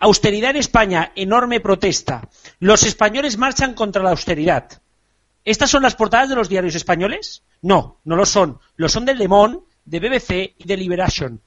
Austeridad 0.00 0.50
en 0.50 0.56
España, 0.56 1.12
enorme 1.16 1.60
protesta. 1.60 2.28
Los 2.58 2.82
españoles 2.82 3.38
marchan 3.38 3.74
contra 3.74 4.02
la 4.02 4.10
austeridad. 4.10 4.82
¿Estas 5.44 5.70
son 5.70 5.82
las 5.82 5.94
portadas 5.94 6.28
de 6.28 6.34
los 6.34 6.48
diarios 6.48 6.74
españoles? 6.74 7.44
No, 7.62 8.00
no 8.04 8.16
lo 8.16 8.26
son. 8.26 8.58
Lo 8.76 8.88
son 8.88 9.04
del 9.04 9.18
Le 9.18 9.28
Monde, 9.28 9.60
de 9.84 10.00
BBC 10.00 10.54
y 10.58 10.64
de 10.64 10.76
Liberation. 10.76 11.40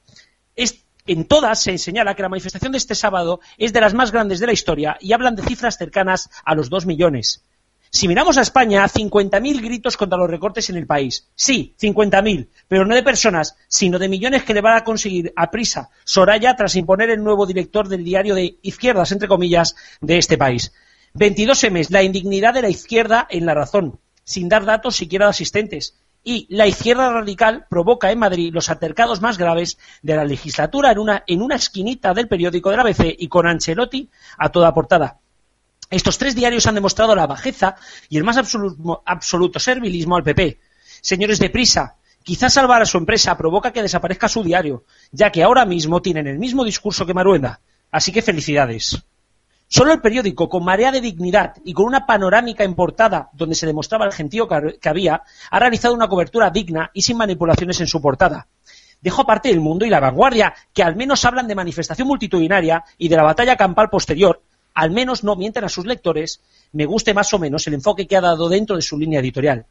en 1.05 1.25
todas 1.25 1.61
se 1.61 1.77
señala 1.77 2.15
que 2.15 2.21
la 2.21 2.29
manifestación 2.29 2.71
de 2.71 2.77
este 2.77 2.95
sábado 2.95 3.39
es 3.57 3.73
de 3.73 3.81
las 3.81 3.93
más 3.93 4.11
grandes 4.11 4.39
de 4.39 4.45
la 4.45 4.53
historia 4.53 4.97
y 5.01 5.11
hablan 5.11 5.35
de 5.35 5.43
cifras 5.43 5.77
cercanas 5.77 6.29
a 6.45 6.55
los 6.55 6.69
dos 6.69 6.85
millones. 6.85 7.43
Si 7.91 8.07
miramos 8.07 8.37
a 8.37 8.41
España, 8.41 8.87
50.000 8.87 9.61
gritos 9.61 9.97
contra 9.97 10.17
los 10.17 10.29
recortes 10.29 10.69
en 10.69 10.77
el 10.77 10.85
país. 10.85 11.27
Sí, 11.33 11.75
50.000, 11.81 12.49
pero 12.67 12.85
no 12.85 12.93
de 12.93 13.01
personas, 13.01 13.57
sino 13.67 13.97
de 13.97 14.07
millones 14.07 14.43
que 14.43 14.53
le 14.53 14.61
van 14.61 14.77
a 14.77 14.83
conseguir 14.83 15.33
a 15.35 15.49
prisa 15.49 15.89
Soraya 16.03 16.55
tras 16.55 16.75
imponer 16.75 17.09
el 17.09 17.23
nuevo 17.23 17.47
director 17.47 17.87
del 17.87 18.03
diario 18.03 18.35
de 18.35 18.59
izquierdas, 18.61 19.11
entre 19.11 19.27
comillas, 19.27 19.75
de 20.01 20.19
este 20.19 20.37
país. 20.37 20.71
22 21.15 21.63
M, 21.63 21.81
la 21.89 22.03
indignidad 22.03 22.53
de 22.53 22.61
la 22.61 22.69
izquierda 22.69 23.25
en 23.27 23.47
la 23.47 23.55
razón, 23.55 23.99
sin 24.23 24.49
dar 24.49 24.65
datos 24.65 24.95
siquiera 24.95 25.25
de 25.25 25.31
asistentes. 25.31 25.95
Y 26.23 26.45
la 26.53 26.67
izquierda 26.67 27.11
radical 27.11 27.65
provoca 27.71 28.11
en 28.11 28.19
Madrid 28.19 28.53
los 28.53 28.69
altercados 28.69 29.19
más 29.19 29.39
graves 29.39 29.79
de 30.03 30.15
la 30.15 30.25
legislatura 30.25 30.91
en 30.91 30.99
una, 30.99 31.23
en 31.25 31.41
una 31.41 31.55
esquinita 31.55 32.13
del 32.13 32.27
periódico 32.27 32.69
de 32.69 32.75
la 32.75 32.83
ABC 32.83 33.15
y 33.17 33.27
con 33.29 33.47
Ancelotti 33.47 34.09
a 34.37 34.49
toda 34.49 34.73
portada. 34.75 35.21
Estos 35.89 36.19
tres 36.19 36.35
diarios 36.35 36.67
han 36.67 36.75
demostrado 36.75 37.15
la 37.15 37.25
bajeza 37.25 37.75
y 38.09 38.17
el 38.17 38.23
más 38.23 38.37
absoluto, 38.37 39.59
servilismo 39.59 40.15
al 40.15 40.23
PP. 40.23 40.59
Señores 41.01 41.39
de 41.39 41.49
prisa, 41.49 41.95
quizás 42.23 42.53
salvar 42.53 42.81
a 42.83 42.85
su 42.85 42.97
empresa 42.97 43.35
provoca 43.35 43.71
que 43.71 43.81
desaparezca 43.81 44.27
su 44.27 44.43
diario, 44.43 44.83
ya 45.11 45.31
que 45.31 45.41
ahora 45.41 45.65
mismo 45.65 46.01
tienen 46.01 46.27
el 46.27 46.37
mismo 46.37 46.63
discurso 46.63 47.07
que 47.07 47.15
Maruenda. 47.15 47.59
Así 47.91 48.11
que 48.11 48.21
felicidades. 48.21 49.03
Solo 49.67 49.93
el 49.93 50.01
periódico, 50.01 50.47
con 50.47 50.63
marea 50.63 50.91
de 50.91 51.01
dignidad 51.01 51.55
y 51.63 51.73
con 51.73 51.85
una 51.85 52.05
panorámica 52.05 52.63
en 52.63 52.75
portada 52.75 53.29
donde 53.33 53.55
se 53.55 53.65
demostraba 53.65 54.05
el 54.05 54.13
gentío 54.13 54.47
que 54.47 54.89
había, 54.89 55.23
ha 55.49 55.59
realizado 55.59 55.95
una 55.95 56.07
cobertura 56.07 56.51
digna 56.51 56.91
y 56.93 57.01
sin 57.01 57.17
manipulaciones 57.17 57.79
en 57.79 57.87
su 57.87 57.99
portada. 57.99 58.47
Dejo 59.01 59.21
aparte 59.21 59.49
el 59.49 59.59
mundo 59.59 59.85
y 59.85 59.89
la 59.89 59.99
vanguardia, 59.99 60.53
que 60.73 60.83
al 60.83 60.95
menos 60.95 61.23
hablan 61.25 61.47
de 61.47 61.55
manifestación 61.55 62.07
multitudinaria 62.07 62.83
y 62.97 63.07
de 63.07 63.15
la 63.15 63.23
batalla 63.23 63.55
campal 63.55 63.89
posterior, 63.89 64.41
al 64.79 64.91
menos 64.91 65.25
no 65.25 65.35
mienten 65.35 65.65
a 65.65 65.69
sus 65.69 65.85
lectores, 65.85 66.39
me 66.71 66.85
guste 66.85 67.13
más 67.13 67.33
o 67.33 67.39
menos 67.39 67.67
el 67.67 67.73
enfoque 67.73 68.07
que 68.07 68.15
ha 68.15 68.21
dado 68.21 68.47
dentro 68.47 68.77
de 68.77 68.81
su 68.81 68.97
línea 68.97 69.19
editorial. 69.19 69.65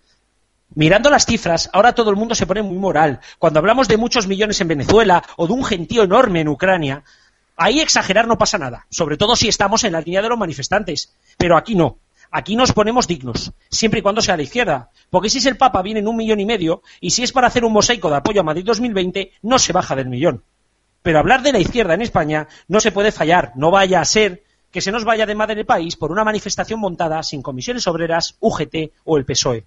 Mirando 0.75 1.09
las 1.09 1.25
cifras, 1.25 1.71
ahora 1.73 1.95
todo 1.95 2.11
el 2.11 2.17
mundo 2.17 2.35
se 2.35 2.47
pone 2.47 2.61
muy 2.61 2.77
moral. 2.77 3.21
Cuando 3.39 3.59
hablamos 3.59 3.89
de 3.89 3.97
muchos 3.97 4.27
millones 4.27 4.61
en 4.61 4.69
Venezuela 4.69 5.25
o 5.39 5.47
de 5.47 5.55
un 5.55 5.65
gentío 5.65 6.03
enorme 6.03 6.43
en 6.43 6.49
Ucrania, 6.49 7.05
ahí 7.57 7.81
exagerar 7.81 8.29
no 8.29 8.37
pasa 8.37 8.59
nada, 8.59 8.85
sobre 8.91 9.17
todo 9.17 9.35
si 9.35 9.49
estamos 9.49 9.83
en 9.85 9.93
la 9.93 10.03
línea 10.03 10.21
de 10.21 10.29
los 10.29 10.39
manifestantes. 10.39 11.15
Pero 11.39 11.57
aquí 11.57 11.75
no. 11.75 11.97
Aquí 12.31 12.55
nos 12.55 12.73
ponemos 12.73 13.09
dignos, 13.09 13.53
siempre 13.71 14.01
y 14.01 14.03
cuando 14.03 14.21
sea 14.21 14.37
la 14.37 14.43
izquierda. 14.43 14.91
Porque 15.09 15.31
si 15.31 15.39
es 15.39 15.47
el 15.47 15.57
Papa 15.57 15.81
viene 15.81 16.01
en 16.01 16.09
un 16.09 16.17
millón 16.17 16.41
y 16.41 16.45
medio, 16.45 16.83
y 17.01 17.13
si 17.13 17.23
es 17.23 17.33
para 17.33 17.47
hacer 17.47 17.65
un 17.65 17.73
mosaico 17.73 18.11
de 18.11 18.17
apoyo 18.17 18.43
a 18.43 18.45
Madrid 18.45 18.67
2020, 18.67 19.33
no 19.41 19.59
se 19.59 19.73
baja 19.73 19.97
del 19.97 20.11
millón. 20.11 20.43
Pero 21.01 21.19
hablar 21.19 21.41
de 21.41 21.53
la 21.53 21.61
izquierda 21.61 21.95
en 21.95 22.03
España 22.03 22.47
no 22.67 22.81
se 22.81 22.93
puede 22.93 23.11
fallar, 23.11 23.53
no 23.57 23.71
vaya 23.71 24.03
a 24.03 24.05
ser 24.05 24.45
que 24.71 24.81
se 24.81 24.93
nos 24.93 25.05
vaya 25.05 25.27
de 25.27 25.35
madre 25.35 25.61
el 25.61 25.67
país 25.67 25.97
por 25.97 26.13
una 26.13 26.25
manifestación 26.25 26.81
montada 26.81 27.23
sin 27.23 27.43
comisiones 27.43 27.87
obreras, 27.87 28.37
UGT 28.41 28.93
o 29.05 29.17
el 29.17 29.25
PSOE. 29.25 29.65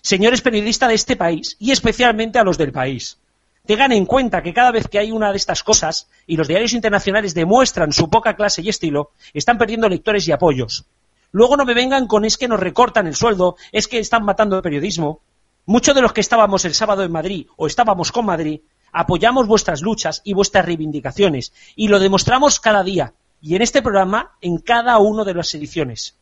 Señores 0.00 0.40
periodistas 0.40 0.88
de 0.88 0.94
este 0.94 1.16
país, 1.16 1.56
y 1.58 1.72
especialmente 1.72 2.38
a 2.38 2.44
los 2.44 2.58
del 2.58 2.72
país, 2.72 3.18
tengan 3.66 3.92
en 3.92 4.06
cuenta 4.06 4.42
que 4.42 4.54
cada 4.54 4.70
vez 4.70 4.88
que 4.88 4.98
hay 4.98 5.10
una 5.10 5.30
de 5.32 5.36
estas 5.36 5.62
cosas, 5.62 6.08
y 6.26 6.36
los 6.36 6.48
diarios 6.48 6.72
internacionales 6.72 7.34
demuestran 7.34 7.92
su 7.92 8.08
poca 8.08 8.36
clase 8.36 8.62
y 8.62 8.68
estilo, 8.68 9.10
están 9.34 9.58
perdiendo 9.58 9.88
lectores 9.88 10.26
y 10.28 10.32
apoyos. 10.32 10.86
Luego 11.32 11.56
no 11.56 11.64
me 11.64 11.74
vengan 11.74 12.06
con 12.06 12.24
es 12.24 12.38
que 12.38 12.48
nos 12.48 12.60
recortan 12.60 13.06
el 13.06 13.16
sueldo, 13.16 13.56
es 13.72 13.88
que 13.88 13.98
están 13.98 14.24
matando 14.24 14.56
el 14.56 14.62
periodismo. 14.62 15.20
Muchos 15.66 15.94
de 15.94 16.00
los 16.00 16.12
que 16.12 16.20
estábamos 16.20 16.64
el 16.64 16.74
sábado 16.74 17.02
en 17.02 17.10
Madrid 17.10 17.48
o 17.56 17.66
estábamos 17.66 18.12
con 18.12 18.24
Madrid, 18.24 18.60
apoyamos 18.92 19.48
vuestras 19.48 19.82
luchas 19.82 20.22
y 20.24 20.32
vuestras 20.32 20.64
reivindicaciones, 20.64 21.52
y 21.74 21.88
lo 21.88 21.98
demostramos 21.98 22.60
cada 22.60 22.84
día, 22.84 23.12
y 23.40 23.56
en 23.56 23.62
este 23.62 23.82
programa 23.82 24.32
en 24.40 24.58
cada 24.58 24.98
una 24.98 25.24
de 25.24 25.34
las 25.34 25.54
ediciones. 25.54 26.16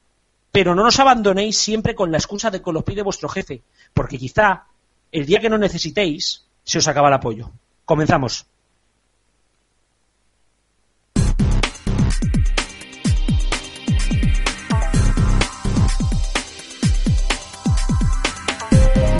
Pero 0.52 0.74
no 0.74 0.84
nos 0.84 1.00
abandonéis 1.00 1.56
siempre 1.56 1.94
con 1.94 2.12
la 2.12 2.18
excusa 2.18 2.50
de 2.50 2.62
que 2.62 2.70
os 2.70 2.74
lo 2.74 2.84
pide 2.84 3.02
vuestro 3.02 3.28
jefe, 3.28 3.62
porque 3.92 4.18
quizá 4.18 4.64
el 5.10 5.26
día 5.26 5.40
que 5.40 5.50
no 5.50 5.58
necesitéis 5.58 6.44
se 6.64 6.78
os 6.78 6.88
acaba 6.88 7.08
el 7.08 7.14
apoyo. 7.14 7.50
Comenzamos. 7.84 8.46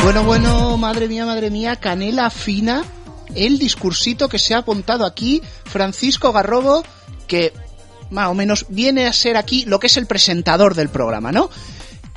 Bueno, 0.05 0.23
bueno, 0.25 0.77
madre 0.77 1.09
mía, 1.09 1.25
madre 1.25 1.51
mía, 1.51 1.77
canela 1.77 2.29
fina, 2.29 2.85
el 3.35 3.59
discursito 3.59 4.29
que 4.29 4.39
se 4.39 4.55
ha 4.55 4.59
apuntado 4.59 5.07
aquí 5.07 5.43
Francisco 5.65 6.31
Garrobo, 6.31 6.85
que 7.27 7.55
más 8.15 8.29
o 8.29 8.35
menos, 8.35 8.67
viene 8.69 9.07
a 9.07 9.13
ser 9.13 9.37
aquí 9.37 9.65
lo 9.67 9.79
que 9.79 9.89
es 9.89 9.97
el 9.97 10.07
presentador 10.07 10.75
del 10.75 10.89
programa, 10.89 11.33
¿no? 11.33 11.51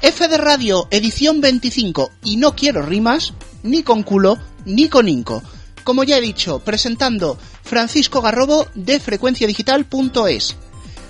F 0.01 0.27
de 0.27 0.37
Radio, 0.37 0.87
edición 0.91 1.41
25, 1.41 2.11
y 2.23 2.37
no 2.37 2.55
quiero 2.55 2.83
rimas, 2.83 3.33
ni 3.63 3.81
con 3.81 4.03
culo, 4.03 4.37
ni 4.63 4.89
con 4.89 5.09
inco. 5.09 5.41
Como 5.83 6.03
ya 6.03 6.17
he 6.17 6.21
dicho, 6.21 6.59
presentando 6.59 7.39
Francisco 7.63 8.21
Garrobo 8.21 8.67
de 8.75 8.99
frecuenciadigital.es. 8.99 10.55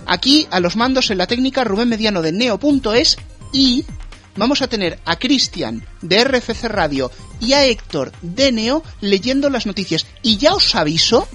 Aquí, 0.06 0.48
a 0.52 0.62
los 0.62 0.78
mandos 0.78 1.12
en 1.12 1.18
la 1.18 1.28
técnica, 1.28 1.66
Rubén 1.66 1.90
Mediano 1.90 2.22
de 2.22 2.32
Neo.es 2.32 3.18
y 3.52 3.84
vamos 4.38 4.62
a 4.62 4.68
tener 4.68 5.00
a 5.04 5.18
Cristian 5.18 5.86
de 6.02 6.24
RFC 6.24 6.70
Radio 6.70 7.12
y 7.42 7.54
a 7.54 7.66
Héctor 7.66 8.14
de 8.22 8.54
Neo 8.54 8.84
leyendo 9.02 9.50
las 9.50 9.66
noticias. 9.66 10.06
Y 10.22 10.38
ya 10.38 10.54
os 10.54 10.76
aviso 10.76 11.28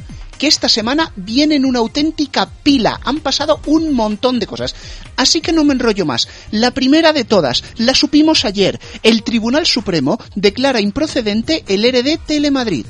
esta 0.46 0.68
semana 0.68 1.12
vienen 1.16 1.64
una 1.64 1.80
auténtica 1.80 2.48
pila. 2.62 3.00
Han 3.04 3.20
pasado 3.20 3.60
un 3.66 3.92
montón 3.92 4.38
de 4.38 4.46
cosas. 4.46 4.74
Así 5.16 5.40
que 5.40 5.52
no 5.52 5.64
me 5.64 5.74
enrollo 5.74 6.06
más. 6.06 6.28
La 6.50 6.70
primera 6.70 7.12
de 7.12 7.24
todas, 7.24 7.64
la 7.76 7.94
supimos 7.94 8.44
ayer. 8.44 8.80
El 9.02 9.22
Tribunal 9.22 9.66
Supremo 9.66 10.18
declara 10.34 10.80
improcedente 10.80 11.64
el 11.68 11.84
ERE 11.84 12.02
de 12.02 12.18
Telemadrid. 12.18 12.86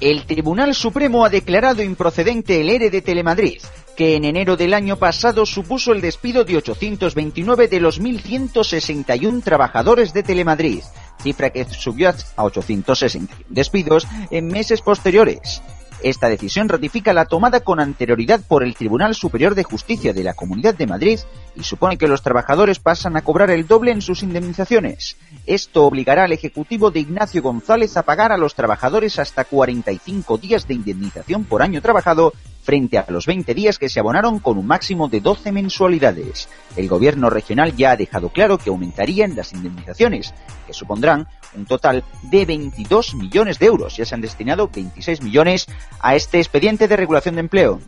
El 0.00 0.26
Tribunal 0.26 0.74
Supremo 0.74 1.24
ha 1.24 1.30
declarado 1.30 1.82
improcedente 1.82 2.60
el 2.60 2.70
ERE 2.70 2.90
de 2.90 3.02
Telemadrid 3.02 3.62
que 3.96 4.16
en 4.16 4.24
enero 4.24 4.56
del 4.56 4.74
año 4.74 4.96
pasado 4.96 5.46
supuso 5.46 5.92
el 5.92 6.00
despido 6.00 6.44
de 6.44 6.56
829 6.56 7.68
de 7.68 7.80
los 7.80 8.00
1.161 8.00 9.42
trabajadores 9.42 10.12
de 10.12 10.22
Telemadrid, 10.22 10.82
cifra 11.22 11.50
que 11.50 11.64
subió 11.64 12.08
a 12.08 12.44
861 12.44 13.28
despidos 13.48 14.06
en 14.30 14.48
meses 14.48 14.80
posteriores. 14.80 15.62
Esta 16.02 16.28
decisión 16.28 16.68
ratifica 16.68 17.12
la 17.12 17.26
tomada 17.26 17.60
con 17.60 17.78
anterioridad 17.78 18.40
por 18.40 18.64
el 18.64 18.74
Tribunal 18.74 19.14
Superior 19.14 19.54
de 19.54 19.62
Justicia 19.62 20.12
de 20.12 20.24
la 20.24 20.34
Comunidad 20.34 20.74
de 20.74 20.88
Madrid 20.88 21.20
y 21.54 21.62
supone 21.62 21.96
que 21.96 22.08
los 22.08 22.22
trabajadores 22.22 22.80
pasan 22.80 23.16
a 23.16 23.22
cobrar 23.22 23.50
el 23.50 23.68
doble 23.68 23.92
en 23.92 24.02
sus 24.02 24.24
indemnizaciones. 24.24 25.16
Esto 25.46 25.84
obligará 25.84 26.24
al 26.24 26.32
Ejecutivo 26.32 26.90
de 26.90 27.00
Ignacio 27.00 27.40
González 27.40 27.96
a 27.96 28.02
pagar 28.02 28.32
a 28.32 28.36
los 28.36 28.56
trabajadores 28.56 29.20
hasta 29.20 29.44
45 29.44 30.38
días 30.38 30.66
de 30.66 30.74
indemnización 30.74 31.44
por 31.44 31.62
año 31.62 31.80
trabajado 31.80 32.32
frente 32.62 32.96
a 32.98 33.04
los 33.08 33.26
20 33.26 33.54
días 33.54 33.78
que 33.78 33.88
se 33.88 34.00
abonaron 34.00 34.38
con 34.38 34.56
un 34.56 34.66
máximo 34.66 35.08
de 35.08 35.20
12 35.20 35.52
mensualidades. 35.52 36.48
El 36.76 36.88
gobierno 36.88 37.28
regional 37.28 37.76
ya 37.76 37.92
ha 37.92 37.96
dejado 37.96 38.30
claro 38.30 38.58
que 38.58 38.70
aumentarían 38.70 39.36
las 39.36 39.52
indemnizaciones, 39.52 40.32
que 40.66 40.72
supondrán 40.72 41.28
un 41.54 41.66
total 41.66 42.04
de 42.22 42.44
22 42.46 43.14
millones 43.14 43.58
de 43.58 43.66
euros. 43.66 43.96
Ya 43.96 44.04
se 44.04 44.14
han 44.14 44.20
destinado 44.20 44.68
26 44.68 45.22
millones 45.22 45.66
a 46.00 46.14
este 46.14 46.38
expediente 46.38 46.88
de 46.88 46.96
regulación 46.96 47.34
de 47.34 47.40
empleo. 47.40 47.80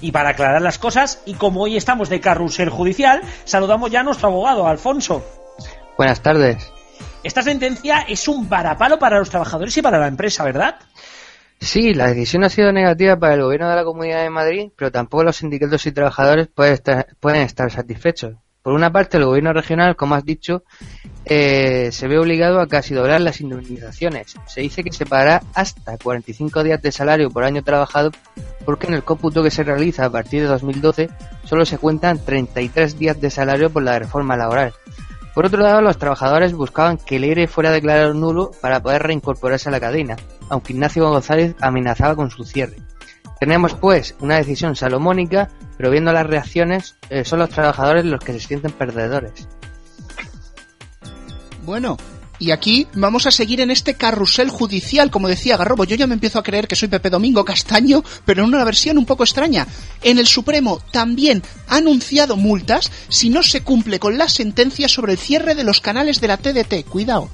Y 0.00 0.10
para 0.10 0.30
aclarar 0.30 0.60
las 0.60 0.78
cosas, 0.78 1.22
y 1.26 1.34
como 1.34 1.62
hoy 1.62 1.76
estamos 1.76 2.08
de 2.08 2.20
carrusel 2.20 2.70
judicial, 2.70 3.22
saludamos 3.44 3.90
ya 3.90 4.00
a 4.00 4.02
nuestro 4.02 4.28
abogado, 4.28 4.66
Alfonso. 4.66 5.24
Buenas 5.96 6.20
tardes. 6.20 6.72
Esta 7.22 7.42
sentencia 7.42 8.00
es 8.00 8.26
un 8.26 8.48
varapalo 8.48 8.98
para 8.98 9.20
los 9.20 9.30
trabajadores 9.30 9.76
y 9.76 9.82
para 9.82 9.98
la 9.98 10.08
empresa, 10.08 10.42
¿verdad? 10.42 10.76
Sí, 11.62 11.94
la 11.94 12.08
decisión 12.08 12.42
ha 12.42 12.48
sido 12.48 12.72
negativa 12.72 13.16
para 13.16 13.34
el 13.34 13.42
gobierno 13.42 13.70
de 13.70 13.76
la 13.76 13.84
Comunidad 13.84 14.24
de 14.24 14.30
Madrid, 14.30 14.72
pero 14.76 14.90
tampoco 14.90 15.22
los 15.22 15.36
sindicatos 15.36 15.86
y 15.86 15.92
trabajadores 15.92 16.48
pueden 16.48 16.74
estar, 17.40 17.70
satisfechos. 17.70 18.34
Por 18.62 18.72
una 18.72 18.90
parte, 18.92 19.16
el 19.16 19.26
gobierno 19.26 19.52
regional, 19.52 19.94
como 19.94 20.16
has 20.16 20.24
dicho, 20.24 20.64
eh, 21.24 21.90
se 21.92 22.08
ve 22.08 22.18
obligado 22.18 22.60
a 22.60 22.66
casi 22.66 22.94
doblar 22.94 23.20
las 23.20 23.40
indemnizaciones. 23.40 24.34
Se 24.48 24.60
dice 24.60 24.82
que 24.82 24.92
se 24.92 25.06
pagará 25.06 25.44
hasta 25.54 25.98
45 25.98 26.64
días 26.64 26.82
de 26.82 26.90
salario 26.90 27.30
por 27.30 27.44
año 27.44 27.62
trabajado 27.62 28.10
porque 28.64 28.88
en 28.88 28.94
el 28.94 29.04
cómputo 29.04 29.44
que 29.44 29.52
se 29.52 29.62
realiza 29.62 30.04
a 30.04 30.10
partir 30.10 30.42
de 30.42 30.48
2012 30.48 31.10
solo 31.44 31.64
se 31.64 31.78
cuentan 31.78 32.24
33 32.24 32.98
días 32.98 33.20
de 33.20 33.30
salario 33.30 33.70
por 33.70 33.84
la 33.84 34.00
reforma 34.00 34.36
laboral. 34.36 34.74
Por 35.32 35.46
otro 35.46 35.62
lado, 35.62 35.80
los 35.80 35.96
trabajadores 35.96 36.52
buscaban 36.54 36.98
que 36.98 37.16
el 37.16 37.24
ERE 37.24 37.46
fuera 37.46 37.70
declarado 37.70 38.12
nulo 38.12 38.50
para 38.60 38.82
poder 38.82 39.02
reincorporarse 39.04 39.68
a 39.68 39.72
la 39.72 39.80
cadena, 39.80 40.16
aunque 40.52 40.74
Ignacio 40.74 41.08
González 41.08 41.56
amenazaba 41.60 42.14
con 42.14 42.30
su 42.30 42.44
cierre. 42.44 42.76
Tenemos 43.40 43.74
pues 43.74 44.14
una 44.20 44.36
decisión 44.36 44.76
salomónica, 44.76 45.48
pero 45.78 45.90
viendo 45.90 46.12
las 46.12 46.26
reacciones 46.26 46.96
eh, 47.08 47.24
son 47.24 47.38
los 47.38 47.48
trabajadores 47.48 48.04
los 48.04 48.22
que 48.22 48.34
se 48.34 48.40
sienten 48.40 48.70
perdedores. 48.72 49.48
Bueno, 51.64 51.96
y 52.38 52.50
aquí 52.50 52.86
vamos 52.92 53.26
a 53.26 53.30
seguir 53.30 53.62
en 53.62 53.70
este 53.70 53.94
carrusel 53.94 54.50
judicial, 54.50 55.10
como 55.10 55.26
decía 55.26 55.56
Garrobo. 55.56 55.84
Yo 55.84 55.96
ya 55.96 56.06
me 56.06 56.14
empiezo 56.14 56.38
a 56.38 56.42
creer 56.42 56.68
que 56.68 56.76
soy 56.76 56.88
Pepe 56.88 57.08
Domingo 57.08 57.46
Castaño, 57.46 58.04
pero 58.26 58.42
en 58.42 58.48
una 58.48 58.64
versión 58.64 58.98
un 58.98 59.06
poco 59.06 59.24
extraña. 59.24 59.66
En 60.02 60.18
el 60.18 60.26
Supremo 60.26 60.80
también 60.90 61.42
ha 61.68 61.76
anunciado 61.76 62.36
multas 62.36 62.92
si 63.08 63.30
no 63.30 63.42
se 63.42 63.62
cumple 63.62 63.98
con 63.98 64.18
la 64.18 64.28
sentencia 64.28 64.86
sobre 64.88 65.12
el 65.12 65.18
cierre 65.18 65.54
de 65.54 65.64
los 65.64 65.80
canales 65.80 66.20
de 66.20 66.28
la 66.28 66.36
TDT. 66.36 66.84
Cuidado. 66.84 67.30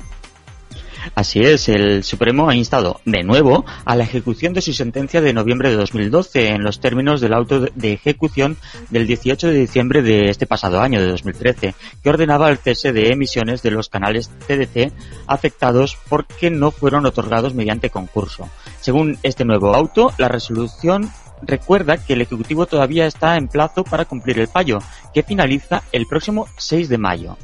Así 1.14 1.40
es, 1.40 1.68
el 1.68 2.04
Supremo 2.04 2.48
ha 2.48 2.54
instado 2.54 3.00
de 3.04 3.22
nuevo 3.22 3.64
a 3.84 3.96
la 3.96 4.04
ejecución 4.04 4.52
de 4.52 4.62
su 4.62 4.72
sentencia 4.72 5.20
de 5.20 5.32
noviembre 5.32 5.70
de 5.70 5.76
2012 5.76 6.48
en 6.48 6.62
los 6.62 6.80
términos 6.80 7.20
del 7.20 7.32
auto 7.32 7.60
de 7.60 7.92
ejecución 7.92 8.56
del 8.90 9.06
18 9.06 9.48
de 9.48 9.54
diciembre 9.54 10.02
de 10.02 10.30
este 10.30 10.46
pasado 10.46 10.80
año, 10.80 11.00
de 11.00 11.08
2013, 11.08 11.74
que 12.02 12.08
ordenaba 12.10 12.50
el 12.50 12.58
cese 12.58 12.92
de 12.92 13.12
emisiones 13.12 13.62
de 13.62 13.70
los 13.70 13.88
canales 13.88 14.30
TDC 14.46 14.92
afectados 15.26 15.96
porque 16.08 16.50
no 16.50 16.70
fueron 16.70 17.06
otorgados 17.06 17.54
mediante 17.54 17.90
concurso. 17.90 18.48
Según 18.80 19.18
este 19.22 19.44
nuevo 19.44 19.74
auto, 19.74 20.12
la 20.18 20.28
resolución 20.28 21.10
recuerda 21.42 21.98
que 21.98 22.14
el 22.14 22.22
Ejecutivo 22.22 22.66
todavía 22.66 23.06
está 23.06 23.36
en 23.36 23.48
plazo 23.48 23.84
para 23.84 24.04
cumplir 24.04 24.38
el 24.38 24.48
fallo, 24.48 24.78
que 25.14 25.22
finaliza 25.22 25.82
el 25.92 26.06
próximo 26.06 26.46
6 26.56 26.88
de 26.88 26.98
mayo. 26.98 27.36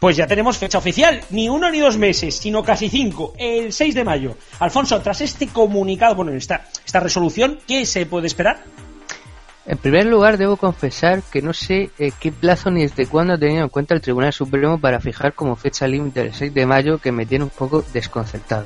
Pues 0.00 0.16
ya 0.16 0.26
tenemos 0.26 0.56
fecha 0.56 0.78
oficial, 0.78 1.20
ni 1.28 1.50
uno 1.50 1.70
ni 1.70 1.78
dos 1.78 1.98
meses, 1.98 2.34
sino 2.34 2.64
casi 2.64 2.88
cinco, 2.88 3.34
el 3.36 3.70
6 3.70 3.94
de 3.94 4.02
mayo. 4.02 4.34
Alfonso, 4.58 4.98
tras 5.02 5.20
este 5.20 5.48
comunicado, 5.48 6.14
bueno, 6.14 6.32
esta, 6.32 6.64
esta 6.86 7.00
resolución, 7.00 7.58
¿qué 7.68 7.84
se 7.84 8.06
puede 8.06 8.26
esperar? 8.26 8.64
En 9.66 9.76
primer 9.76 10.06
lugar, 10.06 10.38
debo 10.38 10.56
confesar 10.56 11.22
que 11.30 11.42
no 11.42 11.52
sé 11.52 11.90
eh, 11.98 12.12
qué 12.18 12.32
plazo 12.32 12.70
ni 12.70 12.80
desde 12.80 13.06
cuándo 13.08 13.34
ha 13.34 13.38
tenido 13.38 13.62
en 13.62 13.68
cuenta 13.68 13.92
el 13.92 14.00
Tribunal 14.00 14.32
Supremo 14.32 14.80
para 14.80 15.00
fijar 15.00 15.34
como 15.34 15.54
fecha 15.54 15.86
límite 15.86 16.22
el 16.22 16.32
6 16.32 16.54
de 16.54 16.64
mayo, 16.64 16.96
que 16.96 17.12
me 17.12 17.26
tiene 17.26 17.44
un 17.44 17.50
poco 17.50 17.84
desconcertado. 17.92 18.64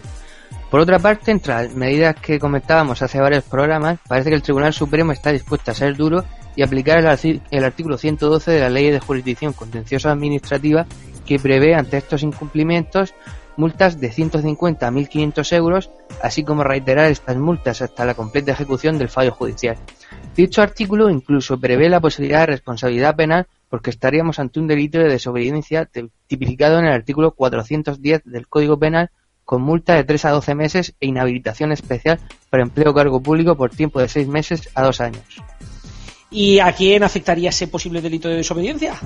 Por 0.71 0.79
otra 0.79 1.01
parte, 1.01 1.33
entre 1.33 1.53
las 1.53 1.75
medidas 1.75 2.15
que 2.15 2.39
comentábamos 2.39 3.03
hace 3.03 3.21
varios 3.21 3.43
programas, 3.43 3.99
parece 4.07 4.31
que 4.31 4.37
el 4.37 4.43
Tribunal 4.43 4.73
Supremo 4.73 5.11
está 5.11 5.33
dispuesto 5.33 5.73
a 5.73 5.75
ser 5.75 5.97
duro 5.97 6.25
y 6.55 6.63
aplicar 6.63 6.99
el, 6.99 7.43
el 7.51 7.65
artículo 7.65 7.99
112 7.99 8.53
de 8.53 8.61
la 8.61 8.69
Ley 8.69 8.93
de 8.93 9.01
Jurisdicción 9.01 9.53
Contenciosa 9.53 10.13
Administrativa 10.13 10.87
que 11.27 11.39
prevé 11.39 11.75
ante 11.75 11.97
estos 11.97 12.23
incumplimientos 12.23 13.15
multas 13.57 14.01
de 14.01 14.11
150 14.11 14.87
a 14.87 14.91
1.500 14.91 15.53
euros, 15.57 15.91
así 16.23 16.45
como 16.45 16.65
reiterar 16.65 17.11
estas 17.11 17.37
multas 17.37 17.83
hasta 17.83 18.05
la 18.05 18.15
completa 18.15 18.53
ejecución 18.53 18.99
del 18.99 19.09
fallo 19.09 19.33
judicial. 19.33 19.77
Dicho 20.35 20.63
artículo 20.63 21.11
incluso 21.11 21.61
prevé 21.61 21.89
la 21.89 22.01
posibilidad 22.01 22.41
de 22.41 22.47
responsabilidad 22.47 23.15
penal 23.15 23.47
porque 23.69 23.91
estaríamos 23.91 24.39
ante 24.39 24.61
un 24.61 24.67
delito 24.67 24.99
de 24.99 25.09
desobediencia 25.09 25.89
tipificado 26.27 26.79
en 26.79 26.87
el 26.87 26.93
artículo 26.93 27.33
410 27.33 28.23
del 28.25 28.49
Código 28.49 28.79
Penal 28.79 29.11
con 29.45 29.63
multa 29.63 29.95
de 29.95 30.05
3 30.05 30.25
a 30.25 30.31
12 30.31 30.55
meses 30.55 30.95
e 31.01 31.07
inhabilitación 31.07 31.71
especial 31.71 32.19
para 32.51 32.63
empleo 32.63 32.95
cargo 32.95 33.23
público 33.23 33.57
por 33.57 33.71
tiempo 33.71 34.01
de 34.01 34.09
6 34.09 34.27
meses 34.29 34.71
a 34.75 34.83
2 34.83 35.01
años. 35.01 35.23
¿Y 36.35 36.59
a 36.59 36.73
quién 36.73 37.05
afectaría 37.05 37.51
ese 37.51 37.69
posible 37.69 38.01
delito 38.01 38.29
de 38.29 38.35
desobediencia? 38.35 38.97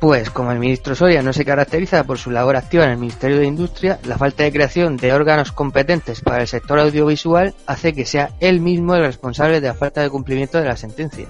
Pues 0.00 0.28
como 0.30 0.50
el 0.50 0.58
ministro 0.58 0.96
Soria 0.96 1.22
no 1.22 1.32
se 1.32 1.44
caracteriza 1.44 2.02
por 2.02 2.18
su 2.18 2.32
labor 2.32 2.56
activa 2.56 2.82
en 2.82 2.90
el 2.90 2.96
Ministerio 2.96 3.38
de 3.38 3.46
Industria, 3.46 4.00
la 4.02 4.18
falta 4.18 4.42
de 4.42 4.50
creación 4.50 4.96
de 4.96 5.12
órganos 5.12 5.52
competentes 5.52 6.20
para 6.20 6.42
el 6.42 6.48
sector 6.48 6.80
audiovisual 6.80 7.54
hace 7.68 7.92
que 7.92 8.04
sea 8.04 8.30
él 8.40 8.60
mismo 8.60 8.96
el 8.96 9.04
responsable 9.04 9.60
de 9.60 9.68
la 9.68 9.74
falta 9.74 10.02
de 10.02 10.10
cumplimiento 10.10 10.58
de 10.58 10.64
la 10.64 10.76
sentencia. 10.76 11.28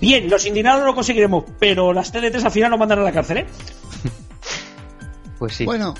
Bien, 0.00 0.30
los 0.30 0.46
indignados 0.46 0.82
lo 0.86 0.94
conseguiremos, 0.94 1.44
pero 1.58 1.92
las 1.92 2.10
TDTs 2.10 2.46
al 2.46 2.52
final 2.52 2.70
lo 2.70 2.78
mandan 2.78 3.00
a 3.00 3.02
la 3.02 3.12
cárcel, 3.12 3.36
¿eh? 3.36 3.46
pues 5.38 5.56
sí. 5.56 5.66
Bueno, 5.66 5.92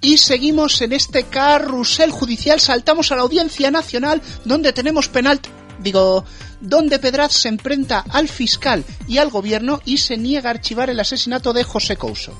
y 0.00 0.16
seguimos 0.16 0.80
en 0.80 0.94
este 0.94 1.24
carrusel 1.24 2.10
judicial, 2.10 2.60
saltamos 2.60 3.12
a 3.12 3.16
la 3.16 3.22
Audiencia 3.22 3.70
Nacional, 3.70 4.22
donde 4.46 4.72
tenemos 4.72 5.08
penal 5.08 5.38
digo, 5.82 6.24
donde 6.62 6.98
Pedraz 6.98 7.32
se 7.32 7.48
enfrenta 7.48 8.04
al 8.08 8.28
fiscal 8.28 8.84
y 9.06 9.18
al 9.18 9.28
gobierno 9.28 9.80
y 9.84 9.98
se 9.98 10.16
niega 10.16 10.48
a 10.48 10.52
archivar 10.52 10.88
el 10.88 11.00
asesinato 11.00 11.52
de 11.52 11.64
José 11.64 11.96
Couso. 11.96 12.32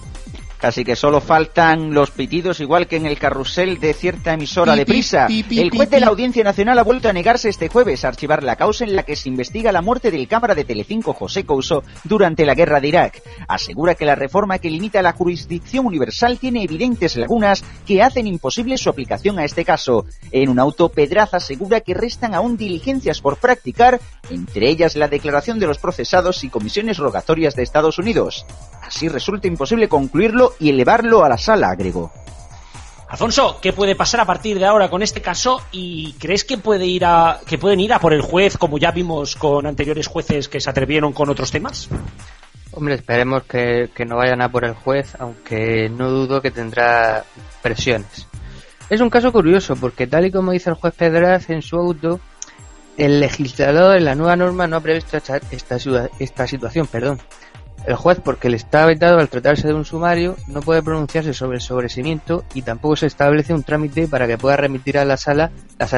Casi 0.62 0.84
que 0.84 0.94
solo 0.94 1.20
faltan 1.20 1.92
los 1.92 2.12
pitidos, 2.12 2.60
igual 2.60 2.86
que 2.86 2.94
en 2.94 3.06
el 3.06 3.18
carrusel 3.18 3.80
de 3.80 3.94
cierta 3.94 4.34
emisora 4.34 4.76
de 4.76 4.86
prisa. 4.86 5.26
el 5.26 5.70
juez 5.70 5.90
de 5.90 5.98
la 5.98 6.06
Audiencia 6.06 6.44
Nacional 6.44 6.78
ha 6.78 6.84
vuelto 6.84 7.08
a 7.08 7.12
negarse 7.12 7.48
este 7.48 7.68
jueves 7.68 8.04
a 8.04 8.08
archivar 8.08 8.44
la 8.44 8.54
causa 8.54 8.84
en 8.84 8.94
la 8.94 9.02
que 9.02 9.16
se 9.16 9.28
investiga 9.28 9.72
la 9.72 9.82
muerte 9.82 10.12
del 10.12 10.28
cámara 10.28 10.54
de 10.54 10.62
Telecinco 10.62 11.14
José 11.14 11.44
Couso 11.44 11.82
durante 12.04 12.46
la 12.46 12.54
guerra 12.54 12.78
de 12.78 12.86
Irak. 12.86 13.22
Asegura 13.48 13.96
que 13.96 14.04
la 14.04 14.14
reforma 14.14 14.60
que 14.60 14.70
limita 14.70 15.02
la 15.02 15.14
jurisdicción 15.14 15.84
universal 15.84 16.38
tiene 16.38 16.62
evidentes 16.62 17.16
lagunas 17.16 17.64
que 17.84 18.00
hacen 18.00 18.28
imposible 18.28 18.78
su 18.78 18.88
aplicación 18.88 19.40
a 19.40 19.44
este 19.44 19.64
caso. 19.64 20.06
En 20.30 20.48
un 20.48 20.60
auto, 20.60 20.90
Pedraza 20.90 21.38
asegura 21.38 21.80
que 21.80 21.94
restan 21.94 22.36
aún 22.36 22.56
diligencias 22.56 23.20
por 23.20 23.38
practicar, 23.38 24.00
entre 24.30 24.68
ellas 24.68 24.94
la 24.94 25.08
declaración 25.08 25.58
de 25.58 25.66
los 25.66 25.78
procesados 25.78 26.44
y 26.44 26.50
comisiones 26.50 26.98
rogatorias 26.98 27.56
de 27.56 27.64
Estados 27.64 27.98
Unidos. 27.98 28.46
Así 28.94 29.08
resulta 29.08 29.48
imposible 29.48 29.88
concluirlo 29.88 30.52
y 30.60 30.68
elevarlo 30.68 31.24
a 31.24 31.28
la 31.30 31.38
sala, 31.38 31.70
agregó. 31.70 32.12
Alfonso, 33.08 33.58
¿qué 33.62 33.72
puede 33.72 33.96
pasar 33.96 34.20
a 34.20 34.26
partir 34.26 34.58
de 34.58 34.66
ahora 34.66 34.90
con 34.90 35.02
este 35.02 35.22
caso? 35.22 35.62
¿Y 35.72 36.12
crees 36.18 36.44
que 36.44 36.58
puede 36.58 36.84
ir 36.84 37.06
a 37.06 37.40
que 37.46 37.56
pueden 37.56 37.80
ir 37.80 37.94
a 37.94 37.98
por 37.98 38.12
el 38.12 38.20
juez, 38.20 38.58
como 38.58 38.76
ya 38.76 38.90
vimos 38.90 39.34
con 39.36 39.66
anteriores 39.66 40.08
jueces 40.08 40.46
que 40.46 40.60
se 40.60 40.68
atrevieron 40.68 41.14
con 41.14 41.30
otros 41.30 41.50
temas? 41.50 41.88
Hombre, 42.72 42.96
esperemos 42.96 43.44
que, 43.44 43.88
que 43.94 44.04
no 44.04 44.16
vayan 44.16 44.42
a 44.42 44.50
por 44.50 44.66
el 44.66 44.74
juez, 44.74 45.14
aunque 45.18 45.88
no 45.88 46.10
dudo 46.10 46.42
que 46.42 46.50
tendrá 46.50 47.24
presiones. 47.62 48.28
Es 48.90 49.00
un 49.00 49.08
caso 49.08 49.32
curioso 49.32 49.74
porque 49.74 50.06
tal 50.06 50.26
y 50.26 50.30
como 50.30 50.52
dice 50.52 50.68
el 50.68 50.76
juez 50.76 50.92
Pedraz 50.92 51.48
en 51.48 51.62
su 51.62 51.76
auto, 51.76 52.20
el 52.98 53.20
legislador 53.20 53.96
en 53.96 54.04
la 54.04 54.14
nueva 54.14 54.36
norma 54.36 54.66
no 54.66 54.76
ha 54.76 54.80
previsto 54.80 55.16
esta, 55.16 55.40
esta, 55.50 55.78
esta 56.18 56.46
situación, 56.46 56.86
perdón. 56.86 57.18
El 57.86 57.96
juez, 57.96 58.20
porque 58.24 58.48
le 58.48 58.56
está 58.56 58.86
vetado 58.86 59.18
al 59.18 59.28
tratarse 59.28 59.66
de 59.66 59.74
un 59.74 59.84
sumario, 59.84 60.36
no 60.46 60.60
puede 60.60 60.82
pronunciarse 60.82 61.34
sobre 61.34 61.56
el 61.56 61.60
sobreseimiento 61.60 62.44
y 62.54 62.62
tampoco 62.62 62.96
se 62.96 63.06
establece 63.06 63.54
un 63.54 63.64
trámite 63.64 64.06
para 64.06 64.28
que 64.28 64.38
pueda 64.38 64.56
remitir 64.56 64.98
a 64.98 65.04
la 65.04 65.16
sala 65.16 65.50
las, 65.78 65.92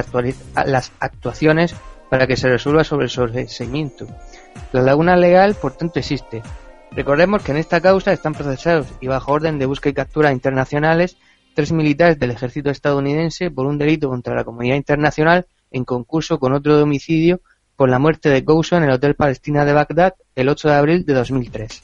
las 0.66 0.92
actuaciones 0.98 1.74
para 2.08 2.26
que 2.26 2.36
se 2.36 2.48
resuelva 2.48 2.84
sobre 2.84 3.04
el 3.04 3.10
sobreseimiento. 3.10 4.06
La 4.72 4.80
laguna 4.80 5.16
legal, 5.16 5.54
por 5.54 5.76
tanto, 5.76 5.98
existe. 5.98 6.42
Recordemos 6.92 7.42
que 7.42 7.52
en 7.52 7.58
esta 7.58 7.80
causa 7.80 8.12
están 8.12 8.34
procesados 8.34 8.86
y 9.00 9.08
bajo 9.08 9.32
orden 9.32 9.58
de 9.58 9.66
búsqueda 9.66 9.90
y 9.90 9.94
captura 9.94 10.32
internacionales 10.32 11.16
tres 11.54 11.72
militares 11.72 12.18
del 12.18 12.32
ejército 12.32 12.70
estadounidense 12.70 13.50
por 13.50 13.66
un 13.66 13.78
delito 13.78 14.08
contra 14.08 14.34
la 14.34 14.44
comunidad 14.44 14.76
internacional 14.76 15.46
en 15.70 15.84
concurso 15.84 16.38
con 16.38 16.52
otro 16.52 16.76
de 16.76 16.82
homicidio 16.82 17.40
por 17.76 17.88
la 17.88 17.98
muerte 17.98 18.28
de 18.28 18.44
Couso 18.44 18.76
en 18.76 18.84
el 18.84 18.90
Hotel 18.90 19.14
Palestina 19.14 19.64
de 19.64 19.72
Bagdad 19.72 20.14
el 20.34 20.48
8 20.48 20.68
de 20.68 20.74
abril 20.74 21.04
de 21.04 21.14
2003. 21.14 21.82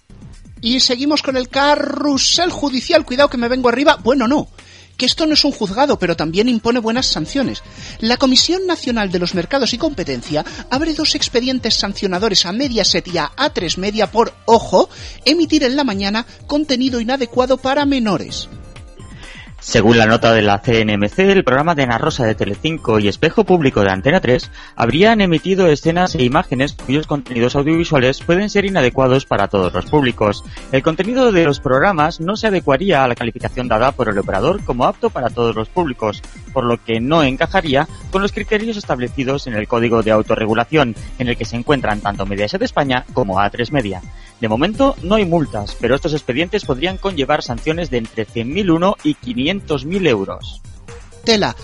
Y 0.60 0.80
seguimos 0.80 1.22
con 1.22 1.36
el 1.36 1.48
carrusel 1.48 2.50
judicial. 2.50 3.04
Cuidado 3.04 3.30
que 3.30 3.38
me 3.38 3.48
vengo 3.48 3.68
arriba. 3.68 3.98
Bueno, 4.02 4.28
no. 4.28 4.48
Que 4.96 5.06
esto 5.06 5.24
no 5.24 5.32
es 5.32 5.44
un 5.46 5.52
juzgado, 5.52 5.98
pero 5.98 6.14
también 6.14 6.50
impone 6.50 6.78
buenas 6.78 7.06
sanciones. 7.06 7.62
La 8.00 8.18
Comisión 8.18 8.66
Nacional 8.66 9.10
de 9.10 9.18
los 9.18 9.34
Mercados 9.34 9.72
y 9.72 9.78
Competencia 9.78 10.44
abre 10.68 10.92
dos 10.92 11.14
expedientes 11.14 11.74
sancionadores 11.74 12.44
a 12.44 12.52
Mediaset 12.52 13.08
y 13.08 13.16
a 13.16 13.30
A3 13.30 13.78
Media 13.78 14.10
por, 14.10 14.34
ojo, 14.44 14.90
emitir 15.24 15.64
en 15.64 15.76
la 15.76 15.84
mañana 15.84 16.26
contenido 16.46 17.00
inadecuado 17.00 17.56
para 17.56 17.86
menores. 17.86 18.50
Según 19.60 19.98
la 19.98 20.06
nota 20.06 20.32
de 20.32 20.40
la 20.40 20.62
CNMC, 20.62 21.18
el 21.18 21.44
programa 21.44 21.74
de 21.74 21.82
Ana 21.82 21.98
Rosa 21.98 22.24
de 22.24 22.34
Telecinco 22.34 22.98
y 22.98 23.08
Espejo 23.08 23.44
Público 23.44 23.82
de 23.82 23.90
Antena 23.90 24.18
3 24.18 24.50
habrían 24.74 25.20
emitido 25.20 25.66
escenas 25.66 26.14
e 26.14 26.24
imágenes 26.24 26.72
cuyos 26.72 27.06
contenidos 27.06 27.56
audiovisuales 27.56 28.22
pueden 28.22 28.48
ser 28.48 28.64
inadecuados 28.64 29.26
para 29.26 29.48
todos 29.48 29.74
los 29.74 29.84
públicos. 29.84 30.44
El 30.72 30.82
contenido 30.82 31.30
de 31.30 31.44
los 31.44 31.60
programas 31.60 32.20
no 32.20 32.36
se 32.36 32.46
adecuaría 32.46 33.04
a 33.04 33.08
la 33.08 33.14
calificación 33.14 33.68
dada 33.68 33.92
por 33.92 34.08
el 34.08 34.18
operador 34.18 34.64
como 34.64 34.86
apto 34.86 35.10
para 35.10 35.28
todos 35.28 35.54
los 35.54 35.68
públicos, 35.68 36.22
por 36.52 36.64
lo 36.64 36.82
que 36.82 37.00
no 37.00 37.22
encajaría 37.22 37.88
con 38.10 38.22
los 38.22 38.32
criterios 38.32 38.76
establecidos 38.76 39.46
en 39.46 39.54
el 39.54 39.68
Código 39.68 40.02
de 40.02 40.10
Autorregulación, 40.10 40.94
en 41.18 41.28
el 41.28 41.36
que 41.36 41.44
se 41.44 41.56
encuentran 41.56 42.00
tanto 42.00 42.26
Mediaset 42.26 42.62
España 42.62 43.04
como 43.12 43.38
A3 43.38 43.70
Media. 43.70 44.02
De 44.40 44.48
momento 44.48 44.96
no 45.02 45.16
hay 45.16 45.24
multas, 45.24 45.76
pero 45.80 45.94
estos 45.94 46.12
expedientes 46.12 46.64
podrían 46.64 46.96
conllevar 46.96 47.42
sanciones 47.42 47.90
de 47.90 47.98
entre 47.98 48.26
100.001 48.26 48.96
y 49.04 49.14
500.000 49.14 50.08
euros. 50.08 50.62
Tela. 51.24 51.54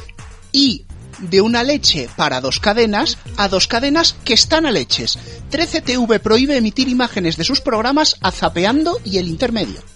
Y 0.53 0.85
de 1.19 1.41
una 1.41 1.63
leche 1.63 2.09
para 2.17 2.41
dos 2.41 2.61
cadenas 2.61 3.19
a 3.37 3.49
dos 3.49 3.69
cadenas 3.69 4.17
que 4.25 4.35
están 4.35 4.67
a 4.67 4.71
leches. 4.71 5.19
13TV 5.51 6.21
prohíbe 6.21 6.57
emitir 6.57 6.89
imágenes 6.89 7.37
de 7.37 7.45
sus 7.45 7.61
programas 7.61 8.17
a 8.21 8.31
Zapeando 8.31 8.99
y 9.05 9.19
el 9.19 9.29
Intermedio. 9.29 9.96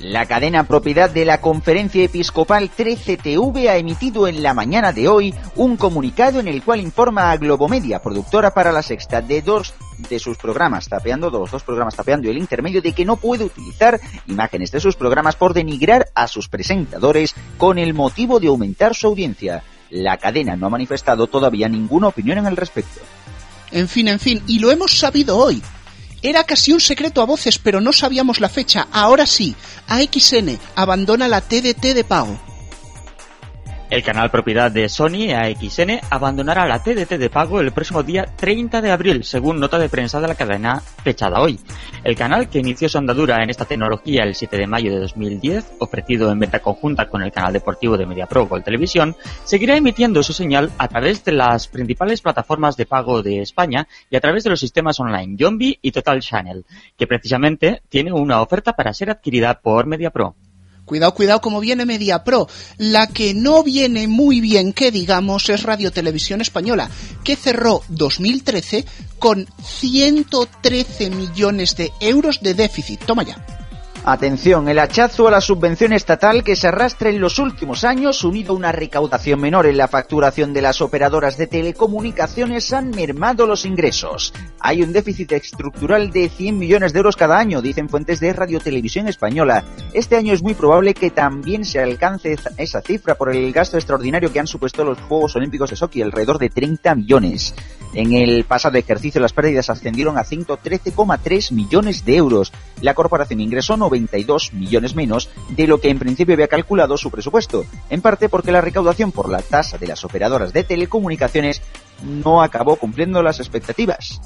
La 0.00 0.24
cadena 0.24 0.64
propiedad 0.64 1.10
de 1.10 1.26
la 1.26 1.42
Conferencia 1.42 2.02
Episcopal 2.02 2.70
13TV 2.74 3.68
ha 3.68 3.76
emitido 3.76 4.26
en 4.26 4.42
la 4.42 4.54
mañana 4.54 4.94
de 4.94 5.08
hoy 5.08 5.34
un 5.56 5.76
comunicado 5.76 6.40
en 6.40 6.48
el 6.48 6.62
cual 6.62 6.80
informa 6.80 7.30
a 7.30 7.36
Globomedia, 7.36 8.00
productora 8.00 8.54
para 8.54 8.72
la 8.72 8.82
sexta, 8.82 9.20
de 9.20 9.42
dos 9.42 9.74
de 10.08 10.18
sus 10.18 10.38
programas 10.38 10.88
tapeando, 10.88 11.28
dos, 11.28 11.50
dos 11.50 11.62
programas 11.64 11.96
tapeando 11.96 12.26
y 12.26 12.30
el 12.30 12.38
intermedio, 12.38 12.80
de 12.80 12.94
que 12.94 13.04
no 13.04 13.16
puede 13.16 13.44
utilizar 13.44 14.00
imágenes 14.26 14.72
de 14.72 14.80
sus 14.80 14.96
programas 14.96 15.36
por 15.36 15.52
denigrar 15.52 16.06
a 16.14 16.28
sus 16.28 16.48
presentadores 16.48 17.34
con 17.58 17.76
el 17.76 17.92
motivo 17.92 18.40
de 18.40 18.48
aumentar 18.48 18.94
su 18.94 19.06
audiencia. 19.06 19.62
La 19.90 20.16
cadena 20.16 20.56
no 20.56 20.68
ha 20.68 20.70
manifestado 20.70 21.26
todavía 21.26 21.68
ninguna 21.68 22.08
opinión 22.08 22.38
en 22.38 22.46
el 22.46 22.56
respecto. 22.56 23.00
En 23.70 23.86
fin, 23.86 24.08
en 24.08 24.18
fin, 24.18 24.42
y 24.46 24.60
lo 24.60 24.70
hemos 24.70 24.98
sabido 24.98 25.36
hoy. 25.36 25.62
Era 26.22 26.44
casi 26.44 26.72
un 26.72 26.80
secreto 26.80 27.22
a 27.22 27.26
voces, 27.26 27.58
pero 27.58 27.80
no 27.80 27.92
sabíamos 27.92 28.40
la 28.40 28.48
fecha. 28.48 28.88
Ahora 28.92 29.26
sí, 29.26 29.54
AXN 29.88 30.58
abandona 30.74 31.28
la 31.28 31.40
TDT 31.40 31.94
de 31.94 32.04
pago. 32.04 32.38
El 33.90 34.04
canal 34.04 34.30
propiedad 34.30 34.70
de 34.70 34.88
Sony, 34.88 35.32
AXN, 35.34 35.98
abandonará 36.10 36.64
la 36.68 36.80
TDT 36.80 37.18
de 37.18 37.28
pago 37.28 37.60
el 37.60 37.72
próximo 37.72 38.04
día 38.04 38.24
30 38.36 38.80
de 38.80 38.92
abril, 38.92 39.24
según 39.24 39.58
nota 39.58 39.80
de 39.80 39.88
prensa 39.88 40.20
de 40.20 40.28
la 40.28 40.36
cadena 40.36 40.78
fechada 40.78 41.40
hoy. 41.40 41.58
El 42.04 42.14
canal, 42.14 42.48
que 42.48 42.60
inició 42.60 42.88
su 42.88 42.98
andadura 42.98 43.42
en 43.42 43.50
esta 43.50 43.64
tecnología 43.64 44.22
el 44.22 44.36
7 44.36 44.58
de 44.58 44.68
mayo 44.68 44.92
de 44.92 45.00
2010, 45.00 45.72
ofrecido 45.80 46.30
en 46.30 46.38
venta 46.38 46.60
conjunta 46.60 47.08
con 47.08 47.20
el 47.20 47.32
canal 47.32 47.52
deportivo 47.52 47.96
de 47.96 48.06
MediaPro 48.06 48.46
Gol 48.46 48.62
Televisión, 48.62 49.16
seguirá 49.42 49.76
emitiendo 49.76 50.22
su 50.22 50.34
señal 50.34 50.70
a 50.78 50.86
través 50.86 51.24
de 51.24 51.32
las 51.32 51.66
principales 51.66 52.20
plataformas 52.20 52.76
de 52.76 52.86
pago 52.86 53.24
de 53.24 53.40
España 53.40 53.88
y 54.08 54.14
a 54.14 54.20
través 54.20 54.44
de 54.44 54.50
los 54.50 54.60
sistemas 54.60 55.00
online 55.00 55.34
Yombi 55.36 55.80
y 55.82 55.90
Total 55.90 56.20
Channel, 56.20 56.64
que 56.96 57.08
precisamente 57.08 57.82
tiene 57.88 58.12
una 58.12 58.40
oferta 58.40 58.72
para 58.74 58.94
ser 58.94 59.10
adquirida 59.10 59.60
por 59.60 59.86
MediaPro. 59.86 60.36
Cuidado, 60.90 61.14
cuidado, 61.14 61.40
como 61.40 61.60
viene 61.60 61.86
Media 61.86 62.24
Pro. 62.24 62.48
La 62.76 63.06
que 63.06 63.32
no 63.32 63.62
viene 63.62 64.08
muy 64.08 64.40
bien, 64.40 64.72
que 64.72 64.90
digamos, 64.90 65.48
es 65.48 65.62
Radio 65.62 65.92
Televisión 65.92 66.40
Española, 66.40 66.90
que 67.22 67.36
cerró 67.36 67.84
2013 67.90 68.84
con 69.20 69.46
113 69.62 71.10
millones 71.10 71.76
de 71.76 71.92
euros 72.00 72.40
de 72.42 72.54
déficit. 72.54 73.04
Toma 73.04 73.22
ya. 73.22 73.59
Atención, 74.02 74.66
el 74.70 74.78
hachazo 74.78 75.28
a 75.28 75.30
la 75.30 75.42
subvención 75.42 75.92
estatal 75.92 76.42
que 76.42 76.56
se 76.56 76.68
arrastra 76.68 77.10
en 77.10 77.20
los 77.20 77.38
últimos 77.38 77.84
años, 77.84 78.24
unido 78.24 78.54
a 78.54 78.56
una 78.56 78.72
recaudación 78.72 79.38
menor 79.38 79.66
en 79.66 79.76
la 79.76 79.88
facturación 79.88 80.54
de 80.54 80.62
las 80.62 80.80
operadoras 80.80 81.36
de 81.36 81.46
telecomunicaciones, 81.46 82.72
han 82.72 82.90
mermado 82.90 83.46
los 83.46 83.66
ingresos. 83.66 84.32
Hay 84.58 84.82
un 84.82 84.94
déficit 84.94 85.32
estructural 85.32 86.10
de 86.10 86.30
100 86.30 86.58
millones 86.58 86.94
de 86.94 86.98
euros 86.98 87.16
cada 87.16 87.38
año, 87.38 87.60
dicen 87.60 87.90
fuentes 87.90 88.20
de 88.20 88.32
Radio 88.32 88.58
Televisión 88.58 89.06
Española. 89.06 89.64
Este 89.92 90.16
año 90.16 90.32
es 90.32 90.42
muy 90.42 90.54
probable 90.54 90.94
que 90.94 91.10
también 91.10 91.66
se 91.66 91.80
alcance 91.80 92.38
esa 92.56 92.80
cifra 92.80 93.16
por 93.16 93.30
el 93.30 93.52
gasto 93.52 93.76
extraordinario 93.76 94.32
que 94.32 94.40
han 94.40 94.46
supuesto 94.46 94.82
los 94.82 94.98
Juegos 94.98 95.36
Olímpicos 95.36 95.68
de 95.68 95.76
Sochi, 95.76 96.00
alrededor 96.00 96.38
de 96.38 96.48
30 96.48 96.94
millones. 96.94 97.54
En 97.92 98.12
el 98.12 98.44
pasado 98.44 98.78
ejercicio 98.78 99.20
las 99.20 99.32
pérdidas 99.32 99.68
ascendieron 99.68 100.16
a 100.16 100.24
113,3 100.24 101.52
millones 101.52 102.04
de 102.04 102.16
euros. 102.16 102.52
La 102.80 102.94
corporación 102.94 103.40
ingresó 103.40 103.76
92 103.76 104.52
millones 104.52 104.94
menos 104.94 105.28
de 105.48 105.66
lo 105.66 105.80
que 105.80 105.90
en 105.90 105.98
principio 105.98 106.34
había 106.34 106.48
calculado 106.48 106.96
su 106.96 107.10
presupuesto, 107.10 107.64
en 107.88 108.00
parte 108.00 108.28
porque 108.28 108.52
la 108.52 108.60
recaudación 108.60 109.10
por 109.10 109.28
la 109.28 109.42
tasa 109.42 109.76
de 109.76 109.88
las 109.88 110.04
operadoras 110.04 110.52
de 110.52 110.62
telecomunicaciones 110.62 111.62
no 112.02 112.42
acabó 112.42 112.76
cumpliendo 112.76 113.22
las 113.22 113.40
expectativas. 113.40 114.20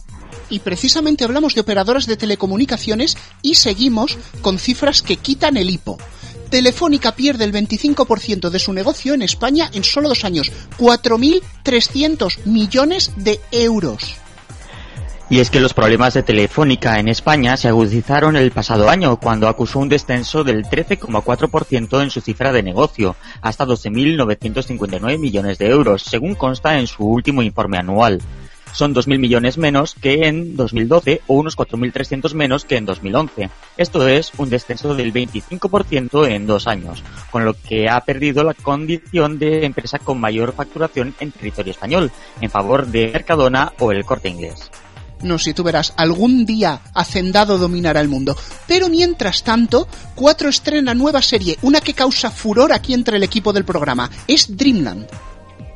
Y 0.51 0.61
precisamente 0.61 1.25
hablamos 1.25 1.55
de 1.55 1.63
operadoras 1.63 2.07
de 2.07 2.17
telecomunicaciones 2.17 3.17
y 3.41 3.55
seguimos 3.55 4.19
con 4.43 4.59
cifras 4.59 5.01
que 5.01 5.17
quitan 5.17 5.57
el 5.57 5.71
hipo. 5.71 5.97
Telefónica 6.55 7.17
pierde 7.17 7.43
el 7.43 7.53
25% 7.53 8.49
de 8.49 8.61
su 8.61 8.73
negocio 8.73 9.13
en 9.13 9.23
España 9.23 9.69
en 9.73 9.83
solo 9.83 10.09
dos 10.09 10.25
años, 10.25 10.53
4.300 10.79 12.45
millones 12.45 13.11
de 13.17 13.41
euros. 13.51 14.15
Y 15.29 15.41
es 15.41 15.51
que 15.51 15.59
los 15.59 15.75
problemas 15.75 16.15
de 16.15 16.23
Telefónica 16.23 17.01
en 17.01 17.09
España 17.09 17.57
se 17.57 17.67
agudizaron 17.67 18.37
el 18.37 18.53
pasado 18.53 18.89
año 18.89 19.19
cuando 19.19 19.49
acusó 19.49 19.81
un 19.81 19.89
descenso 19.89 20.45
del 20.45 20.65
13,4% 20.67 22.01
en 22.01 22.11
su 22.11 22.21
cifra 22.21 22.53
de 22.53 22.63
negocio, 22.63 23.17
hasta 23.43 23.67
12.959 23.67 25.19
millones 25.19 25.59
de 25.59 25.71
euros, 25.71 26.03
según 26.03 26.37
consta 26.37 26.79
en 26.79 26.87
su 26.87 27.03
último 27.05 27.43
informe 27.43 27.79
anual. 27.79 28.21
Son 28.75 28.93
2.000 28.93 29.19
millones 29.19 29.57
menos 29.57 29.95
que 29.95 30.27
en 30.27 30.57
2012 30.57 31.23
o 31.29 31.35
unos 31.35 31.57
4.300 31.57 32.35
menos 32.35 32.65
que 32.65 32.77
en 32.77 32.85
2011. 32.85 33.49
Esto 33.77 34.09
es 34.09 34.33
un 34.37 34.51
descenso 34.51 34.95
del 34.95 35.13
25% 35.13 36.29
en 36.29 36.47
dos 36.47 36.67
años, 36.67 37.03
con 37.31 37.45
lo 37.45 37.55
que 37.55 37.89
ha 37.89 38.01
perdido 38.01 38.43
la 38.43 38.53
condición 38.53 39.39
de 39.39 39.65
empresa 39.65 40.01
con 40.01 40.21
mayor 40.21 40.53
facturación 40.53 41.15
en 41.21 41.31
territorio 41.31 41.71
español, 41.71 42.11
en 42.41 42.51
favor 42.51 42.87
de 42.89 43.11
Mercadona 43.13 43.73
o 43.79 43.93
el 43.93 44.05
Corte 44.05 44.29
Inglés. 44.29 44.71
No, 45.23 45.39
si 45.39 45.55
tú 45.55 45.63
verás, 45.63 45.95
algún 45.97 46.45
día 46.45 46.81
Hacendado 46.93 47.57
dominará 47.57 48.01
el 48.01 48.09
mundo. 48.09 48.37
Pero 48.67 48.89
mientras 48.89 49.43
tanto, 49.43 49.89
Cuatro 50.15 50.49
estrena 50.49 50.95
nueva 50.95 51.23
serie, 51.23 51.59
una 51.63 51.81
que 51.81 51.95
causa 51.95 52.31
furor 52.31 52.73
aquí 52.73 52.93
entre 52.93 53.17
el 53.17 53.23
equipo 53.23 53.53
del 53.53 53.65
programa. 53.65 54.11
Es 54.29 54.55
Dreamland. 54.57 55.07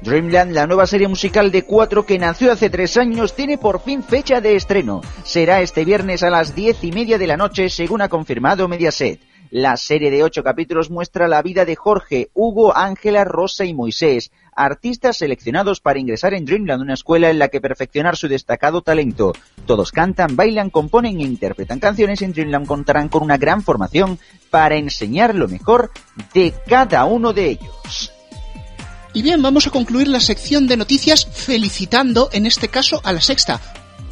Dreamland, 0.03 0.53
la 0.53 0.67
nueva 0.67 0.87
serie 0.87 1.09
musical 1.09 1.51
de 1.51 1.65
cuatro 1.65 2.07
que 2.07 2.19
nació 2.19 2.53
hace 2.53 2.71
tres 2.71 2.97
años, 2.97 3.35
tiene 3.35 3.59
por 3.59 3.81
fin 3.81 4.03
fecha 4.03 4.41
de 4.41 4.55
estreno. 4.55 5.01
Será 5.25 5.61
este 5.61 5.85
viernes 5.85 6.23
a 6.23 6.31
las 6.31 6.55
diez 6.55 6.85
y 6.85 6.93
media 6.93 7.19
de 7.19 7.27
la 7.27 7.37
noche, 7.37 7.69
según 7.69 8.03
ha 8.03 8.09
confirmado 8.09 8.69
Mediaset. 8.69 9.21
La 9.51 9.77
serie 9.77 10.11
de 10.11 10.23
ocho 10.23 10.45
capítulos 10.45 10.91
muestra 10.91 11.27
la 11.27 11.43
vida 11.43 11.65
de 11.65 11.75
Jorge, 11.75 12.29
Hugo, 12.35 12.77
Ángela, 12.77 13.25
Rosa 13.25 13.65
y 13.65 13.73
Moisés, 13.75 14.31
artistas 14.55 15.17
seleccionados 15.17 15.81
para 15.81 15.99
ingresar 15.99 16.35
en 16.35 16.45
Dreamland, 16.45 16.83
una 16.83 16.95
escuela 16.95 17.31
en 17.31 17.39
la 17.39 17.49
que 17.49 17.61
perfeccionar 17.61 18.17
su 18.17 18.29
destacado 18.29 18.83
talento. 18.83 19.33
Todos 19.67 19.91
cantan, 19.91 20.37
bailan, 20.37 20.71
componen 20.71 21.19
e 21.21 21.25
interpretan 21.25 21.81
canciones. 21.81 22.21
En 22.23 22.33
Dreamland 22.33 22.67
contarán 22.67 23.09
con 23.09 23.23
una 23.23 23.39
gran 23.39 23.63
formación 23.63 24.19
para 24.51 24.77
enseñar 24.77 25.35
lo 25.35 25.49
mejor 25.49 25.91
de 26.35 26.53
cada 26.69 27.05
uno 27.07 27.33
de 27.33 27.47
ellos. 27.47 28.13
Y 29.19 29.23
bien, 29.23 29.43
vamos 29.43 29.67
a 29.67 29.71
concluir 29.71 30.07
la 30.07 30.21
sección 30.21 30.69
de 30.69 30.77
noticias 30.77 31.27
felicitando, 31.27 32.31
en 32.33 32.47
este 32.47 32.69
caso, 32.69 33.01
a 33.03 33.13
la 33.13 33.21
sexta, 33.21 33.61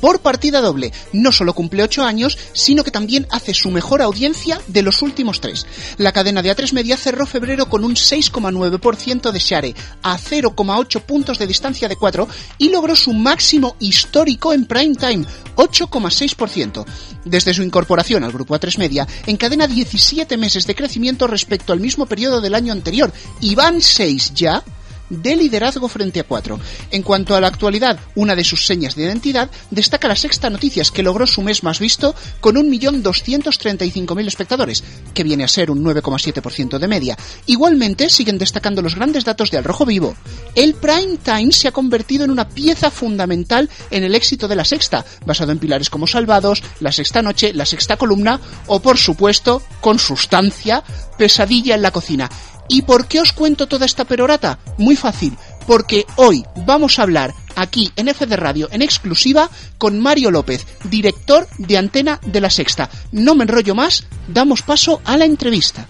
por 0.00 0.18
partida 0.18 0.60
doble. 0.60 0.92
No 1.12 1.30
solo 1.30 1.54
cumple 1.54 1.84
8 1.84 2.02
años, 2.02 2.36
sino 2.52 2.82
que 2.82 2.90
también 2.90 3.24
hace 3.30 3.54
su 3.54 3.70
mejor 3.70 4.02
audiencia 4.02 4.60
de 4.66 4.82
los 4.82 5.02
últimos 5.02 5.40
tres. 5.40 5.64
La 5.96 6.10
cadena 6.10 6.42
de 6.42 6.50
A3 6.50 6.72
Media 6.72 6.96
cerró 6.96 7.24
febrero 7.24 7.68
con 7.68 7.84
un 7.84 7.94
6,9% 7.94 9.30
de 9.30 9.38
share, 9.38 9.74
a 10.02 10.18
0,8 10.18 11.00
puntos 11.02 11.38
de 11.38 11.46
distancia 11.46 11.86
de 11.86 11.94
4 11.94 12.26
y 12.58 12.70
logró 12.70 12.96
su 12.96 13.12
máximo 13.12 13.76
histórico 13.78 14.52
en 14.52 14.66
prime 14.66 14.96
time, 14.96 15.24
8,6%. 15.54 16.84
Desde 17.24 17.54
su 17.54 17.62
incorporación 17.62 18.24
al 18.24 18.32
grupo 18.32 18.56
A3 18.56 18.76
Media, 18.78 19.06
encadena 19.28 19.68
17 19.68 20.36
meses 20.36 20.66
de 20.66 20.74
crecimiento 20.74 21.28
respecto 21.28 21.72
al 21.72 21.78
mismo 21.78 22.06
periodo 22.06 22.40
del 22.40 22.56
año 22.56 22.72
anterior 22.72 23.12
y 23.40 23.54
van 23.54 23.80
6 23.80 24.32
ya 24.34 24.64
de 25.10 25.36
liderazgo 25.36 25.88
frente 25.88 26.20
a 26.20 26.24
cuatro. 26.24 26.58
En 26.90 27.02
cuanto 27.02 27.34
a 27.34 27.40
la 27.40 27.48
actualidad, 27.48 27.98
una 28.14 28.34
de 28.34 28.44
sus 28.44 28.66
señas 28.66 28.94
de 28.94 29.04
identidad 29.04 29.50
destaca 29.70 30.08
la 30.08 30.16
Sexta 30.16 30.50
Noticias, 30.50 30.90
que 30.90 31.02
logró 31.02 31.26
su 31.26 31.42
mes 31.42 31.62
más 31.62 31.78
visto 31.78 32.14
con 32.40 32.56
1.235.000 32.56 34.26
espectadores, 34.26 34.84
que 35.14 35.24
viene 35.24 35.44
a 35.44 35.48
ser 35.48 35.70
un 35.70 35.84
9,7% 35.84 36.78
de 36.78 36.88
media. 36.88 37.16
Igualmente, 37.46 38.10
siguen 38.10 38.38
destacando 38.38 38.82
los 38.82 38.94
grandes 38.94 39.24
datos 39.24 39.50
de 39.50 39.58
Al 39.58 39.64
Rojo 39.64 39.86
Vivo. 39.86 40.16
El 40.54 40.74
Prime 40.74 41.18
Time 41.22 41.52
se 41.52 41.68
ha 41.68 41.72
convertido 41.72 42.24
en 42.24 42.30
una 42.30 42.48
pieza 42.48 42.90
fundamental 42.90 43.70
en 43.90 44.04
el 44.04 44.14
éxito 44.14 44.48
de 44.48 44.56
la 44.56 44.64
Sexta, 44.64 45.04
basado 45.24 45.52
en 45.52 45.58
pilares 45.58 45.90
como 45.90 46.06
Salvados, 46.06 46.62
La 46.80 46.92
Sexta 46.92 47.22
Noche, 47.22 47.52
La 47.52 47.66
Sexta 47.66 47.96
Columna 47.96 48.40
o, 48.66 48.80
por 48.80 48.98
supuesto, 48.98 49.62
con 49.80 49.98
sustancia, 49.98 50.82
Pesadilla 51.18 51.74
en 51.74 51.82
la 51.82 51.90
Cocina 51.90 52.30
¿Y 52.68 52.82
por 52.82 53.06
qué 53.06 53.20
os 53.20 53.32
cuento 53.32 53.66
toda 53.66 53.86
esta 53.86 54.04
perorata? 54.04 54.58
Muy 54.78 54.96
fácil, 54.96 55.36
porque 55.66 56.04
hoy 56.16 56.44
vamos 56.66 56.98
a 56.98 57.02
hablar 57.02 57.34
aquí 57.54 57.92
en 57.96 58.12
FD 58.12 58.36
Radio 58.36 58.68
en 58.70 58.82
exclusiva 58.82 59.50
con 59.78 59.98
Mario 60.00 60.30
López, 60.30 60.66
director 60.84 61.48
de 61.58 61.78
Antena 61.78 62.20
de 62.24 62.40
la 62.40 62.50
Sexta. 62.50 62.90
No 63.12 63.34
me 63.34 63.44
enrollo 63.44 63.74
más, 63.74 64.04
damos 64.28 64.62
paso 64.62 65.00
a 65.04 65.16
la 65.16 65.24
entrevista. 65.24 65.88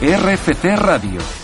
RFC 0.00 0.76
Radio 0.76 1.43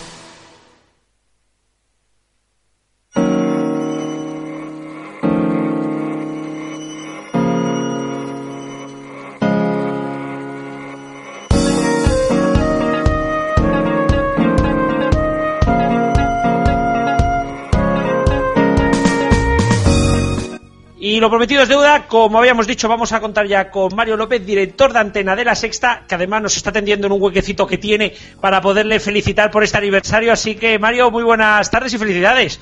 Y 21.11 21.19
lo 21.19 21.29
prometido 21.29 21.63
es 21.63 21.67
deuda, 21.67 22.07
como 22.07 22.39
habíamos 22.39 22.65
dicho, 22.65 22.87
vamos 22.87 23.11
a 23.11 23.19
contar 23.19 23.45
ya 23.45 23.69
con 23.69 23.93
Mario 23.93 24.15
López, 24.15 24.45
director 24.45 24.93
de 24.93 24.99
Antena 24.99 25.35
de 25.35 25.43
la 25.43 25.55
Sexta, 25.55 26.03
que 26.07 26.15
además 26.15 26.41
nos 26.41 26.55
está 26.55 26.69
atendiendo 26.69 27.07
en 27.07 27.11
un 27.11 27.21
huequecito 27.21 27.67
que 27.67 27.77
tiene 27.77 28.13
para 28.39 28.61
poderle 28.61 28.97
felicitar 28.97 29.51
por 29.51 29.61
este 29.61 29.77
aniversario. 29.77 30.31
Así 30.31 30.55
que, 30.55 30.79
Mario, 30.79 31.11
muy 31.11 31.23
buenas 31.23 31.69
tardes 31.69 31.93
y 31.93 31.97
felicidades. 31.97 32.61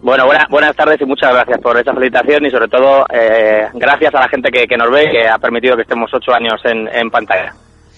Bueno, 0.00 0.26
buenas 0.48 0.74
tardes 0.74 0.98
y 1.02 1.04
muchas 1.04 1.34
gracias 1.34 1.58
por 1.60 1.76
esta 1.76 1.92
felicitación 1.92 2.46
y 2.46 2.50
sobre 2.50 2.68
todo 2.68 3.04
eh, 3.12 3.68
gracias 3.74 4.14
a 4.14 4.20
la 4.20 4.28
gente 4.30 4.50
que, 4.50 4.76
nos 4.78 4.90
ve 4.90 5.10
que 5.10 5.28
ha 5.28 5.36
permitido 5.36 5.76
que 5.76 5.82
estemos 5.82 6.10
ocho 6.14 6.32
años 6.32 6.62
en, 6.64 6.88
en 6.88 7.10
pantalla. 7.10 7.52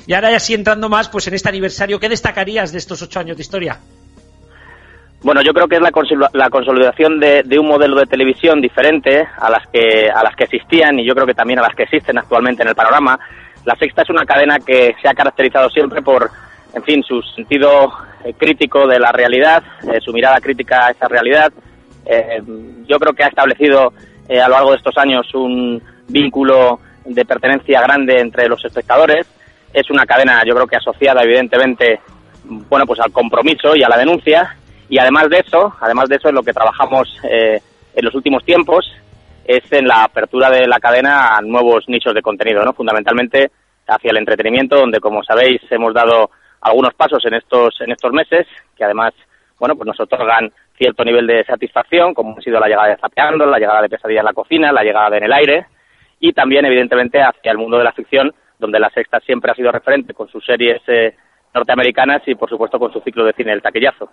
Y 0.05 0.15
ahora 0.15 0.33
ya 0.33 0.41
sí 0.41 0.53
entrando 0.53 0.89
más 0.89 1.09
pues 1.09 1.29
en 1.29 1.35
este 1.35 1.49
aniversario, 1.49 2.01
¿qué 2.01 2.09
destacarías 2.09 2.73
de 2.73 2.79
estos 2.79 3.03
ocho 3.03 3.21
años 3.21 3.37
de 3.37 3.43
historia? 3.43 3.79
Bueno, 5.23 5.43
yo 5.43 5.53
creo 5.53 5.67
que 5.67 5.77
es 5.77 5.83
la, 5.83 6.51
consolidación 6.51 7.19
de, 7.19 7.59
un 7.59 7.67
modelo 7.67 7.97
de 7.97 8.07
televisión 8.07 8.61
diferente 8.61 9.27
a 9.39 9.51
las 9.51 9.67
que 9.69 10.11
a 10.11 10.23
las 10.23 10.37
que 10.37 10.45
existían 10.45 10.99
y 10.99 11.07
yo 11.07 11.15
creo 11.15 11.27
que 11.27 11.35
también 11.35 11.59
a 11.59 11.63
las 11.63 11.75
que 11.75 11.85
existen 11.85 12.19
actualmente 12.19 12.63
en 12.63 12.69
el 12.69 12.75
panorama. 12.75 13.19
La 13.65 13.75
Sexta 13.77 14.03
es 14.03 14.11
una 14.11 14.25
cadena 14.25 14.59
que 14.61 14.95
se 15.03 15.09
ha 15.09 15.15
caracterizado 15.15 15.69
siempre 15.71 16.03
por, 16.03 16.31
en 16.75 16.83
fin, 16.85 17.03
su 17.03 17.21
sentido 17.23 17.93
eh, 18.25 18.35
crítico 18.35 18.87
de 18.87 19.01
la 19.01 19.11
realidad, 19.11 19.65
eh, 19.91 20.01
su 20.01 20.13
mirada 20.13 20.41
crítica 20.41 20.87
a 20.87 20.91
esa 20.91 21.09
realidad. 21.09 21.53
Eh, 22.05 22.41
yo 22.87 22.99
creo 22.99 23.13
que 23.13 23.25
ha 23.25 23.29
establecido 23.29 23.93
a 24.29 24.49
lo 24.49 24.55
largo 24.55 24.71
de 24.73 24.77
estos 24.77 24.97
años 24.99 25.27
un 25.35 25.83
vínculo 26.09 26.81
de 27.05 27.25
pertenencia 27.25 27.81
grande 27.81 28.21
entre 28.21 28.49
los 28.49 28.65
espectadores. 28.65 29.27
Es 29.73 29.91
una 29.91 30.05
cadena, 30.05 30.43
yo 30.45 30.55
creo 30.55 30.67
que 30.67 30.77
asociada 30.77 31.23
evidentemente, 31.23 32.01
bueno, 32.45 32.87
pues 32.87 33.01
al 33.01 33.11
compromiso 33.11 33.75
y 33.75 33.83
a 33.83 33.89
la 33.89 33.97
denuncia 33.97 34.57
y 34.89 34.99
además 34.99 35.29
de 35.29 35.39
eso, 35.39 35.75
además 35.81 36.09
de 36.09 36.17
eso, 36.17 36.29
en 36.29 36.35
lo 36.35 36.43
que 36.43 36.53
trabajamos 36.53 37.09
eh, 37.25 37.61
en 37.95 38.05
los 38.05 38.15
últimos 38.15 38.45
tiempos 38.45 38.91
es 39.45 39.71
en 39.73 39.87
la 39.87 40.05
apertura 40.05 40.51
de 40.51 40.67
la 40.67 40.79
cadena 40.79 41.37
a 41.37 41.41
nuevos 41.41 41.89
nichos 41.89 42.15
de 42.15 42.23
contenido, 42.23 42.65
¿no? 42.65 42.73
Fundamentalmente 42.73 43.51
hacia 43.87 44.11
el 44.11 44.17
entretenimiento, 44.17 44.77
donde 44.77 45.01
como 45.01 45.23
sabéis 45.23 45.61
hemos 45.71 45.95
dado 45.95 46.31
algunos 46.61 46.95
pasos 46.95 47.25
en 47.27 47.35
estos 47.35 47.81
en 47.81 47.93
estos 47.93 48.13
meses 48.13 48.47
que 48.77 48.85
además, 48.85 49.15
bueno, 49.59 49.77
pues 49.77 49.87
nos 49.87 50.01
otorgan 50.01 50.53
cierto 50.77 51.05
nivel 51.05 51.27
de 51.27 51.45
satisfacción, 51.45 52.13
como 52.13 52.37
ha 52.37 52.41
sido 52.41 52.59
la 52.59 52.67
llegada 52.67 52.89
de 52.89 52.97
Zapeando, 52.97 53.47
la 53.47 53.59
llegada 53.59 53.83
de 53.83 53.89
Pesadilla 53.89 54.21
en 54.21 54.27
la 54.27 54.33
cocina, 54.33 54.73
la 54.73 54.83
llegada 54.83 55.11
de 55.11 55.19
En 55.19 55.25
el 55.25 55.33
aire 55.33 55.67
y 56.21 56.33
también 56.33 56.65
evidentemente 56.65 57.21
hacia 57.23 57.53
el 57.53 57.59
mundo 57.59 57.79
de 57.79 57.85
la 57.85 57.93
ficción, 57.93 58.33
donde 58.59 58.81
la 58.81 58.91
Sexta 58.91 59.21
siempre 59.21 59.51
ha 59.51 59.55
sido 59.55 59.71
referente 59.71 60.15
con 60.15 60.29
sus 60.29 60.45
series 60.45 60.81
eh, 60.89 61.15
norteamericanas 61.55 62.23
y 62.27 62.35
por 62.35 62.49
supuesto 62.49 62.79
con 62.79 62.93
su 62.93 63.01
ciclo 63.01 63.25
de 63.25 63.33
cine 63.33 63.53
El 63.53 63.63
Taquillazo. 63.63 64.11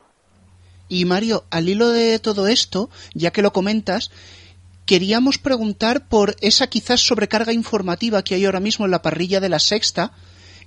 Y 0.94 1.06
Mario, 1.06 1.46
al 1.50 1.68
hilo 1.70 1.90
de 1.90 2.20
todo 2.20 2.48
esto, 2.48 2.92
ya 3.16 3.32
que 3.32 3.42
lo 3.42 3.52
comentas, 3.52 4.12
queríamos 4.86 5.40
preguntar 5.40 6.08
por 6.08 6.36
esa 6.40 6.68
quizás 6.68 7.02
sobrecarga 7.02 7.52
informativa 7.52 8.24
que 8.24 8.36
hay 8.36 8.46
ahora 8.46 8.60
mismo 8.60 8.86
en 8.86 8.92
la 8.92 9.02
parrilla 9.02 9.40
de 9.40 9.50
la 9.50 9.58
sexta, 9.58 10.12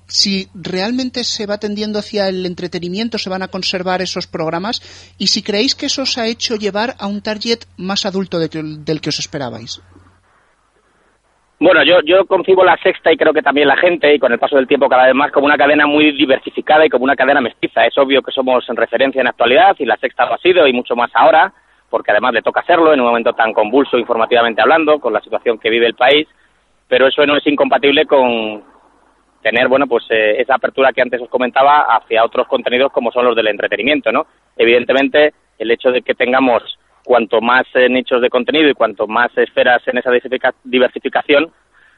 si 0.09 0.49
realmente 0.53 1.23
se 1.23 1.47
va 1.47 1.59
tendiendo 1.59 2.01
hacia 2.01 2.29
el 2.29 2.45
entretenimiento, 2.45 3.19
se 3.19 3.31
van 3.31 3.43
a 3.43 3.49
conservar 3.49 4.03
esos 4.03 4.27
programas 4.27 4.83
y 5.17 5.29
si 5.29 5.43
creéis 5.43 5.77
que 5.77 5.87
eso 5.87 6.03
os 6.03 6.19
ha 6.19 6.27
hecho 6.27 6.57
llevar 6.57 6.97
a 6.99 7.07
un 7.07 7.23
target 7.23 7.61
más 7.77 8.05
adulto 8.05 8.41
del 8.41 9.01
que 9.01 9.11
os 9.11 9.21
esperabais. 9.21 9.81
Bueno, 11.59 11.83
yo, 11.85 12.01
yo 12.03 12.27
concibo 12.27 12.63
la 12.65 12.77
sexta 12.77 13.11
y 13.11 13.17
creo 13.17 13.33
que 13.33 13.41
también 13.41 13.67
la 13.67 13.77
gente, 13.77 14.15
y 14.15 14.19
con 14.19 14.31
el 14.31 14.39
paso 14.39 14.57
del 14.57 14.67
tiempo 14.67 14.91
cada 14.91 15.07
vez 15.07 15.15
más, 15.15 15.33
como 15.33 15.47
una 15.47 15.57
cadena 15.57 15.87
muy 15.87 16.13
diversificada 16.13 16.85
y 16.85 16.91
como 16.91 17.05
una 17.05 17.17
cadena 17.17 17.41
mestiza. 17.41 17.87
Es 17.87 17.97
obvio 17.97 18.21
que 18.21 18.31
somos 18.31 18.69
en 18.69 18.77
referencia 18.77 19.23
en 19.23 19.29
actualidad 19.29 19.75
y 19.79 19.87
la 19.87 19.97
sexta 19.97 20.27
lo 20.27 20.35
ha 20.35 20.39
sido 20.39 20.67
y 20.67 20.75
mucho 20.75 20.95
más 20.95 21.11
ahora, 21.15 21.51
porque 21.89 22.11
además 22.11 22.35
le 22.35 22.43
toca 22.43 22.61
hacerlo 22.61 22.93
en 22.93 23.01
un 23.01 23.07
momento 23.07 23.33
tan 23.33 23.55
convulso 23.55 23.97
informativamente 23.97 24.61
hablando, 24.61 25.01
con 25.01 25.15
la 25.15 25.23
situación 25.23 25.59
que 25.59 25.71
vive 25.71 25.87
el 25.87 25.95
país, 25.95 26.29
pero 26.89 27.07
eso 27.07 27.25
no 27.25 27.39
es 27.39 27.47
incompatible 27.47 28.05
con 28.05 28.63
tener, 29.41 29.69
bueno, 29.69 29.87
pues 29.87 30.05
eh, 30.11 30.37
esa 30.39 30.57
apertura 30.57 30.93
que 30.93 31.01
antes 31.01 31.23
os 31.23 31.31
comentaba 31.31 31.87
hacia 31.97 32.23
otros 32.25 32.49
contenidos 32.49 32.93
como 32.93 33.11
son 33.13 33.25
los 33.25 33.37
del 33.37 33.47
entretenimiento, 33.47 34.13
¿no? 34.13 34.27
Evidentemente, 34.59 35.33
el 35.59 35.71
hecho 35.71 35.91
de 35.91 36.03
que 36.03 36.15
tengamos 36.15 36.63
cuanto 37.07 37.41
más 37.41 37.65
eh, 37.75 37.89
nichos 37.89 38.21
de 38.21 38.29
contenido 38.29 38.69
y 38.69 38.75
cuanto 38.75 39.07
más 39.07 39.31
esferas 39.39 39.81
en 39.87 39.97
esa 39.97 40.11
diversificación, 40.65 41.53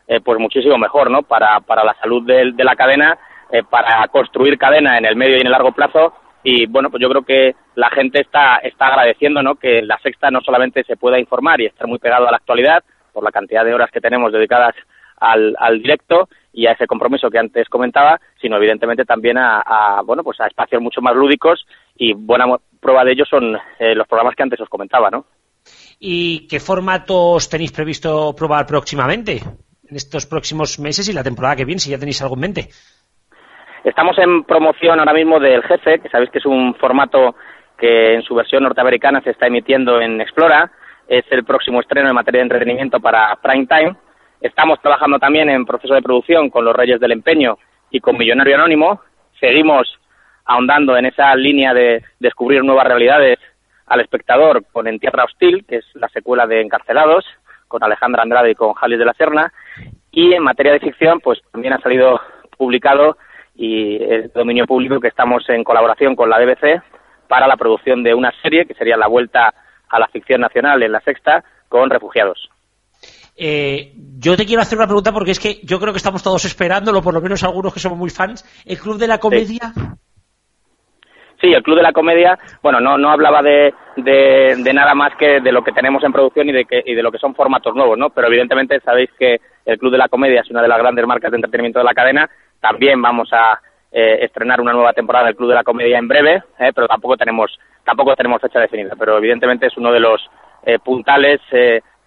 eh, 0.06 0.20
pues 0.20 0.38
muchísimo 0.38 0.76
mejor, 0.76 1.10
¿no? 1.10 1.22
Para, 1.22 1.58
para 1.60 1.82
la 1.82 1.94
salud 1.94 2.24
de, 2.26 2.52
la 2.62 2.76
cadena, 2.76 3.18
eh, 3.50 3.62
para 3.68 4.06
construir 4.08 4.58
cadena 4.58 4.98
en 4.98 5.06
el 5.06 5.16
medio 5.16 5.36
y 5.36 5.40
en 5.40 5.46
el 5.46 5.52
largo 5.52 5.72
plazo. 5.72 6.12
Y 6.44 6.66
bueno, 6.66 6.90
pues 6.90 7.00
yo 7.02 7.08
creo 7.08 7.22
que 7.22 7.56
la 7.74 7.88
gente 7.90 8.20
está, 8.20 8.56
está 8.58 8.88
agradeciendo, 8.88 9.42
¿no? 9.42 9.54
Que 9.56 9.80
la 9.82 9.98
sexta 9.98 10.30
no 10.30 10.42
solamente 10.42 10.84
se 10.84 10.96
pueda 10.96 11.18
informar 11.18 11.60
y 11.60 11.66
estar 11.66 11.86
muy 11.86 11.98
pegado 11.98 12.28
a 12.28 12.30
la 12.30 12.36
actualidad, 12.36 12.84
por 13.12 13.24
la 13.24 13.32
cantidad 13.32 13.64
de 13.64 13.74
horas 13.74 13.90
que 13.90 14.00
tenemos 14.00 14.30
dedicadas 14.30 14.74
al, 15.20 15.54
al 15.58 15.82
directo 15.82 16.28
y 16.52 16.66
a 16.66 16.72
ese 16.72 16.86
compromiso 16.86 17.30
que 17.30 17.38
antes 17.38 17.68
comentaba, 17.68 18.20
sino 18.40 18.56
evidentemente 18.56 19.04
también 19.04 19.38
a, 19.38 19.60
a 19.60 20.02
bueno, 20.02 20.22
pues 20.24 20.40
a 20.40 20.46
espacios 20.46 20.82
mucho 20.82 21.00
más 21.00 21.14
lúdicos 21.14 21.66
y 21.96 22.14
buena 22.14 22.46
prueba 22.80 23.04
de 23.04 23.12
ello 23.12 23.24
son 23.24 23.56
eh, 23.78 23.94
los 23.94 24.06
programas 24.06 24.34
que 24.34 24.42
antes 24.42 24.60
os 24.60 24.68
comentaba, 24.68 25.10
¿no? 25.10 25.24
¿Y 26.00 26.46
qué 26.48 26.60
formatos 26.60 27.48
tenéis 27.48 27.72
previsto 27.72 28.34
probar 28.36 28.66
próximamente? 28.66 29.40
En 29.88 29.96
estos 29.96 30.26
próximos 30.26 30.78
meses 30.78 31.08
y 31.08 31.12
la 31.12 31.24
temporada 31.24 31.56
que 31.56 31.64
viene, 31.64 31.80
si 31.80 31.90
ya 31.90 31.98
tenéis 31.98 32.20
algo 32.22 32.34
en 32.34 32.40
mente. 32.40 32.68
Estamos 33.84 34.18
en 34.18 34.44
promoción 34.44 34.98
ahora 34.98 35.14
mismo 35.14 35.40
del 35.40 35.62
Jefe, 35.62 36.00
que 36.00 36.10
sabéis 36.10 36.30
que 36.30 36.38
es 36.38 36.46
un 36.46 36.74
formato 36.74 37.34
que 37.78 38.14
en 38.14 38.22
su 38.22 38.34
versión 38.34 38.64
norteamericana 38.64 39.22
se 39.22 39.30
está 39.30 39.46
emitiendo 39.46 40.00
en 40.00 40.20
Explora. 40.20 40.70
Es 41.08 41.24
el 41.30 41.44
próximo 41.44 41.80
estreno 41.80 42.08
en 42.08 42.14
materia 42.14 42.40
de 42.40 42.44
entretenimiento 42.44 43.00
para 43.00 43.34
Prime 43.36 43.66
Time. 43.66 43.96
Estamos 44.40 44.80
trabajando 44.80 45.18
también 45.18 45.50
en 45.50 45.66
proceso 45.66 45.94
de 45.94 46.02
producción 46.02 46.48
con 46.48 46.64
Los 46.64 46.76
Reyes 46.76 47.00
del 47.00 47.12
Empeño 47.12 47.58
y 47.90 47.98
con 47.98 48.16
Millonario 48.16 48.54
Anónimo. 48.54 49.00
Seguimos 49.40 49.98
ahondando 50.44 50.96
en 50.96 51.06
esa 51.06 51.34
línea 51.34 51.74
de 51.74 52.04
descubrir 52.20 52.62
nuevas 52.62 52.86
realidades 52.86 53.38
al 53.86 54.00
espectador 54.00 54.64
con 54.70 54.86
En 54.86 55.00
Tierra 55.00 55.24
Hostil, 55.24 55.64
que 55.66 55.76
es 55.76 55.86
la 55.94 56.08
secuela 56.08 56.46
de 56.46 56.60
Encarcelados, 56.60 57.24
con 57.66 57.82
Alejandra 57.82 58.22
Andrade 58.22 58.52
y 58.52 58.54
con 58.54 58.74
Jalis 58.74 58.98
de 58.98 59.04
la 59.04 59.14
Serna. 59.14 59.52
Y 60.12 60.32
en 60.32 60.42
materia 60.42 60.72
de 60.72 60.80
ficción, 60.80 61.20
pues 61.20 61.40
también 61.50 61.74
ha 61.74 61.80
salido 61.80 62.20
publicado 62.56 63.18
y 63.56 63.96
es 64.02 64.32
dominio 64.32 64.66
público 64.66 65.00
que 65.00 65.08
estamos 65.08 65.48
en 65.48 65.64
colaboración 65.64 66.14
con 66.14 66.30
la 66.30 66.38
BBC 66.38 66.80
para 67.26 67.48
la 67.48 67.56
producción 67.56 68.04
de 68.04 68.14
una 68.14 68.32
serie 68.40 68.66
que 68.66 68.74
sería 68.74 68.96
la 68.96 69.08
vuelta 69.08 69.52
a 69.88 69.98
la 69.98 70.06
ficción 70.08 70.40
nacional 70.40 70.80
en 70.82 70.92
la 70.92 71.00
sexta 71.00 71.42
con 71.68 71.90
refugiados. 71.90 72.48
Eh, 73.38 73.92
yo 74.18 74.36
te 74.36 74.44
quiero 74.44 74.62
hacer 74.62 74.76
una 74.78 74.86
pregunta 74.86 75.12
porque 75.12 75.30
es 75.30 75.38
que 75.38 75.60
yo 75.62 75.78
creo 75.78 75.92
que 75.92 75.98
estamos 75.98 76.22
todos 76.22 76.44
esperándolo, 76.44 77.02
por 77.02 77.14
lo 77.14 77.20
menos 77.20 77.44
algunos 77.44 77.72
que 77.72 77.80
somos 77.80 77.98
muy 77.98 78.10
fans. 78.10 78.44
¿El 78.66 78.78
Club 78.78 78.98
de 78.98 79.06
la 79.06 79.18
Comedia 79.18 79.72
Sí, 81.40 81.52
el 81.52 81.62
Club 81.62 81.76
de 81.76 81.84
la 81.84 81.92
Comedia, 81.92 82.36
bueno, 82.62 82.80
no, 82.80 82.98
no 82.98 83.10
hablaba 83.10 83.42
de, 83.42 83.72
de, 83.96 84.72
nada 84.74 84.92
más 84.94 85.14
que 85.16 85.40
de 85.40 85.52
lo 85.52 85.62
que 85.62 85.70
tenemos 85.70 86.02
en 86.02 86.12
producción 86.12 86.48
y 86.48 86.52
de, 86.52 86.64
que, 86.64 86.82
y 86.84 86.94
de 86.94 87.02
lo 87.02 87.12
que 87.12 87.18
son 87.18 87.34
formatos 87.36 87.76
nuevos, 87.76 87.96
¿no? 87.96 88.10
Pero 88.10 88.26
evidentemente 88.26 88.80
sabéis 88.80 89.10
que 89.16 89.40
el 89.64 89.78
Club 89.78 89.92
de 89.92 89.98
la 89.98 90.08
Comedia 90.08 90.40
es 90.40 90.50
una 90.50 90.62
de 90.62 90.68
las 90.68 90.78
grandes 90.78 91.06
marcas 91.06 91.30
de 91.30 91.36
entretenimiento 91.36 91.78
de 91.78 91.84
la 91.84 91.94
cadena. 91.94 92.28
También 92.60 93.00
vamos 93.00 93.28
a 93.32 93.60
eh, 93.92 94.24
estrenar 94.24 94.60
una 94.60 94.72
nueva 94.72 94.92
temporada 94.92 95.26
del 95.26 95.36
Club 95.36 95.50
de 95.50 95.54
la 95.54 95.62
Comedia 95.62 95.98
en 95.98 96.08
breve, 96.08 96.42
eh, 96.58 96.72
pero 96.74 96.88
tampoco 96.88 97.16
tenemos, 97.16 97.56
tampoco 97.84 98.16
tenemos 98.16 98.42
fecha 98.42 98.58
definida. 98.58 98.94
Pero 98.98 99.18
evidentemente 99.18 99.68
es 99.68 99.76
uno 99.76 99.92
de 99.92 100.00
los 100.00 100.20
eh, 100.64 100.80
puntales 100.80 101.40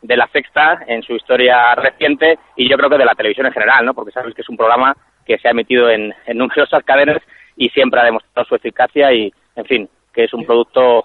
de 0.01 0.17
la 0.17 0.27
sexta 0.27 0.83
en 0.87 1.03
su 1.03 1.13
historia 1.13 1.75
reciente 1.75 2.39
y 2.55 2.69
yo 2.69 2.77
creo 2.77 2.89
que 2.89 2.97
de 2.97 3.05
la 3.05 3.15
televisión 3.15 3.45
en 3.45 3.53
general, 3.53 3.85
¿no? 3.85 3.93
Porque 3.93 4.11
sabéis 4.11 4.35
que 4.35 4.41
es 4.41 4.49
un 4.49 4.57
programa 4.57 4.95
que 5.25 5.37
se 5.37 5.47
ha 5.47 5.51
emitido 5.51 5.89
en, 5.89 6.13
en 6.25 6.37
numerosas 6.37 6.83
cadenas 6.83 7.21
y 7.55 7.69
siempre 7.69 8.01
ha 8.01 8.05
demostrado 8.05 8.47
su 8.47 8.55
eficacia 8.55 9.13
y, 9.13 9.31
en 9.55 9.65
fin, 9.65 9.89
que 10.13 10.23
es 10.23 10.33
un 10.33 10.45
producto 10.45 11.03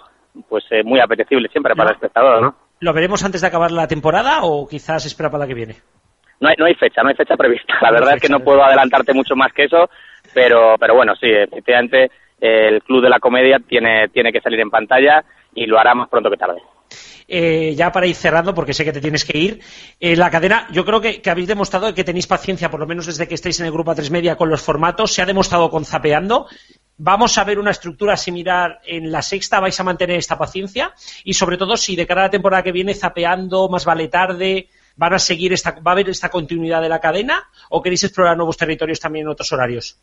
pues 0.48 0.64
eh, 0.70 0.82
muy 0.82 1.00
apetecible 1.00 1.48
siempre 1.48 1.74
para 1.74 1.90
el 1.90 1.96
espectador, 1.96 2.42
¿no? 2.42 2.56
¿Lo 2.80 2.92
veremos 2.92 3.24
antes 3.24 3.40
de 3.40 3.46
acabar 3.46 3.70
la 3.70 3.88
temporada 3.88 4.40
o 4.42 4.68
quizás 4.68 5.06
espera 5.06 5.30
para 5.30 5.44
la 5.44 5.48
que 5.48 5.54
viene? 5.54 5.76
no 6.40 6.48
hay, 6.48 6.54
no 6.58 6.66
hay 6.66 6.74
fecha, 6.74 7.02
no 7.02 7.08
hay 7.08 7.14
fecha 7.14 7.36
prevista. 7.36 7.74
La 7.80 7.90
verdad 7.90 8.14
es 8.16 8.22
que 8.22 8.28
no 8.28 8.40
puedo 8.40 8.62
adelantarte 8.62 9.14
mucho 9.14 9.34
más 9.36 9.52
que 9.52 9.64
eso, 9.64 9.88
pero, 10.34 10.76
pero 10.78 10.94
bueno, 10.94 11.14
sí, 11.16 11.28
efectivamente 11.28 12.10
el 12.40 12.82
Club 12.82 13.02
de 13.02 13.08
la 13.08 13.18
Comedia 13.18 13.58
tiene, 13.66 14.08
tiene 14.08 14.32
que 14.32 14.40
salir 14.40 14.60
en 14.60 14.70
pantalla 14.70 15.24
y 15.54 15.66
lo 15.66 15.78
hará 15.78 15.94
más 15.94 16.08
pronto 16.08 16.30
que 16.30 16.36
tarde. 16.36 16.60
Eh, 17.28 17.74
ya 17.74 17.90
para 17.90 18.06
ir 18.06 18.14
cerrando, 18.14 18.54
porque 18.54 18.72
sé 18.72 18.84
que 18.84 18.92
te 18.92 19.00
tienes 19.00 19.24
que 19.24 19.36
ir, 19.36 19.60
eh, 19.98 20.14
la 20.14 20.30
cadena, 20.30 20.68
yo 20.70 20.84
creo 20.84 21.00
que, 21.00 21.20
habéis 21.28 21.48
demostrado 21.48 21.92
que 21.92 22.04
tenéis 22.04 22.28
paciencia, 22.28 22.70
por 22.70 22.78
lo 22.78 22.86
menos 22.86 23.06
desde 23.06 23.26
que 23.26 23.34
estáis 23.34 23.58
en 23.58 23.66
el 23.66 23.72
grupo 23.72 23.92
A3 23.92 24.10
Media 24.10 24.36
con 24.36 24.48
los 24.48 24.62
formatos, 24.62 25.12
se 25.12 25.22
ha 25.22 25.26
demostrado 25.26 25.68
con 25.68 25.84
Zapeando. 25.84 26.46
Vamos 26.98 27.36
a 27.36 27.44
ver 27.44 27.58
una 27.58 27.72
estructura 27.72 28.16
similar 28.16 28.80
en 28.86 29.10
la 29.10 29.22
sexta, 29.22 29.58
vais 29.58 29.78
a 29.78 29.84
mantener 29.84 30.16
esta 30.16 30.38
paciencia 30.38 30.94
y 31.24 31.34
sobre 31.34 31.56
todo 31.56 31.76
si 31.76 31.96
de 31.96 32.06
cara 32.06 32.22
a 32.22 32.24
la 32.26 32.30
temporada 32.30 32.62
que 32.62 32.72
viene 32.72 32.94
Zapeando, 32.94 33.68
más 33.68 33.84
vale 33.84 34.08
tarde, 34.08 34.68
van 34.94 35.12
a 35.12 35.18
seguir 35.18 35.52
esta, 35.52 35.72
va 35.72 35.90
a 35.90 35.92
haber 35.92 36.08
esta 36.08 36.30
continuidad 36.30 36.80
de 36.80 36.88
la 36.88 37.00
cadena 37.00 37.42
o 37.70 37.82
queréis 37.82 38.04
explorar 38.04 38.36
nuevos 38.36 38.56
territorios 38.56 39.00
también 39.00 39.26
en 39.26 39.32
otros 39.32 39.52
horarios. 39.52 40.00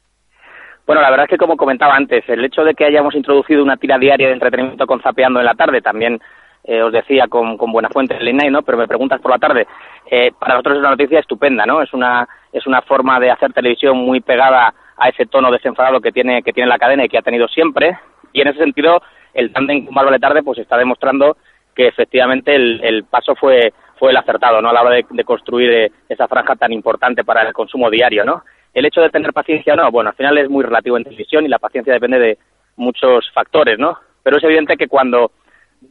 Bueno, 0.85 1.01
la 1.01 1.09
verdad 1.09 1.25
es 1.25 1.29
que 1.29 1.37
como 1.37 1.55
comentaba 1.55 1.95
antes, 1.95 2.27
el 2.27 2.43
hecho 2.43 2.63
de 2.63 2.73
que 2.73 2.85
hayamos 2.85 3.15
introducido 3.15 3.63
una 3.63 3.77
tira 3.77 3.97
diaria 3.97 4.27
de 4.27 4.33
entretenimiento 4.33 4.85
con 4.85 5.01
Zapeando 5.01 5.39
en 5.39 5.45
la 5.45 5.55
tarde 5.55 5.81
también 5.81 6.19
eh, 6.63 6.81
os 6.81 6.93
decía 6.93 7.27
con, 7.27 7.57
con 7.57 7.71
buena 7.71 7.89
fuente 7.89 8.15
el 8.15 8.27
INAI, 8.27 8.49
¿no? 8.49 8.61
Pero 8.61 8.77
me 8.77 8.87
preguntas 8.87 9.19
por 9.21 9.31
la 9.31 9.37
tarde. 9.37 9.67
Eh, 10.09 10.31
para 10.37 10.53
nosotros 10.53 10.75
es 10.75 10.79
una 10.79 10.91
noticia 10.91 11.19
estupenda, 11.19 11.65
¿no? 11.65 11.81
Es 11.81 11.93
una, 11.93 12.27
es 12.51 12.65
una 12.65 12.81
forma 12.81 13.19
de 13.19 13.31
hacer 13.31 13.51
televisión 13.53 13.97
muy 13.97 14.21
pegada 14.21 14.73
a 14.97 15.09
ese 15.09 15.25
tono 15.25 15.51
desenfadado 15.51 15.99
que 15.99 16.11
tiene, 16.11 16.41
que 16.43 16.53
tiene 16.53 16.69
la 16.69 16.77
cadena 16.77 17.03
y 17.03 17.09
que 17.09 17.17
ha 17.17 17.23
tenido 17.23 17.47
siempre. 17.47 17.97
Y 18.31 18.41
en 18.41 18.47
ese 18.47 18.59
sentido, 18.59 19.01
el 19.33 19.51
tándem 19.51 19.85
con 19.85 19.95
Bárbara 19.95 20.19
Tarde 20.19 20.43
pues 20.43 20.59
está 20.59 20.77
demostrando 20.77 21.37
que 21.75 21.87
efectivamente 21.87 22.55
el, 22.55 22.79
el 22.83 23.03
paso 23.05 23.35
fue, 23.35 23.73
fue 23.97 24.11
el 24.11 24.17
acertado, 24.17 24.61
¿no? 24.61 24.69
A 24.69 24.73
la 24.73 24.81
hora 24.83 24.95
de, 24.95 25.05
de 25.09 25.23
construir 25.23 25.71
eh, 25.71 25.91
esa 26.07 26.27
franja 26.27 26.55
tan 26.55 26.71
importante 26.71 27.23
para 27.23 27.41
el 27.41 27.53
consumo 27.53 27.89
diario, 27.89 28.23
¿no? 28.23 28.43
El 28.73 28.85
hecho 28.85 29.01
de 29.01 29.09
tener 29.09 29.33
paciencia 29.33 29.75
no, 29.75 29.91
bueno, 29.91 30.11
al 30.11 30.15
final 30.15 30.37
es 30.37 30.49
muy 30.49 30.63
relativo 30.63 30.97
en 30.97 31.03
televisión 31.03 31.45
y 31.45 31.49
la 31.49 31.59
paciencia 31.59 31.93
depende 31.93 32.19
de 32.19 32.37
muchos 32.75 33.29
factores, 33.33 33.77
¿no? 33.77 33.97
Pero 34.23 34.37
es 34.37 34.43
evidente 34.43 34.77
que 34.77 34.87
cuando 34.87 35.31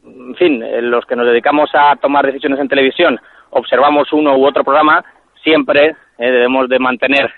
en 0.03 0.35
fin, 0.35 0.63
eh, 0.63 0.81
los 0.81 1.05
que 1.05 1.15
nos 1.15 1.25
dedicamos 1.25 1.69
a 1.73 1.95
tomar 1.97 2.25
decisiones 2.25 2.59
en 2.59 2.67
televisión, 2.67 3.19
observamos 3.51 4.11
uno 4.13 4.37
u 4.37 4.45
otro 4.45 4.63
programa, 4.63 5.03
siempre 5.43 5.95
eh, 6.17 6.31
debemos 6.31 6.69
de 6.69 6.79
mantener 6.79 7.31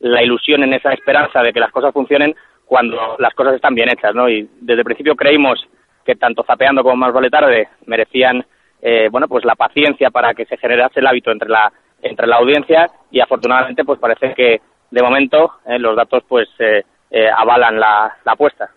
la 0.00 0.22
ilusión 0.22 0.62
en 0.62 0.74
esa 0.74 0.92
esperanza 0.92 1.40
de 1.42 1.52
que 1.52 1.60
las 1.60 1.70
cosas 1.70 1.92
funcionen 1.92 2.34
cuando 2.66 3.16
las 3.18 3.34
cosas 3.34 3.54
están 3.54 3.74
bien 3.74 3.88
hechas, 3.90 4.14
¿no? 4.14 4.28
Y 4.28 4.48
desde 4.60 4.80
el 4.80 4.84
principio 4.84 5.14
creímos 5.14 5.66
que 6.04 6.16
tanto 6.16 6.44
Zapeando 6.44 6.82
como 6.82 6.96
Más 6.96 7.12
Vale 7.12 7.30
Tarde 7.30 7.68
merecían, 7.86 8.44
eh, 8.82 9.08
bueno, 9.10 9.28
pues 9.28 9.44
la 9.44 9.54
paciencia 9.54 10.10
para 10.10 10.34
que 10.34 10.44
se 10.44 10.56
generase 10.58 11.00
el 11.00 11.06
hábito 11.06 11.30
entre 11.30 11.48
la 11.48 11.72
entre 12.02 12.26
la 12.26 12.36
audiencia 12.36 12.90
y 13.10 13.20
afortunadamente 13.20 13.82
pues 13.82 13.98
parece 13.98 14.34
que 14.34 14.60
de 14.90 15.02
momento 15.02 15.52
los 15.78 15.96
datos 15.96 16.22
pues 16.28 16.50
avalan 17.34 17.80
la 17.80 18.14
apuesta. 18.26 18.68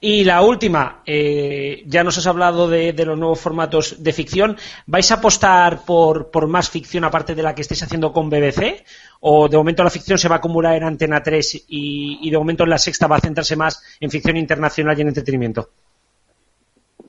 Y 0.00 0.24
la 0.24 0.42
última, 0.42 1.02
eh, 1.06 1.82
ya 1.86 2.04
nos 2.04 2.18
has 2.18 2.26
hablado 2.26 2.68
de, 2.68 2.92
los 3.04 3.18
nuevos 3.18 3.40
formatos 3.40 4.02
de 4.02 4.12
ficción. 4.12 4.56
¿Vais 4.86 5.10
a 5.10 5.16
apostar 5.16 5.78
por, 5.86 6.46
más 6.48 6.70
ficción 6.70 7.04
aparte 7.04 7.34
de 7.34 7.42
la 7.42 7.54
que 7.54 7.62
estáis 7.62 7.82
haciendo 7.82 8.12
con 8.12 8.28
BBC? 8.28 8.84
¿O 9.20 9.48
de 9.48 9.56
momento 9.56 9.82
la 9.82 9.90
ficción 9.90 10.18
se 10.18 10.28
va 10.28 10.36
a 10.36 10.38
acumular 10.38 10.76
en 10.76 10.84
Antena 10.84 11.22
3 11.22 11.66
y, 11.68 12.30
de 12.30 12.38
momento 12.38 12.64
en 12.64 12.70
la 12.70 12.78
sexta 12.78 13.06
va 13.06 13.16
a 13.16 13.20
centrarse 13.20 13.56
más 13.56 13.98
en 14.00 14.10
ficción 14.10 14.36
internacional 14.36 14.98
y 14.98 15.02
en 15.02 15.08
entretenimiento? 15.08 15.68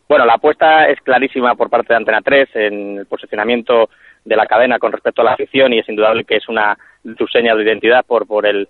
Bueno, 0.07 0.25
la 0.25 0.35
apuesta 0.35 0.87
es 0.87 0.99
clarísima 1.01 1.55
por 1.55 1.69
parte 1.69 1.93
de 1.93 1.97
Antena 1.97 2.21
3 2.21 2.49
en 2.55 2.97
el 2.99 3.05
posicionamiento 3.07 3.89
de 4.23 4.35
la 4.35 4.45
cadena 4.45 4.79
con 4.79 4.91
respecto 4.91 5.21
a 5.21 5.25
la 5.25 5.35
ficción 5.35 5.73
y 5.73 5.79
es 5.79 5.89
indudable 5.89 6.23
que 6.23 6.37
es 6.37 6.47
una 6.47 6.77
de 7.03 7.15
sus 7.15 7.29
señas 7.31 7.57
de 7.57 7.63
identidad 7.63 8.05
por, 8.05 8.25
por 8.25 8.45
el 8.45 8.69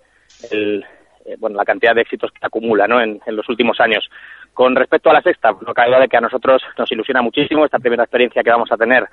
eh, 1.24 1.36
bueno, 1.38 1.56
la 1.56 1.64
cantidad 1.64 1.94
de 1.94 2.02
éxitos 2.02 2.30
que 2.32 2.46
acumula 2.46 2.86
¿no? 2.86 3.00
en, 3.00 3.20
los 3.26 3.48
últimos 3.48 3.80
años. 3.80 4.08
Con 4.52 4.76
respecto 4.76 5.10
a 5.10 5.14
la 5.14 5.22
sexta, 5.22 5.52
no 5.66 5.74
cabe 5.74 5.88
duda 5.88 6.00
de 6.00 6.08
que 6.08 6.16
a 6.16 6.20
nosotros 6.20 6.62
nos 6.78 6.90
ilusiona 6.92 7.22
muchísimo 7.22 7.64
esta 7.64 7.78
primera 7.78 8.04
experiencia 8.04 8.42
que 8.42 8.50
vamos 8.50 8.70
a 8.70 8.76
tener 8.76 9.08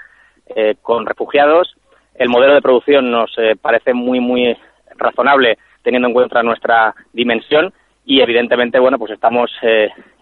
eh, 0.56 0.76
con 0.82 1.06
refugiados. 1.06 1.76
El 2.15 2.30
modelo 2.30 2.54
de 2.54 2.62
producción 2.62 3.10
nos 3.10 3.32
eh, 3.38 3.56
parece 3.60 3.93
muy, 3.93 4.19
muy 4.19 4.56
razonable 4.97 5.58
teniendo 5.84 6.10
en 6.10 6.13
cuenta 6.13 6.43
nuestra 6.43 6.93
dimensión 7.13 7.74
y 8.06 8.21
evidentemente, 8.21 8.80
bueno, 8.80 9.00
pues 9.00 9.12
estamos 9.12 9.50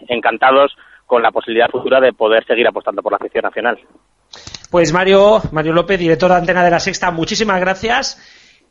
encantados 0.07 0.75
con 1.05 1.23
la 1.23 1.31
posibilidad 1.31 1.69
futura 1.69 1.99
de 1.99 2.13
poder 2.13 2.45
seguir 2.45 2.67
apostando 2.67 3.01
por 3.01 3.11
la 3.11 3.17
ficción 3.17 3.41
nacional. 3.43 3.79
Pues 4.69 4.93
Mario, 4.93 5.39
Mario 5.51 5.73
López, 5.73 5.97
director 5.99 6.29
de 6.29 6.37
Antena 6.37 6.63
de 6.63 6.71
la 6.71 6.79
Sexta, 6.79 7.09
muchísimas 7.09 7.59
gracias 7.59 8.17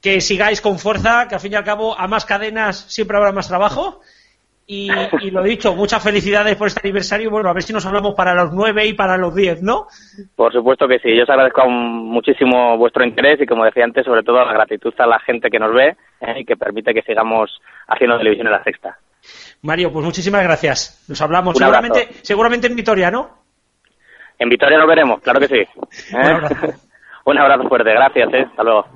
que 0.00 0.20
sigáis 0.20 0.60
con 0.60 0.78
fuerza, 0.78 1.26
que 1.28 1.34
al 1.34 1.40
fin 1.40 1.52
y 1.52 1.56
al 1.56 1.64
cabo 1.64 1.98
a 1.98 2.06
más 2.06 2.24
cadenas 2.24 2.86
siempre 2.88 3.16
habrá 3.16 3.32
más 3.32 3.48
trabajo. 3.48 4.00
Y, 4.70 4.90
lo 5.30 5.42
dicho, 5.42 5.74
muchas 5.74 6.02
felicidades 6.02 6.54
por 6.56 6.66
este 6.66 6.80
aniversario. 6.84 7.30
Bueno, 7.30 7.48
a 7.48 7.54
ver 7.54 7.62
si 7.62 7.72
nos 7.72 7.86
hablamos 7.86 8.14
para 8.14 8.34
los 8.34 8.52
nueve 8.52 8.84
y 8.86 8.92
para 8.92 9.16
los 9.16 9.34
diez, 9.34 9.62
¿no? 9.62 9.86
Por 10.36 10.52
supuesto 10.52 10.86
que 10.86 10.98
sí. 10.98 11.16
Yo 11.16 11.22
os 11.22 11.30
agradezco 11.30 11.66
muchísimo 11.70 12.76
vuestro 12.76 13.02
interés 13.02 13.40
y, 13.40 13.46
como 13.46 13.64
decía 13.64 13.84
antes, 13.84 14.04
sobre 14.04 14.22
todo 14.22 14.44
la 14.44 14.52
gratitud 14.52 14.92
a 14.98 15.06
la 15.06 15.18
gente 15.20 15.48
que 15.48 15.58
nos 15.58 15.72
ve 15.72 15.96
¿eh? 16.20 16.40
y 16.40 16.44
que 16.44 16.58
permite 16.58 16.92
que 16.92 17.00
sigamos 17.00 17.50
haciendo 17.86 18.18
televisión 18.18 18.48
en 18.48 18.52
la 18.52 18.62
sexta. 18.62 18.98
Mario, 19.62 19.90
pues 19.90 20.04
muchísimas 20.04 20.42
gracias. 20.44 21.02
Nos 21.08 21.20
hablamos 21.22 21.56
seguramente, 21.56 22.08
seguramente 22.20 22.66
en 22.66 22.76
Vitoria, 22.76 23.10
¿no? 23.10 23.38
En 24.38 24.50
Vitoria 24.50 24.76
nos 24.76 24.86
veremos, 24.86 25.22
claro 25.22 25.40
que 25.40 25.48
sí. 25.48 25.66
Un, 26.14 26.20
¿eh? 26.20 26.30
abrazo. 26.30 26.66
Un 27.24 27.38
abrazo 27.38 27.68
fuerte, 27.68 27.90
gracias. 27.90 28.34
¿eh? 28.34 28.46
Hasta 28.50 28.62
luego. 28.62 28.86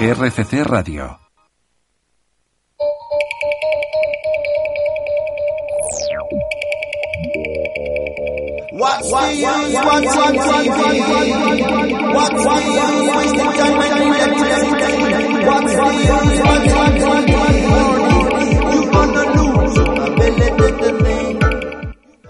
RCC 0.00 0.62
Radio. 0.64 1.20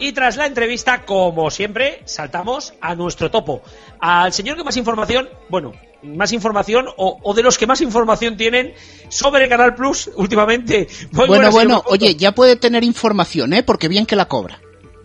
Y 0.00 0.12
tras 0.12 0.36
la 0.36 0.46
entrevista, 0.46 1.04
como 1.04 1.50
siempre, 1.50 2.00
saltamos 2.06 2.72
a 2.80 2.94
nuestro 2.94 3.30
topo. 3.30 3.62
Al 4.00 4.32
señor 4.32 4.56
que 4.56 4.64
más 4.64 4.76
información, 4.78 5.28
bueno, 5.50 5.74
más 6.02 6.32
información 6.32 6.86
o, 6.96 7.34
de 7.34 7.42
los 7.42 7.58
que 7.58 7.66
más 7.66 7.82
información 7.82 8.36
tienen 8.36 8.72
sobre 9.10 9.48
Canal 9.48 9.74
Plus 9.74 10.10
últimamente. 10.16 10.88
bueno, 11.12 11.50
bueno, 11.50 11.82
oye, 11.86 12.16
ya 12.16 12.32
puede 12.32 12.56
tener 12.56 12.82
información, 12.82 13.52
¿eh? 13.52 13.62
Porque 13.62 13.88
bien 13.88 14.06
que 14.06 14.16
la 14.16 14.26
cobra. 14.26 14.58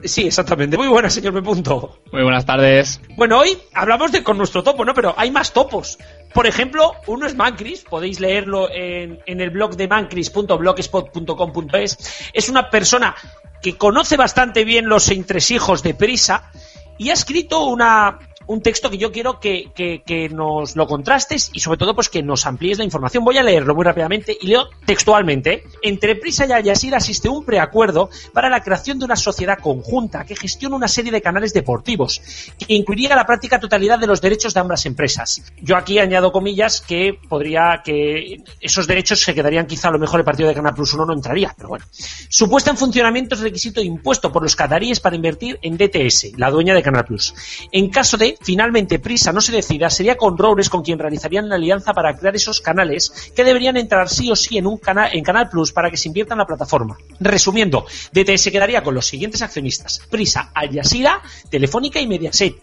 Sí, 0.05 0.27
exactamente. 0.27 0.77
Muy 0.77 0.87
buena, 0.87 1.09
señor 1.09 1.43
Punto. 1.43 1.97
Muy 2.11 2.21
buenas 2.21 2.45
tardes. 2.45 3.01
Bueno, 3.17 3.39
hoy 3.39 3.57
hablamos 3.73 4.11
de 4.11 4.21
con 4.23 4.37
nuestro 4.37 4.61
topo, 4.63 4.85
¿no? 4.85 4.93
Pero 4.93 5.15
hay 5.17 5.31
más 5.31 5.51
topos. 5.51 5.97
Por 6.33 6.45
ejemplo, 6.47 6.93
uno 7.07 7.25
es 7.25 7.33
Mancris, 7.35 7.81
podéis 7.81 8.19
leerlo 8.19 8.69
en, 8.71 9.19
en 9.25 9.41
el 9.41 9.49
blog 9.49 9.75
de 9.75 9.87
mancris.blogspot.com.es. 9.87 11.97
Es 12.33 12.49
una 12.49 12.69
persona 12.69 13.15
que 13.61 13.77
conoce 13.77 14.15
bastante 14.15 14.63
bien 14.63 14.87
los 14.87 15.09
entresijos 15.09 15.81
de 15.81 15.95
Prisa 15.95 16.51
y 16.97 17.09
ha 17.09 17.13
escrito 17.13 17.65
una, 17.65 18.19
un 18.47 18.61
texto 18.61 18.89
que 18.89 18.97
yo 18.97 19.11
quiero 19.11 19.39
que, 19.39 19.71
que, 19.73 20.29
nos 20.29 20.75
lo 20.75 20.87
contrastes 20.87 21.49
y 21.53 21.59
sobre 21.59 21.77
todo 21.77 21.93
pues 21.93 22.09
que 22.09 22.23
nos 22.23 22.45
amplíes 22.45 22.77
la 22.77 22.83
información. 22.83 23.23
Voy 23.23 23.37
a 23.37 23.43
leerlo 23.43 23.75
muy 23.75 23.83
rápidamente 23.83 24.37
y 24.39 24.47
leo 24.47 24.69
textualmente. 24.85 25.63
Entre 25.81 26.15
Prisa 26.15 26.45
y 26.45 26.51
Al 26.51 26.63
Jazeera 26.63 26.97
existe 26.97 27.29
un 27.29 27.45
preacuerdo 27.45 28.09
para 28.33 28.49
la 28.49 28.61
creación 28.61 28.99
de 28.99 29.05
una 29.05 29.15
sociedad 29.15 29.59
conjunta 29.59 30.25
que 30.25 30.35
gestiona 30.35 30.75
una 30.75 30.87
serie 30.87 31.11
de 31.11 31.21
canales 31.21 31.53
deportivos 31.53 32.21
que 32.57 32.73
incluiría 32.73 33.15
la 33.15 33.25
práctica 33.25 33.59
totalidad 33.59 33.99
de 33.99 34.07
los 34.07 34.21
derechos 34.21 34.53
de 34.53 34.59
ambas 34.59 34.85
empresas. 34.85 35.41
Yo 35.61 35.77
aquí 35.77 35.99
añado 35.99 36.31
comillas 36.31 36.81
que 36.81 37.17
podría 37.27 37.81
que 37.83 38.43
esos 38.61 38.87
derechos 38.87 39.21
se 39.21 39.33
quedarían 39.33 39.67
quizá 39.67 39.89
a 39.89 39.91
lo 39.91 39.99
mejor 39.99 40.19
el 40.19 40.25
partido 40.25 40.49
de 40.49 40.55
Canal 40.55 40.73
Plus 40.73 40.93
1 40.93 41.05
no 41.05 41.13
entraría, 41.13 41.53
pero 41.55 41.69
bueno. 41.69 41.85
Su 42.29 42.49
puesta 42.49 42.71
en 42.71 42.77
funcionamiento 42.77 43.35
es 43.35 43.41
requisito 43.41 43.81
impuesto 43.81 44.31
por 44.31 44.43
los 44.43 44.55
cataríes 44.55 44.99
para 44.99 45.15
invertir 45.15 45.59
en 45.61 45.77
DTS, 45.77 46.37
la 46.37 46.49
dueña 46.49 46.73
de 46.73 46.83
Canal 46.83 47.05
Plus. 47.05 47.33
En 47.71 47.89
caso 47.89 48.17
de 48.17 48.34
finalmente 48.41 48.99
Prisa 48.99 49.31
no 49.31 49.41
se 49.41 49.51
decida, 49.51 49.89
sería 49.89 50.17
con 50.17 50.37
Roures 50.37 50.69
con 50.69 50.83
quien 50.83 50.99
realizarían 50.99 51.49
la 51.49 51.55
alianza 51.55 51.93
para 51.93 52.15
crear 52.15 52.35
esos 52.35 52.61
canales 52.61 53.31
que 53.35 53.43
deberían 53.43 53.77
entrar 53.77 54.09
sí 54.09 54.31
o 54.31 54.35
sí 54.35 54.57
en 54.57 54.67
un 54.67 54.77
canal 54.77 55.09
en 55.13 55.23
Canal 55.23 55.49
Plus 55.49 55.71
para 55.71 55.89
que 55.89 55.97
se 55.97 56.07
invierta 56.07 56.33
en 56.33 56.39
la 56.39 56.45
plataforma. 56.45 56.97
Resumiendo, 57.19 57.85
DTS 58.11 58.51
quedaría 58.51 58.83
con 58.83 58.93
los 58.93 59.07
siguientes 59.07 59.41
accionistas: 59.41 60.01
Prisa, 60.09 60.51
Al 60.53 60.73
Jazeera, 60.73 61.21
Telefónica 61.49 61.99
y 61.99 62.07
Mediaset. 62.07 62.55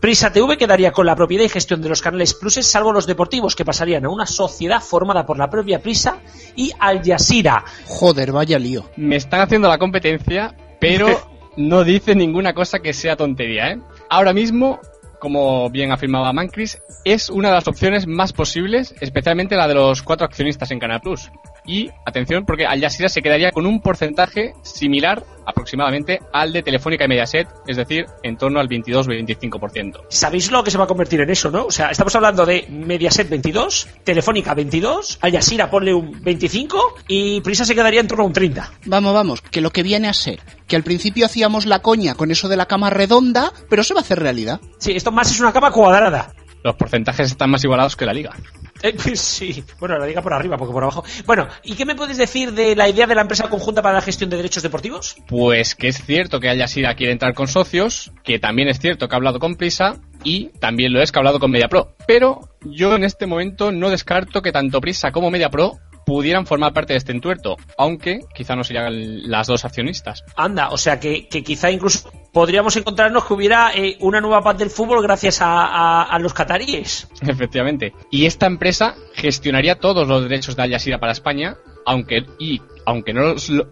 Prisa 0.00 0.32
TV 0.32 0.56
quedaría 0.56 0.92
con 0.92 1.06
la 1.06 1.16
propiedad 1.16 1.44
y 1.44 1.48
gestión 1.48 1.82
de 1.82 1.88
los 1.88 2.02
canales 2.02 2.32
pluses, 2.34 2.66
salvo 2.66 2.92
los 2.92 3.06
deportivos, 3.06 3.56
que 3.56 3.64
pasarían 3.64 4.04
a 4.04 4.08
una 4.08 4.26
sociedad 4.26 4.80
formada 4.80 5.26
por 5.26 5.38
la 5.38 5.50
propia 5.50 5.82
Prisa 5.82 6.20
y 6.54 6.72
Al 6.78 7.02
Jazeera. 7.04 7.64
Joder, 7.86 8.30
vaya 8.30 8.58
lío. 8.58 8.88
Me 8.96 9.16
están 9.16 9.40
haciendo 9.40 9.68
la 9.68 9.78
competencia, 9.78 10.54
pero 10.80 11.08
no 11.56 11.82
dice 11.82 12.14
ninguna 12.14 12.54
cosa 12.54 12.78
que 12.78 12.92
sea 12.92 13.16
tontería, 13.16 13.72
¿eh? 13.72 13.80
ahora 14.08 14.32
mismo, 14.32 14.78
como 15.18 15.70
bien 15.70 15.92
afirmaba 15.92 16.32
Mancris, 16.32 16.80
es 17.04 17.30
una 17.30 17.48
de 17.48 17.54
las 17.54 17.68
opciones 17.68 18.06
más 18.06 18.32
posibles, 18.32 18.94
especialmente 19.00 19.56
la 19.56 19.68
de 19.68 19.74
los 19.74 20.02
cuatro 20.02 20.26
accionistas 20.26 20.70
en 20.70 20.78
Canal 20.78 21.00
Plus. 21.00 21.30
Y 21.68 21.90
atención, 22.06 22.44
porque 22.46 22.66
Al 22.66 22.80
Jazeera 22.80 23.10
se 23.10 23.20
quedaría 23.20 23.52
con 23.52 23.66
un 23.66 23.80
porcentaje 23.80 24.54
similar 24.62 25.22
aproximadamente 25.46 26.18
al 26.32 26.52
de 26.52 26.62
Telefónica 26.62 27.04
y 27.04 27.08
Mediaset, 27.08 27.46
es 27.66 27.76
decir, 27.76 28.06
en 28.22 28.36
torno 28.36 28.58
al 28.58 28.68
22-25%. 28.68 30.04
¿Sabéis 30.08 30.50
lo 30.50 30.64
que 30.64 30.70
se 30.70 30.78
va 30.78 30.84
a 30.84 30.86
convertir 30.86 31.20
en 31.20 31.30
eso, 31.30 31.50
no? 31.50 31.66
O 31.66 31.70
sea, 31.70 31.90
estamos 31.90 32.14
hablando 32.16 32.44
de 32.46 32.66
Mediaset 32.70 33.28
22, 33.28 33.88
Telefónica 34.02 34.54
22, 34.54 35.18
Al 35.20 35.32
Jazeera 35.32 35.70
ponle 35.70 35.92
un 35.92 36.22
25 36.22 36.96
y 37.06 37.40
Prisa 37.42 37.64
se 37.64 37.74
quedaría 37.74 38.00
en 38.00 38.08
torno 38.08 38.24
a 38.24 38.26
un 38.26 38.32
30. 38.32 38.72
Vamos, 38.86 39.14
vamos, 39.14 39.42
que 39.42 39.60
lo 39.60 39.70
que 39.70 39.82
viene 39.82 40.08
a 40.08 40.14
ser, 40.14 40.40
que 40.66 40.76
al 40.76 40.82
principio 40.82 41.26
hacíamos 41.26 41.66
la 41.66 41.80
coña 41.80 42.14
con 42.14 42.30
eso 42.30 42.48
de 42.48 42.56
la 42.56 42.66
cama 42.66 42.88
redonda, 42.90 43.52
pero 43.68 43.84
se 43.84 43.92
va 43.92 44.00
a 44.00 44.02
hacer 44.02 44.18
realidad. 44.18 44.60
Sí, 44.78 44.92
esto 44.92 45.12
más 45.12 45.30
es 45.30 45.40
una 45.40 45.52
cama 45.52 45.70
cuadrada. 45.70 46.32
Los 46.62 46.76
porcentajes 46.76 47.30
están 47.30 47.50
más 47.50 47.62
igualados 47.64 47.96
que 47.96 48.06
la 48.06 48.12
liga. 48.12 48.34
Eh, 48.82 48.94
pues 48.94 49.20
sí, 49.38 49.64
bueno, 49.78 49.98
la 49.98 50.06
diga 50.06 50.22
por 50.22 50.32
arriba, 50.32 50.56
porque 50.56 50.72
por 50.72 50.82
abajo. 50.82 51.04
Bueno, 51.26 51.48
¿y 51.62 51.74
qué 51.74 51.84
me 51.84 51.94
puedes 51.94 52.16
decir 52.16 52.52
de 52.52 52.76
la 52.76 52.88
idea 52.88 53.06
de 53.06 53.14
la 53.14 53.22
empresa 53.22 53.48
conjunta 53.48 53.82
para 53.82 53.96
la 53.96 54.02
gestión 54.02 54.30
de 54.30 54.36
derechos 54.36 54.62
deportivos? 54.62 55.16
Pues 55.26 55.74
que 55.74 55.88
es 55.88 56.04
cierto 56.04 56.40
que 56.40 56.48
Al 56.48 56.58
Jazeera 56.58 56.94
quiere 56.94 57.12
entrar 57.12 57.34
con 57.34 57.48
socios, 57.48 58.12
que 58.24 58.38
también 58.38 58.68
es 58.68 58.78
cierto 58.78 59.08
que 59.08 59.14
ha 59.14 59.18
hablado 59.18 59.38
con 59.38 59.56
Prisa 59.56 59.96
y 60.24 60.48
también 60.60 60.92
lo 60.92 61.00
es 61.00 61.12
que 61.12 61.18
ha 61.18 61.20
hablado 61.20 61.40
con 61.40 61.50
MediaPro. 61.50 61.94
Pero 62.06 62.56
yo 62.64 62.94
en 62.94 63.04
este 63.04 63.26
momento 63.26 63.72
no 63.72 63.90
descarto 63.90 64.42
que 64.42 64.52
tanto 64.52 64.80
Prisa 64.80 65.12
como 65.12 65.30
MediaPro 65.30 65.78
pudieran 66.08 66.46
formar 66.46 66.72
parte 66.72 66.94
de 66.94 66.96
este 66.98 67.12
entuerto, 67.12 67.56
aunque 67.76 68.20
quizá 68.34 68.56
no 68.56 68.64
serían 68.64 69.28
las 69.30 69.46
dos 69.46 69.64
accionistas. 69.66 70.24
Anda, 70.36 70.70
o 70.70 70.78
sea 70.78 70.98
que, 70.98 71.28
que 71.28 71.42
quizá 71.42 71.70
incluso 71.70 72.10
podríamos 72.32 72.74
encontrarnos 72.76 73.26
que 73.26 73.34
hubiera 73.34 73.72
eh, 73.74 73.96
una 74.00 74.20
nueva 74.20 74.42
paz 74.42 74.56
del 74.56 74.70
fútbol 74.70 75.02
gracias 75.02 75.42
a, 75.42 75.64
a- 75.66 76.02
a 76.04 76.18
los 76.18 76.32
cataríes. 76.32 77.08
Efectivamente. 77.26 77.92
Y 78.10 78.24
esta 78.26 78.46
empresa 78.46 78.94
gestionaría 79.14 79.78
todos 79.78 80.08
los 80.08 80.22
derechos 80.22 80.56
de 80.56 80.62
Al 80.62 80.70
Jazeera 80.70 80.98
para 80.98 81.12
España, 81.12 81.56
aunque 81.84 82.24
y 82.38 82.62
aunque 82.86 83.12
no 83.12 83.32
os 83.32 83.50
lo, 83.50 83.68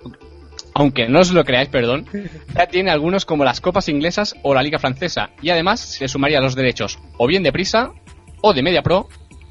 aunque 0.75 1.09
no 1.09 1.21
os 1.21 1.31
lo 1.33 1.43
creáis, 1.45 1.69
perdón, 1.71 2.07
ya 2.55 2.67
tiene 2.67 2.91
algunos 2.91 3.25
como 3.25 3.45
las 3.45 3.63
copas 3.63 3.89
inglesas 3.89 4.35
o 4.43 4.53
la 4.53 4.63
liga 4.63 4.79
francesa 4.79 5.31
y 5.41 5.49
además 5.49 5.81
se 5.81 6.07
sumaría 6.07 6.41
los 6.41 6.55
derechos 6.55 6.99
o 7.17 7.27
bien 7.27 7.43
de 7.43 7.51
Prisa 7.53 7.93
o 8.43 8.53
de 8.53 8.63
MediaPro 8.63 9.09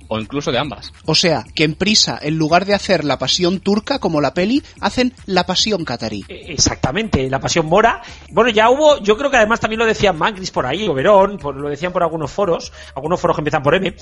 o 0.07 0.19
incluso 0.19 0.51
de 0.51 0.59
ambas. 0.59 0.91
O 1.05 1.15
sea, 1.15 1.43
que 1.55 1.63
en 1.63 1.75
prisa, 1.75 2.19
en 2.21 2.37
lugar 2.37 2.65
de 2.65 2.73
hacer 2.73 3.03
la 3.03 3.17
pasión 3.17 3.59
turca 3.59 3.99
como 3.99 4.21
la 4.21 4.33
peli, 4.33 4.63
hacen 4.81 5.13
la 5.25 5.45
pasión 5.45 5.85
catarí. 5.85 6.25
Eh, 6.27 6.45
Exactamente, 6.49 7.29
la 7.29 7.39
pasión 7.39 7.65
mora. 7.65 8.01
Bueno, 8.31 8.49
ya 8.49 8.69
hubo, 8.69 8.99
yo 9.01 9.17
creo 9.17 9.29
que 9.29 9.37
además 9.37 9.59
también 9.59 9.79
lo 9.79 9.85
decían 9.85 10.17
Mancris 10.17 10.51
por 10.51 10.65
ahí, 10.65 10.87
o 10.87 10.93
Verón, 10.93 11.37
por, 11.37 11.55
lo 11.55 11.69
decían 11.69 11.91
por 11.91 12.03
algunos 12.03 12.31
foros, 12.31 12.71
algunos 12.95 13.19
foros 13.19 13.35
que 13.35 13.41
empiezan 13.41 13.63
por 13.63 13.75
M, 13.75 13.93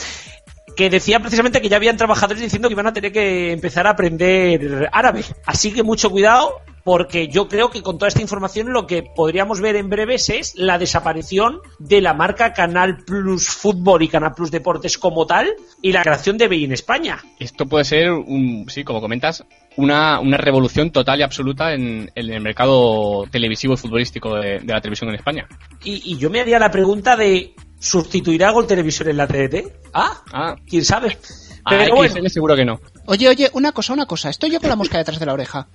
que 0.75 0.89
decían 0.89 1.21
precisamente 1.21 1.61
que 1.61 1.69
ya 1.69 1.77
habían 1.77 1.97
trabajadores 1.97 2.41
diciendo 2.41 2.67
que 2.67 2.73
iban 2.73 2.87
a 2.87 2.93
tener 2.93 3.11
que 3.11 3.51
empezar 3.51 3.87
a 3.87 3.91
aprender 3.91 4.89
árabe. 4.91 5.23
Así 5.45 5.71
que 5.71 5.83
mucho 5.83 6.09
cuidado, 6.09 6.61
porque 6.83 7.27
yo 7.27 7.47
creo 7.47 7.69
que 7.69 7.81
con 7.81 7.97
toda 7.97 8.09
esta 8.09 8.21
información 8.21 8.73
lo 8.73 8.87
que 8.87 9.03
podríamos 9.03 9.61
ver 9.61 9.75
en 9.75 9.89
breves 9.89 10.29
es 10.29 10.53
la 10.55 10.77
desaparición 10.77 11.59
de 11.79 12.01
la 12.01 12.13
marca 12.13 12.53
Canal 12.53 13.03
Plus 13.05 13.47
Fútbol 13.47 14.03
y 14.03 14.09
Canal 14.09 14.33
Plus 14.33 14.51
Deportes 14.51 14.97
como 14.97 15.25
tal 15.25 15.53
y 15.81 15.91
la 15.91 16.01
creación 16.03 16.37
de 16.37 16.47
BI 16.47 16.65
en 16.65 16.73
España. 16.73 17.23
Esto 17.39 17.65
puede 17.65 17.85
ser, 17.85 18.11
un, 18.11 18.65
sí, 18.69 18.83
como 18.83 19.01
comentas, 19.01 19.45
una, 19.77 20.19
una 20.19 20.37
revolución 20.37 20.91
total 20.91 21.19
y 21.19 21.23
absoluta 21.23 21.73
en, 21.73 22.11
en 22.15 22.33
el 22.33 22.41
mercado 22.41 23.25
televisivo 23.31 23.73
y 23.73 23.77
futbolístico 23.77 24.35
de, 24.35 24.59
de 24.59 24.73
la 24.73 24.81
televisión 24.81 25.09
en 25.09 25.15
España. 25.15 25.47
Y, 25.83 26.13
y 26.13 26.17
yo 26.17 26.29
me 26.29 26.41
haría 26.41 26.59
la 26.59 26.71
pregunta 26.71 27.15
de 27.15 27.55
¿sustituirá 27.79 28.51
Gol 28.51 28.67
Televisión 28.67 29.09
en 29.09 29.17
la 29.17 29.27
TDT? 29.27 29.71
Ah, 29.93 30.21
Ah, 30.31 30.55
quién 30.67 30.83
sabe. 30.85 31.17
a 31.65 31.69
Pero 31.69 31.95
bueno, 31.95 32.29
seguro 32.29 32.55
que 32.55 32.65
no. 32.65 32.79
Oye, 33.05 33.27
oye, 33.27 33.49
una 33.53 33.71
cosa, 33.71 33.93
una 33.93 34.05
cosa, 34.05 34.29
estoy 34.29 34.51
yo 34.51 34.59
con 34.59 34.69
la 34.69 34.75
mosca 34.75 34.97
detrás 34.97 35.19
de 35.19 35.25
la 35.25 35.33
oreja. 35.33 35.67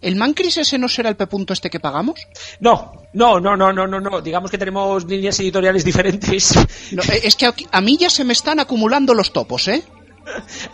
¿El 0.00 0.16
Mancris 0.16 0.56
ese 0.56 0.78
no 0.78 0.88
será 0.88 1.08
el 1.10 1.16
P 1.16 1.26
punto 1.26 1.52
este 1.52 1.68
que 1.70 1.80
pagamos? 1.80 2.20
no, 2.60 2.92
no, 3.12 3.40
no, 3.40 3.56
no, 3.56 3.72
no, 3.72 3.86
no, 3.86 4.00
no. 4.00 4.20
Digamos 4.20 4.50
que 4.50 4.58
tenemos 4.58 5.04
líneas 5.04 5.38
editoriales 5.40 5.84
diferentes. 5.84 6.54
No, 6.92 7.02
eh, 7.02 7.20
es 7.24 7.36
que 7.36 7.46
aquí- 7.46 7.66
a 7.70 7.80
mí 7.80 7.96
ya 7.98 8.08
se 8.10 8.24
me 8.24 8.32
están 8.32 8.60
acumulando 8.60 9.14
los 9.14 9.32
topos, 9.32 9.68
¿eh? 9.68 9.82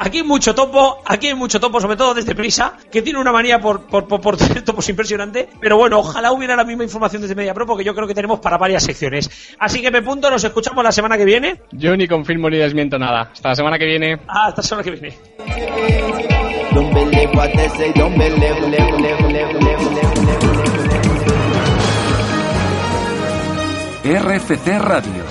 Aquí 0.01 0.19
hay 0.19 0.25
mucho 0.25 0.55
topo, 0.55 0.99
aquí 1.07 1.29
hay 1.29 1.35
mucho 1.35 1.59
topo, 1.59 1.81
sobre 1.81 1.97
todo 1.97 2.12
desde 2.12 2.35
Prisa, 2.35 2.75
que 2.91 3.01
tiene 3.01 3.19
una 3.19 3.33
manía 3.33 3.59
por, 3.59 3.87
por, 3.87 4.07
por, 4.07 4.21
por 4.21 4.37
tener 4.39 4.62
topos 4.62 4.87
impresionante. 4.91 5.49
Pero 5.61 5.79
bueno, 5.79 5.99
ojalá 6.01 6.33
hubiera 6.33 6.55
la 6.57 6.65
misma 6.65 6.85
información 6.85 7.23
desde 7.23 7.35
MediaPro, 7.35 7.65
porque 7.67 7.85
yo 7.85 7.95
creo 7.95 8.07
que 8.07 8.15
tenemos 8.15 8.41
para 8.41 8.59
varias 8.59 8.83
secciones. 8.85 9.31
Así 9.59 9.81
que 9.81 9.91
me 9.91 10.03
punto, 10.03 10.31
nos 10.31 10.45
escuchamos 10.45 10.85
la 10.85 10.93
semana 10.93 11.17
que 11.17 11.25
viene. 11.25 11.62
Yo 11.73 11.97
ni 11.97 12.07
confirmo 12.07 12.51
ni 12.51 12.59
desmiento 12.59 12.99
nada. 12.99 13.31
Hasta 13.33 13.49
la 13.51 13.55
semana 13.55 13.79
que 13.79 13.87
viene. 13.87 14.19
Ah, 14.29 14.49
hasta 14.49 14.61
la 14.62 14.69
semana 14.69 14.85
que 14.85 14.91
viene. 14.91 16.36
Don't 16.77 16.93
believe 16.93 17.31
what 17.33 17.51
they 17.57 17.69
say, 17.71 17.91
don't 17.95 18.19
believe, 18.19 18.37
live, 18.37 18.61
live, 18.69 19.01
live, 19.01 19.21
live, 19.33 19.53
live, 19.65 19.83
live, 19.97 20.12
live. 24.05 24.21
RFC 24.21 24.79
Radio. 24.79 25.25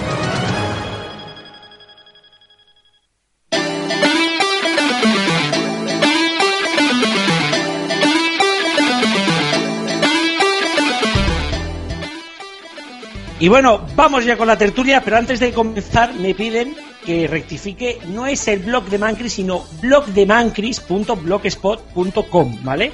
Y 13.39 13.47
bueno, 13.49 13.85
vamos 13.95 14.25
ya 14.25 14.35
con 14.35 14.47
la 14.47 14.57
tertulia, 14.57 15.01
pero 15.01 15.17
antes 15.17 15.39
de 15.39 15.53
comenzar 15.53 16.15
me 16.15 16.33
piden 16.33 16.75
que 17.05 17.27
rectifique, 17.27 17.99
no 18.07 18.25
es 18.25 18.47
el 18.47 18.59
blog 18.59 18.85
de 18.85 18.97
Mancris, 18.97 19.33
sino 19.33 19.65
blogdemancris.blogspot.com, 19.81 22.63
¿vale? 22.63 22.93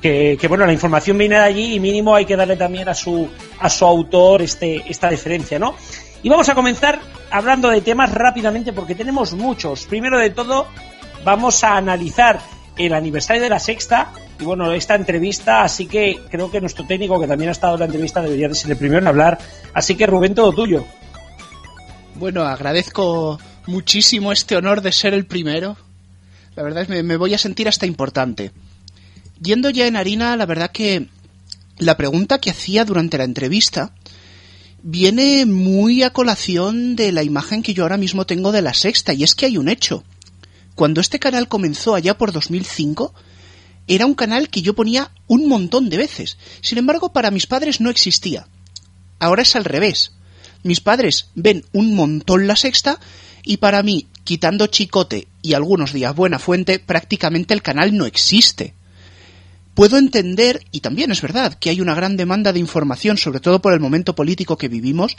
Que, 0.00 0.38
que, 0.40 0.48
bueno, 0.48 0.64
la 0.66 0.72
información 0.72 1.18
viene 1.18 1.34
de 1.36 1.42
allí 1.42 1.74
y 1.74 1.80
mínimo 1.80 2.14
hay 2.14 2.24
que 2.24 2.36
darle 2.36 2.56
también 2.56 2.88
a 2.88 2.94
su, 2.94 3.28
a 3.60 3.68
su 3.68 3.84
autor 3.84 4.40
este, 4.42 4.90
esta 4.90 5.10
deferencia, 5.10 5.58
¿no? 5.58 5.74
Y 6.22 6.28
vamos 6.28 6.48
a 6.48 6.54
comenzar 6.54 7.00
hablando 7.30 7.68
de 7.68 7.80
temas 7.80 8.12
rápidamente 8.12 8.72
porque 8.72 8.94
tenemos 8.94 9.32
muchos. 9.34 9.86
Primero 9.86 10.18
de 10.18 10.30
todo, 10.30 10.68
vamos 11.24 11.64
a 11.64 11.76
analizar 11.76 12.38
el 12.76 12.94
aniversario 12.94 13.42
de 13.42 13.48
la 13.48 13.58
sexta 13.58 14.12
y 14.40 14.44
bueno, 14.44 14.72
esta 14.72 14.94
entrevista, 14.94 15.62
así 15.62 15.86
que 15.86 16.20
creo 16.30 16.50
que 16.50 16.60
nuestro 16.60 16.86
técnico 16.86 17.20
que 17.20 17.26
también 17.26 17.50
ha 17.50 17.52
estado 17.52 17.74
en 17.74 17.80
la 17.80 17.86
entrevista 17.86 18.22
debería 18.22 18.48
de 18.48 18.54
ser 18.54 18.70
el 18.70 18.76
primero 18.76 19.00
en 19.00 19.08
hablar. 19.08 19.38
Así 19.74 19.94
que 19.94 20.06
Rubén, 20.06 20.34
todo 20.34 20.52
tuyo. 20.52 20.84
Bueno, 22.14 22.42
agradezco 22.42 23.38
muchísimo 23.66 24.32
este 24.32 24.56
honor 24.56 24.82
de 24.82 24.92
ser 24.92 25.14
el 25.14 25.26
primero. 25.26 25.76
La 26.54 26.62
verdad 26.62 26.82
es 26.82 26.88
que 26.88 27.02
me, 27.02 27.16
voy 27.16 27.34
a 27.34 27.38
sentir 27.38 27.68
hasta 27.68 27.86
importante. 27.86 28.52
Yendo 29.40 29.70
ya 29.70 29.86
en 29.86 29.96
harina, 29.96 30.36
la 30.36 30.46
verdad 30.46 30.70
que 30.70 31.08
la 31.78 31.96
pregunta 31.96 32.38
que 32.38 32.50
hacía 32.50 32.84
durante 32.84 33.18
la 33.18 33.24
entrevista 33.24 33.94
viene 34.82 35.46
muy 35.46 36.02
a 36.02 36.10
colación 36.10 36.96
de 36.96 37.12
la 37.12 37.22
imagen 37.22 37.62
que 37.62 37.74
yo 37.74 37.84
ahora 37.84 37.96
mismo 37.96 38.26
tengo 38.26 38.52
de 38.52 38.62
la 38.62 38.74
sexta, 38.74 39.14
y 39.14 39.24
es 39.24 39.34
que 39.34 39.46
hay 39.46 39.56
un 39.56 39.68
hecho. 39.68 40.04
Cuando 40.74 41.00
este 41.00 41.18
canal 41.18 41.48
comenzó 41.48 41.94
allá 41.94 42.18
por 42.18 42.32
2005, 42.32 43.14
era 43.86 44.06
un 44.06 44.14
canal 44.14 44.48
que 44.48 44.62
yo 44.62 44.74
ponía 44.74 45.10
un 45.26 45.48
montón 45.48 45.88
de 45.88 45.96
veces. 45.96 46.36
Sin 46.60 46.78
embargo, 46.78 47.12
para 47.12 47.30
mis 47.30 47.46
padres 47.46 47.80
no 47.80 47.90
existía. 47.90 48.46
Ahora 49.18 49.42
es 49.42 49.56
al 49.56 49.64
revés. 49.64 50.12
Mis 50.62 50.80
padres 50.80 51.28
ven 51.34 51.64
un 51.72 51.94
montón 51.94 52.46
la 52.46 52.56
sexta 52.56 53.00
y 53.42 53.56
para 53.56 53.82
mí, 53.82 54.06
quitando 54.24 54.68
Chicote 54.68 55.28
y 55.42 55.54
algunos 55.54 55.92
días 55.92 56.14
Buena 56.14 56.38
Fuente, 56.38 56.78
prácticamente 56.78 57.54
el 57.54 57.62
canal 57.62 57.96
no 57.96 58.06
existe. 58.06 58.74
Puedo 59.74 59.96
entender, 59.96 60.64
y 60.70 60.80
también 60.80 61.10
es 61.10 61.22
verdad, 61.22 61.54
que 61.54 61.70
hay 61.70 61.80
una 61.80 61.94
gran 61.94 62.16
demanda 62.16 62.52
de 62.52 62.60
información, 62.60 63.16
sobre 63.16 63.40
todo 63.40 63.62
por 63.62 63.72
el 63.72 63.80
momento 63.80 64.14
político 64.14 64.58
que 64.58 64.68
vivimos, 64.68 65.16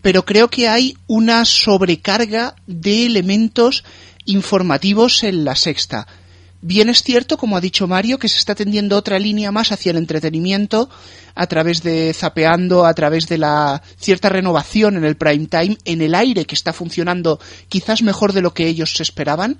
pero 0.00 0.24
creo 0.24 0.48
que 0.48 0.68
hay 0.68 0.96
una 1.06 1.44
sobrecarga 1.44 2.54
de 2.66 3.06
elementos 3.06 3.84
informativos 4.26 5.24
en 5.24 5.44
la 5.44 5.56
sexta. 5.56 6.06
Bien 6.66 6.88
es 6.88 7.02
cierto, 7.02 7.36
como 7.36 7.58
ha 7.58 7.60
dicho 7.60 7.86
Mario, 7.86 8.18
que 8.18 8.26
se 8.26 8.38
está 8.38 8.54
tendiendo 8.54 8.96
otra 8.96 9.18
línea 9.18 9.52
más 9.52 9.70
hacia 9.70 9.90
el 9.90 9.98
entretenimiento 9.98 10.88
a 11.34 11.46
través 11.46 11.82
de 11.82 12.14
zapeando, 12.14 12.86
a 12.86 12.94
través 12.94 13.28
de 13.28 13.36
la 13.36 13.82
cierta 13.98 14.30
renovación 14.30 14.96
en 14.96 15.04
el 15.04 15.14
prime 15.14 15.46
time, 15.46 15.76
en 15.84 16.00
el 16.00 16.14
aire 16.14 16.46
que 16.46 16.54
está 16.54 16.72
funcionando 16.72 17.38
quizás 17.68 18.00
mejor 18.00 18.32
de 18.32 18.40
lo 18.40 18.54
que 18.54 18.66
ellos 18.66 18.94
se 18.94 19.02
esperaban. 19.02 19.58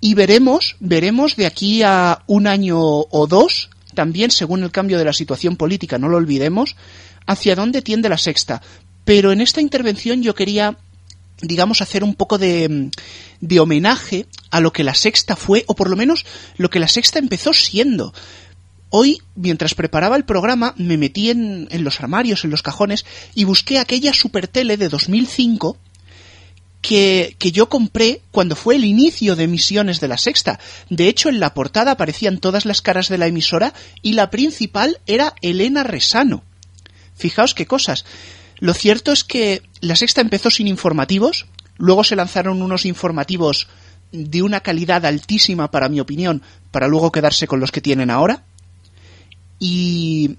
Y 0.00 0.14
veremos, 0.14 0.74
veremos 0.80 1.36
de 1.36 1.46
aquí 1.46 1.84
a 1.84 2.24
un 2.26 2.48
año 2.48 2.80
o 2.80 3.26
dos, 3.28 3.70
también 3.94 4.32
según 4.32 4.64
el 4.64 4.72
cambio 4.72 4.98
de 4.98 5.04
la 5.04 5.12
situación 5.12 5.54
política, 5.54 5.96
no 5.96 6.08
lo 6.08 6.16
olvidemos, 6.16 6.74
hacia 7.24 7.54
dónde 7.54 7.82
tiende 7.82 8.08
la 8.08 8.18
sexta. 8.18 8.62
Pero 9.04 9.30
en 9.30 9.40
esta 9.40 9.60
intervención 9.60 10.24
yo 10.24 10.34
quería 10.34 10.76
digamos, 11.42 11.82
hacer 11.82 12.02
un 12.02 12.14
poco 12.14 12.38
de, 12.38 12.90
de, 13.40 13.60
homenaje 13.60 14.26
a 14.50 14.60
lo 14.60 14.72
que 14.72 14.84
la 14.84 14.94
sexta 14.94 15.36
fue, 15.36 15.64
o 15.66 15.74
por 15.74 15.90
lo 15.90 15.96
menos 15.96 16.24
lo 16.56 16.70
que 16.70 16.80
la 16.80 16.88
sexta 16.88 17.18
empezó 17.18 17.52
siendo. 17.52 18.14
hoy, 18.88 19.20
mientras 19.34 19.74
preparaba 19.74 20.16
el 20.16 20.24
programa, 20.24 20.74
me 20.78 20.96
metí 20.96 21.30
en, 21.30 21.68
en 21.70 21.84
los 21.84 22.00
armarios, 22.00 22.44
en 22.44 22.50
los 22.50 22.62
cajones, 22.62 23.04
y 23.34 23.44
busqué 23.44 23.78
aquella 23.78 24.14
super 24.14 24.48
tele 24.48 24.76
de 24.76 24.88
2005 24.88 25.76
que, 26.80 27.34
que, 27.38 27.50
yo 27.50 27.68
compré 27.68 28.22
cuando 28.30 28.54
fue 28.54 28.76
el 28.76 28.84
inicio 28.84 29.34
de 29.34 29.44
emisiones 29.44 30.00
de 30.00 30.08
la 30.08 30.18
sexta. 30.18 30.60
De 30.88 31.08
hecho, 31.08 31.28
en 31.28 31.40
la 31.40 31.52
portada 31.52 31.92
aparecían 31.92 32.38
todas 32.38 32.64
las 32.64 32.80
caras 32.80 33.08
de 33.08 33.18
la 33.18 33.26
emisora 33.26 33.74
y 34.02 34.12
la 34.12 34.30
principal 34.30 35.00
era 35.06 35.34
Elena 35.42 35.82
Resano. 35.82 36.44
Fijaos 37.16 37.54
qué 37.54 37.66
cosas. 37.66 38.04
Lo 38.58 38.72
cierto 38.72 39.12
es 39.12 39.24
que 39.24 39.62
la 39.80 39.96
sexta 39.96 40.20
empezó 40.20 40.50
sin 40.50 40.68
informativos, 40.68 41.46
luego 41.76 42.04
se 42.04 42.16
lanzaron 42.16 42.62
unos 42.62 42.86
informativos 42.86 43.68
de 44.12 44.42
una 44.42 44.60
calidad 44.60 45.04
altísima 45.04 45.70
para 45.70 45.88
mi 45.88 46.00
opinión, 46.00 46.42
para 46.70 46.88
luego 46.88 47.12
quedarse 47.12 47.46
con 47.46 47.60
los 47.60 47.72
que 47.72 47.80
tienen 47.80 48.10
ahora. 48.10 48.44
Y 49.58 50.36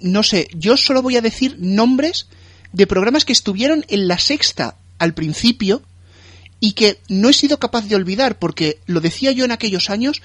no 0.00 0.22
sé, 0.22 0.48
yo 0.54 0.76
solo 0.76 1.02
voy 1.02 1.16
a 1.16 1.22
decir 1.22 1.56
nombres 1.58 2.28
de 2.72 2.86
programas 2.86 3.24
que 3.24 3.32
estuvieron 3.32 3.84
en 3.88 4.08
la 4.08 4.18
sexta 4.18 4.76
al 4.98 5.14
principio 5.14 5.82
y 6.60 6.72
que 6.72 7.00
no 7.08 7.28
he 7.28 7.32
sido 7.32 7.58
capaz 7.58 7.86
de 7.86 7.96
olvidar 7.96 8.38
porque 8.38 8.78
lo 8.86 9.00
decía 9.00 9.32
yo 9.32 9.44
en 9.44 9.52
aquellos 9.52 9.90
años, 9.90 10.22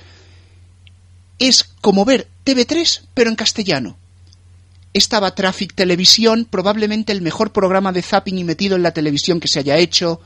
es 1.39 1.63
como 1.81 2.05
ver 2.05 2.27
TV3 2.45 3.01
pero 3.13 3.29
en 3.29 3.35
castellano. 3.35 3.97
Estaba 4.95 5.35
Traffic 5.35 5.75
Televisión, 5.75 6.47
probablemente 6.49 7.11
el 7.11 7.21
mejor 7.21 7.51
programa 7.51 7.91
de 7.91 8.01
zapping 8.01 8.37
y 8.37 8.45
metido 8.45 8.77
en 8.77 8.83
la 8.83 8.93
televisión 8.93 9.41
que 9.41 9.49
se 9.49 9.59
haya 9.59 9.77
hecho. 9.77 10.21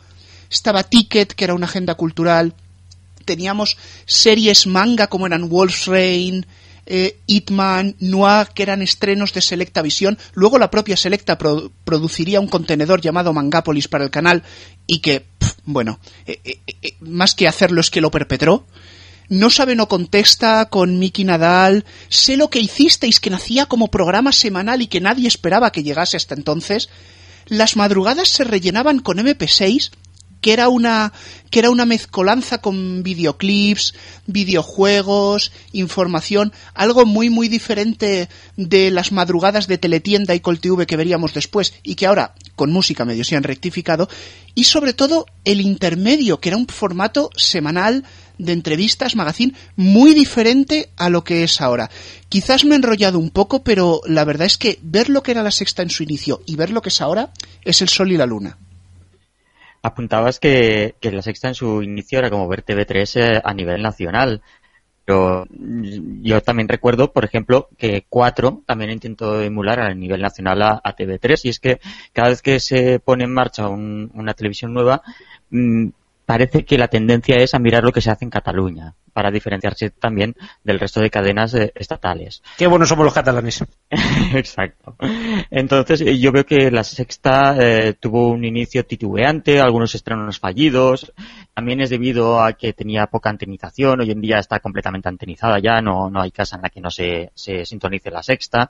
Estaba 0.48 0.84
Ticket, 0.84 1.34
que 1.34 1.44
era 1.44 1.56
una 1.56 1.66
agenda 1.66 1.96
cultural. 1.96 2.54
Teníamos 3.26 3.78
series 4.06 4.68
manga 4.68 5.08
como 5.08 5.26
eran 5.26 5.50
Wolf's 5.50 5.88
Rain, 5.88 6.46
eh, 6.86 7.18
Hitman, 7.26 7.96
Noir, 8.00 8.50
que 8.54 8.62
eran 8.62 8.84
estrenos 8.84 9.34
de 9.34 9.42
Selecta 9.42 9.82
Visión. 9.82 10.20
Luego 10.34 10.60
la 10.60 10.70
propia 10.70 10.96
Selecta 10.96 11.40
pro 11.40 11.72
produciría 11.84 12.40
un 12.40 12.48
contenedor 12.48 13.02
llamado 13.02 13.34
Mangápolis 13.34 13.88
para 13.88 14.04
el 14.04 14.12
canal 14.12 14.44
y 14.86 15.00
que, 15.00 15.26
bueno, 15.66 16.00
eh, 16.28 16.42
eh, 16.44 16.60
eh, 16.68 16.94
más 17.00 17.34
que 17.34 17.48
hacerlo 17.48 17.82
es 17.82 17.90
que 17.90 18.02
lo 18.02 18.12
perpetró. 18.12 18.68
No 19.30 19.52
sabe, 19.52 19.76
no 19.76 19.88
contesta 19.88 20.70
con 20.70 20.98
Miki 20.98 21.24
Nadal. 21.24 21.86
Sé 22.10 22.36
lo 22.36 22.50
que 22.50 22.60
hicisteis, 22.60 23.20
que 23.20 23.30
nacía 23.30 23.68
como 23.68 23.90
programa 23.90 24.32
semanal 24.32 24.82
y 24.82 24.88
que 24.88 25.02
nadie 25.02 25.28
esperaba 25.28 25.72
que 25.72 25.84
llegase 25.84 26.18
hasta 26.18 26.34
entonces. 26.34 26.90
Las 27.46 27.76
madrugadas 27.76 28.30
se 28.30 28.44
rellenaban 28.44 29.00
con 29.00 29.20
MP6 29.20 29.92
que 30.42 30.54
era 30.54 30.70
una 30.70 31.12
que 31.50 31.60
era 31.60 31.70
una 31.70 31.86
mezcolanza 31.86 32.60
con 32.60 33.04
videoclips, 33.04 33.94
videojuegos, 34.28 35.52
información, 35.74 36.54
algo 36.74 37.06
muy 37.06 37.30
muy 37.30 37.50
diferente 37.50 38.30
de 38.56 38.92
las 38.92 39.12
madrugadas 39.12 39.68
de 39.68 39.78
Teletienda 39.78 40.36
y 40.36 40.40
ColTV 40.40 40.86
que 40.86 40.98
veríamos 40.98 41.34
después 41.34 41.74
y 41.84 41.96
que 41.96 42.06
ahora 42.06 42.36
con 42.56 42.72
música 42.72 43.06
medio 43.06 43.24
se 43.24 43.36
han 43.36 43.44
rectificado 43.44 44.10
y 44.56 44.66
sobre 44.66 44.94
todo 44.94 45.26
el 45.44 45.62
intermedio, 45.62 46.40
que 46.40 46.50
era 46.50 46.58
un 46.58 46.68
formato 46.68 47.32
semanal 47.36 48.06
de 48.40 48.54
entrevistas, 48.54 49.16
magazine, 49.16 49.54
muy 49.76 50.16
diferente 50.16 50.90
a 50.98 51.10
lo 51.10 51.24
que 51.24 51.44
es 51.44 51.62
ahora. 51.62 51.92
Quizás 52.30 52.66
me 52.66 52.74
he 52.74 52.78
enrollado 52.78 53.20
un 53.20 53.30
poco, 53.30 53.64
pero 53.64 54.02
la 54.08 54.26
verdad 54.26 54.48
es 54.48 54.58
que 54.58 54.80
ver 54.82 55.10
lo 55.10 55.22
que 55.22 55.32
era 55.32 55.44
la 55.44 55.52
sexta 55.52 55.84
en 55.84 55.92
su 55.92 56.02
inicio 56.02 56.42
y 56.48 56.56
ver 56.56 56.72
lo 56.72 56.82
que 56.82 56.90
es 56.90 57.02
ahora 57.02 57.32
es 57.64 57.82
el 57.84 57.90
sol 57.90 58.12
y 58.12 58.18
la 58.18 58.26
luna 58.26 58.58
apuntabas 59.82 60.40
que, 60.40 60.96
la 61.02 61.22
sexta 61.22 61.48
en 61.48 61.56
su 61.56 61.82
inicio 61.82 62.20
era 62.20 62.30
como 62.30 62.48
ver 62.48 62.66
TV3 62.66 63.22
eh, 63.22 63.42
a 63.44 63.54
nivel 63.54 63.82
nacional. 63.82 64.42
Pero 65.06 65.48
yo 65.50 66.42
también 66.42 66.70
recuerdo, 66.70 67.12
por 67.12 67.26
ejemplo, 67.26 67.70
que 67.78 68.06
4 68.08 68.62
también 68.68 68.92
intentó 68.92 69.42
emular 69.42 69.80
a 69.80 69.94
nivel 69.96 70.22
nacional 70.22 70.62
a, 70.62 70.82
a, 70.84 70.96
TV3 70.96 71.46
y 71.46 71.50
es 71.50 71.60
que 71.60 71.80
cada 72.14 72.30
vez 72.30 72.44
que 72.44 72.60
se 72.60 73.00
pone 73.00 73.24
en 73.24 73.34
marcha 73.34 73.68
un, 73.70 74.12
una 74.14 74.36
televisión 74.36 74.72
nueva, 74.72 75.02
mmm, 75.50 75.88
parece 76.30 76.64
que 76.64 76.78
la 76.78 76.90
tendencia 76.90 77.38
es 77.38 77.56
a 77.56 77.60
mirar 77.60 77.84
lo 77.84 77.92
que 77.92 78.02
se 78.02 78.12
hace 78.12 78.24
en 78.24 78.30
Cataluña, 78.30 78.94
para 79.14 79.32
diferenciarse 79.32 79.90
también 79.90 80.36
del 80.64 80.80
resto 80.80 81.02
de 81.02 81.10
cadenas 81.10 81.56
eh, 81.56 81.72
estatales. 81.74 82.44
Qué 82.60 82.68
buenos 82.68 82.88
somos 82.88 83.04
los 83.04 83.16
catalanes. 83.16 83.66
Exacto. 84.36 84.96
Entonces, 85.50 86.02
eh, 86.02 86.20
yo 86.20 86.32
veo 86.32 86.46
que 86.46 86.70
la 86.70 86.84
sexta 86.84 87.56
eh, 87.60 87.96
tuvo 88.00 88.30
un 88.30 88.46
inicio 88.46 88.86
titubeante, 88.86 89.60
algunos 89.60 89.96
estrenos 89.96 90.38
fallidos. 90.38 91.12
También 91.56 91.82
es 91.82 91.90
debido 91.90 92.40
a 92.44 92.54
que 92.54 92.74
tenía 92.74 93.08
poca 93.08 93.32
antenización. 93.32 94.02
Hoy 94.02 94.12
en 94.12 94.22
día 94.22 94.38
está 94.38 94.60
completamente 94.60 95.10
antenizada 95.10 95.58
ya, 95.58 95.82
no, 95.82 96.12
no 96.12 96.22
hay 96.22 96.30
casa 96.30 96.58
en 96.58 96.62
la 96.62 96.70
que 96.70 96.80
no 96.80 96.92
se, 96.92 97.32
se 97.34 97.66
sintonice 97.66 98.12
la 98.12 98.22
sexta. 98.22 98.70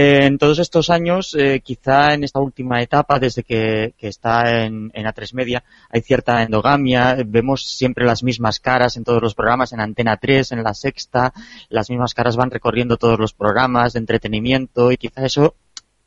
En 0.00 0.38
todos 0.38 0.60
estos 0.60 0.90
años, 0.90 1.34
eh, 1.34 1.60
quizá 1.60 2.14
en 2.14 2.22
esta 2.22 2.38
última 2.38 2.80
etapa, 2.80 3.18
desde 3.18 3.42
que, 3.42 3.94
está 3.98 4.62
en, 4.62 4.92
en, 4.94 5.06
A3 5.06 5.34
Media, 5.34 5.64
hay 5.90 6.02
cierta 6.02 6.40
endogamia, 6.40 7.16
vemos 7.26 7.66
siempre 7.66 8.06
las 8.06 8.22
mismas 8.22 8.60
caras 8.60 8.96
en 8.96 9.02
todos 9.02 9.20
los 9.20 9.34
programas, 9.34 9.72
en 9.72 9.80
Antena 9.80 10.16
3, 10.16 10.52
en 10.52 10.62
La 10.62 10.72
Sexta, 10.72 11.32
las 11.68 11.90
mismas 11.90 12.14
caras 12.14 12.36
van 12.36 12.52
recorriendo 12.52 12.96
todos 12.96 13.18
los 13.18 13.32
programas 13.32 13.94
de 13.94 13.98
entretenimiento 13.98 14.92
y 14.92 14.98
quizá 14.98 15.26
eso 15.26 15.56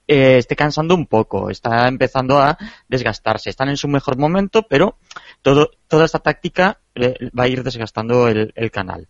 eh, 0.08 0.38
esté 0.38 0.56
cansando 0.56 0.96
un 0.96 1.06
poco, 1.06 1.50
está 1.50 1.86
empezando 1.90 2.40
a 2.40 2.58
desgastarse. 2.88 3.50
Están 3.50 3.68
en 3.68 3.76
su 3.76 3.90
mejor 3.90 4.18
momento, 4.18 4.64
pero 4.70 5.00
todo, 5.42 5.70
toda 5.90 6.06
esta 6.06 6.20
táctica 6.20 6.80
eh, 6.96 7.30
va 7.38 7.44
a 7.44 7.50
ir 7.50 7.62
desgastando 7.62 8.30
el 8.30 8.72
canal. 8.72 9.10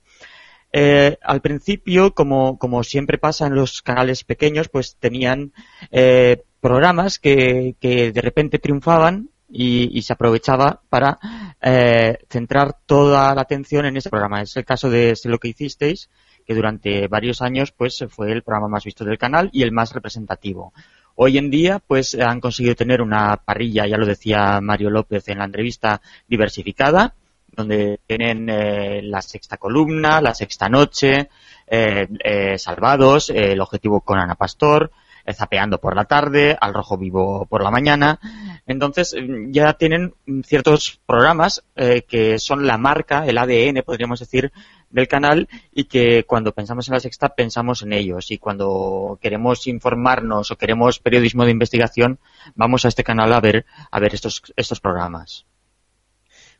Eh, 0.73 1.17
al 1.21 1.41
principio, 1.41 2.13
como, 2.13 2.83
siempre 2.83 3.17
pasa 3.17 3.47
en 3.47 3.55
los 3.55 3.81
canales 3.81 4.23
pequeños, 4.23 4.69
pues 4.69 4.95
tenían 4.95 5.53
eh, 5.91 6.43
programas 6.61 7.19
que, 7.19 7.75
de 7.81 8.21
repente 8.21 8.59
triunfaban 8.59 9.29
y, 9.49 10.01
se 10.01 10.13
aprovechaba 10.13 10.81
para 10.89 11.19
eh, 11.61 12.17
centrar 12.29 12.77
toda 12.85 13.35
la 13.35 13.41
atención 13.41 13.85
en 13.85 13.97
ese 13.97 14.09
programa. 14.09 14.41
Es 14.41 14.55
el 14.55 14.65
caso 14.65 14.89
de 14.89 15.17
lo 15.25 15.39
que 15.39 15.49
hicisteis, 15.49 16.09
que 16.45 16.55
durante 16.55 17.07
varios 17.07 17.41
años 17.41 17.71
pues 17.71 18.03
fue 18.09 18.31
el 18.31 18.43
programa 18.43 18.67
más 18.67 18.85
visto 18.85 19.05
del 19.05 19.17
canal 19.17 19.49
y 19.51 19.63
el 19.63 19.71
más 19.71 19.93
representativo. 19.93 20.73
Hoy 21.15 21.37
en 21.37 21.51
día, 21.51 21.79
pues 21.85 22.15
han 22.15 22.39
conseguido 22.39 22.75
tener 22.75 23.01
una 23.01 23.35
parrilla, 23.37 23.85
ya 23.85 23.97
lo 23.97 24.05
decía 24.05 24.59
Mario 24.61 24.89
López 24.89 25.27
en 25.27 25.39
la 25.39 25.45
entrevista, 25.45 26.01
diversificada, 26.27 27.15
donde 27.51 27.99
tienen 28.07 28.49
eh, 28.49 29.01
la 29.03 29.21
sexta 29.21 29.57
columna, 29.57 30.21
la 30.21 30.33
sexta 30.33 30.69
noche, 30.69 31.29
eh, 31.67 32.07
eh, 32.23 32.57
Salvados, 32.57 33.29
el 33.29 33.59
objetivo 33.61 34.01
con 34.01 34.19
Ana 34.19 34.35
Pastor, 34.35 34.91
Zapeando 35.33 35.79
por 35.79 35.95
la 35.95 36.05
tarde, 36.05 36.57
Al 36.59 36.73
Rojo 36.73 36.97
Vivo 36.97 37.45
por 37.45 37.63
la 37.63 37.69
mañana. 37.69 38.19
Entonces 38.65 39.15
ya 39.49 39.73
tienen 39.73 40.13
ciertos 40.43 40.99
programas 41.05 41.63
que 41.75 42.39
son 42.39 42.65
la 42.65 42.79
marca, 42.79 43.25
el 43.27 43.37
ADN, 43.37 43.83
podríamos 43.85 44.19
decir, 44.19 44.51
del 44.89 45.07
canal 45.07 45.47
y 45.71 45.85
que 45.85 46.25
cuando 46.25 46.53
pensamos 46.53 46.87
en 46.87 46.95
la 46.95 46.99
sexta 46.99 47.29
pensamos 47.29 47.81
en 47.81 47.93
ellos 47.93 48.31
y 48.31 48.39
cuando 48.39 49.19
queremos 49.21 49.67
informarnos 49.67 50.51
o 50.51 50.57
queremos 50.57 50.99
periodismo 50.99 51.45
de 51.45 51.51
investigación 51.51 52.19
vamos 52.55 52.83
a 52.83 52.89
este 52.89 53.03
canal 53.03 53.31
a 53.31 53.39
ver 53.39 53.65
a 53.89 53.99
ver 53.99 54.13
estos 54.13 54.41
estos 54.55 54.79
programas. 54.79 55.45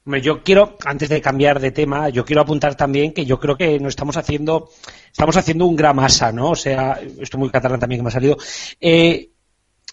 Hombre, 0.03 0.21
yo 0.21 0.43
quiero, 0.43 0.77
antes 0.83 1.09
de 1.09 1.21
cambiar 1.21 1.59
de 1.59 1.69
tema, 1.69 2.09
yo 2.09 2.25
quiero 2.25 2.41
apuntar 2.41 2.73
también 2.75 3.13
que 3.13 3.23
yo 3.23 3.39
creo 3.39 3.55
que 3.55 3.79
no 3.79 3.87
estamos 3.87 4.17
haciendo, 4.17 4.71
estamos 5.11 5.37
haciendo 5.37 5.67
un 5.67 5.75
gran 5.75 5.95
masa, 5.95 6.31
¿no? 6.31 6.49
O 6.51 6.55
sea, 6.55 6.99
esto 7.19 7.37
muy 7.37 7.51
catalán 7.51 7.79
también 7.79 7.99
que 7.99 8.03
me 8.03 8.09
ha 8.09 8.13
salido. 8.13 8.35
Eh, 8.79 9.29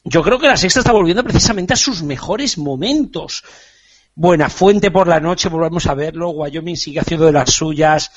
yo 0.04 0.22
creo 0.22 0.38
que 0.38 0.46
la 0.46 0.56
sexta 0.56 0.80
está 0.80 0.92
volviendo 0.92 1.22
precisamente 1.22 1.74
a 1.74 1.76
sus 1.76 2.02
mejores 2.02 2.56
momentos. 2.56 3.44
Buena 4.14 4.48
Fuente 4.48 4.90
por 4.90 5.08
la 5.08 5.20
noche, 5.20 5.50
volvemos 5.50 5.86
a 5.86 5.94
verlo, 5.94 6.30
Wyoming 6.30 6.78
sigue 6.78 7.00
haciendo 7.00 7.26
de 7.26 7.32
las 7.32 7.50
suyas. 7.50 8.10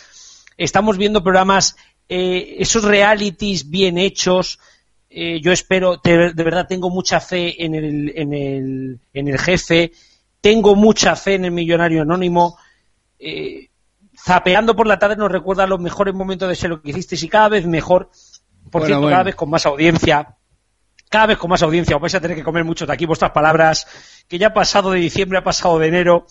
Estamos 0.56 0.98
viendo 0.98 1.22
programas, 1.22 1.76
eh, 2.08 2.56
esos 2.60 2.86
realities 2.86 3.70
bien 3.70 3.98
hechos. 3.98 4.60
Eh, 5.10 5.42
yo 5.42 5.52
espero, 5.52 6.00
de, 6.02 6.32
de, 6.32 6.44
verdad 6.44 6.68
tengo 6.70 6.90
mucha 6.90 7.20
fe 7.20 7.66
en 7.66 7.76
el, 7.76 8.14
en 8.16 8.34
el, 8.34 9.00
en 9.14 9.28
el 9.28 9.38
jefe 9.38 9.92
tengo 10.42 10.76
mucha 10.76 11.16
fe 11.16 11.36
en 11.36 11.46
el 11.46 11.52
millonario 11.52 12.02
anónimo. 12.02 12.58
Eh, 13.20 13.70
zapeando 14.18 14.76
por 14.76 14.88
la 14.88 15.00
tarde 15.00 15.16
nos 15.16 15.32
recuerda 15.32 15.68
los 15.68 15.80
mejores 15.80 16.14
momentos 16.14 16.50
de 16.50 16.56
ser 16.56 16.72
lo 16.72 16.82
que 16.82 16.90
hiciste 16.90 17.16
y 17.24 17.30
cada 17.30 17.50
vez 17.50 17.66
mejor. 17.66 18.10
Por 18.70 18.82
bueno, 18.82 18.86
cierto, 18.86 19.02
bueno. 19.02 19.14
cada 19.14 19.24
vez 19.24 19.36
con 19.36 19.50
más 19.50 19.66
audiencia. 19.66 20.36
Cada 21.10 21.28
vez 21.28 21.38
con 21.38 21.50
más 21.50 21.62
audiencia. 21.62 21.96
Os 21.96 22.02
vais 22.02 22.16
a 22.16 22.20
tener 22.20 22.36
que 22.36 22.44
comer 22.44 22.64
mucho 22.64 22.86
de 22.86 22.94
aquí 22.94 23.06
vuestras 23.06 23.32
palabras. 23.32 23.88
Que 24.28 24.40
ya 24.40 24.48
ha 24.48 24.54
pasado 24.54 24.92
de 24.92 25.00
diciembre, 25.00 25.38
ha 25.38 25.44
pasado 25.44 25.78
de 25.78 25.88
enero. 25.88 26.26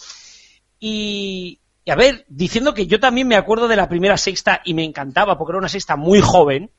Y, 0.80 1.60
y 1.84 1.90
a 1.90 1.94
ver, 1.94 2.24
diciendo 2.28 2.74
que 2.74 2.86
yo 2.86 2.98
también 2.98 3.28
me 3.28 3.36
acuerdo 3.36 3.68
de 3.68 3.76
la 3.76 3.88
primera 3.88 4.16
sexta 4.16 4.60
y 4.64 4.74
me 4.74 4.84
encantaba 4.84 5.38
porque 5.38 5.52
era 5.52 5.58
una 5.58 5.68
sexta 5.68 5.96
muy 5.96 6.20
joven. 6.20 6.70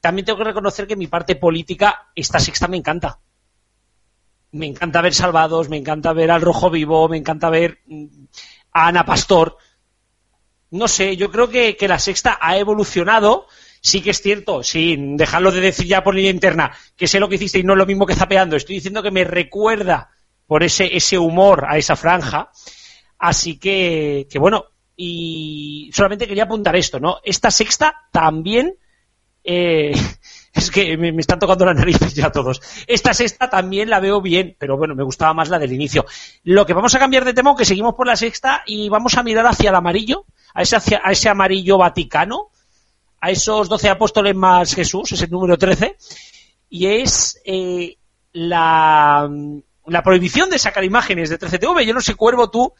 También 0.00 0.24
tengo 0.24 0.38
que 0.38 0.44
reconocer 0.44 0.86
que 0.86 0.96
mi 0.96 1.06
parte 1.06 1.36
política, 1.36 2.08
esta 2.14 2.38
sexta 2.38 2.66
me 2.66 2.76
encanta 2.76 3.20
me 4.52 4.66
encanta 4.66 5.00
ver 5.00 5.14
Salvados, 5.14 5.68
me 5.68 5.76
encanta 5.76 6.12
ver 6.12 6.30
al 6.30 6.42
Rojo 6.42 6.70
Vivo, 6.70 7.08
me 7.08 7.16
encanta 7.16 7.50
ver 7.50 7.80
mm, 7.86 8.06
a 8.72 8.86
Ana 8.88 9.04
Pastor. 9.04 9.56
No 10.70 10.88
sé, 10.88 11.16
yo 11.16 11.30
creo 11.30 11.50
que, 11.50 11.76
que 11.76 11.88
la 11.88 11.98
sexta 11.98 12.38
ha 12.40 12.56
evolucionado 12.56 13.46
Sí 13.84 14.00
que 14.00 14.10
es 14.10 14.22
cierto, 14.22 14.62
sí, 14.62 14.96
dejadlo 15.16 15.50
de 15.50 15.60
decir 15.60 15.88
ya 15.88 16.04
por 16.04 16.14
línea 16.14 16.30
interna, 16.30 16.70
que 16.96 17.08
sé 17.08 17.18
lo 17.18 17.28
que 17.28 17.34
hiciste 17.34 17.58
y 17.58 17.64
no 17.64 17.72
es 17.72 17.78
lo 17.78 17.84
mismo 17.84 18.06
que 18.06 18.14
zapeando. 18.14 18.54
Estoy 18.54 18.76
diciendo 18.76 19.02
que 19.02 19.10
me 19.10 19.24
recuerda 19.24 20.10
por 20.46 20.62
ese, 20.62 20.96
ese 20.96 21.18
humor 21.18 21.64
a 21.68 21.76
esa 21.78 21.96
franja. 21.96 22.52
Así 23.18 23.58
que, 23.58 24.28
que 24.30 24.38
bueno, 24.38 24.66
y 24.94 25.90
solamente 25.92 26.28
quería 26.28 26.44
apuntar 26.44 26.76
esto, 26.76 27.00
¿no? 27.00 27.18
Esta 27.24 27.50
sexta 27.50 28.06
también, 28.12 28.76
eh, 29.42 29.92
es 30.52 30.70
que 30.70 30.96
me, 30.96 31.08
están 31.18 31.38
tocando 31.38 31.64
las 31.64 31.76
narices 31.76 32.14
ya 32.14 32.30
todos. 32.30 32.60
Esta 32.86 33.14
sexta 33.14 33.48
también 33.48 33.88
la 33.88 34.00
veo 34.00 34.20
bien, 34.20 34.54
pero 34.58 34.76
bueno, 34.76 34.94
me 34.94 35.02
gustaba 35.02 35.32
más 35.32 35.48
la 35.48 35.58
del 35.58 35.72
inicio. 35.72 36.04
Lo 36.44 36.66
que 36.66 36.74
vamos 36.74 36.94
a 36.94 36.98
cambiar 36.98 37.24
de 37.24 37.32
tema, 37.32 37.56
que 37.56 37.64
seguimos 37.64 37.94
por 37.94 38.06
la 38.06 38.16
sexta 38.16 38.62
y 38.66 38.88
vamos 38.88 39.16
a 39.16 39.22
mirar 39.22 39.46
hacia 39.46 39.70
el 39.70 39.76
amarillo, 39.76 40.26
a 40.54 40.62
ese, 40.62 40.76
hacia, 40.76 41.00
a 41.02 41.12
ese 41.12 41.28
amarillo 41.28 41.78
vaticano, 41.78 42.50
a 43.20 43.30
esos 43.30 43.68
doce 43.68 43.88
apóstoles 43.88 44.34
más 44.34 44.74
Jesús, 44.74 45.12
es 45.12 45.22
el 45.22 45.30
número 45.30 45.56
13, 45.56 45.96
y 46.68 46.86
es 46.86 47.40
eh, 47.44 47.96
la, 48.32 49.30
la 49.86 50.02
prohibición 50.02 50.50
de 50.50 50.58
sacar 50.58 50.84
imágenes 50.84 51.30
de 51.30 51.38
13TV. 51.38 51.84
Yo 51.84 51.94
no 51.94 52.00
sé, 52.02 52.14
Cuervo, 52.14 52.50
tú, 52.50 52.74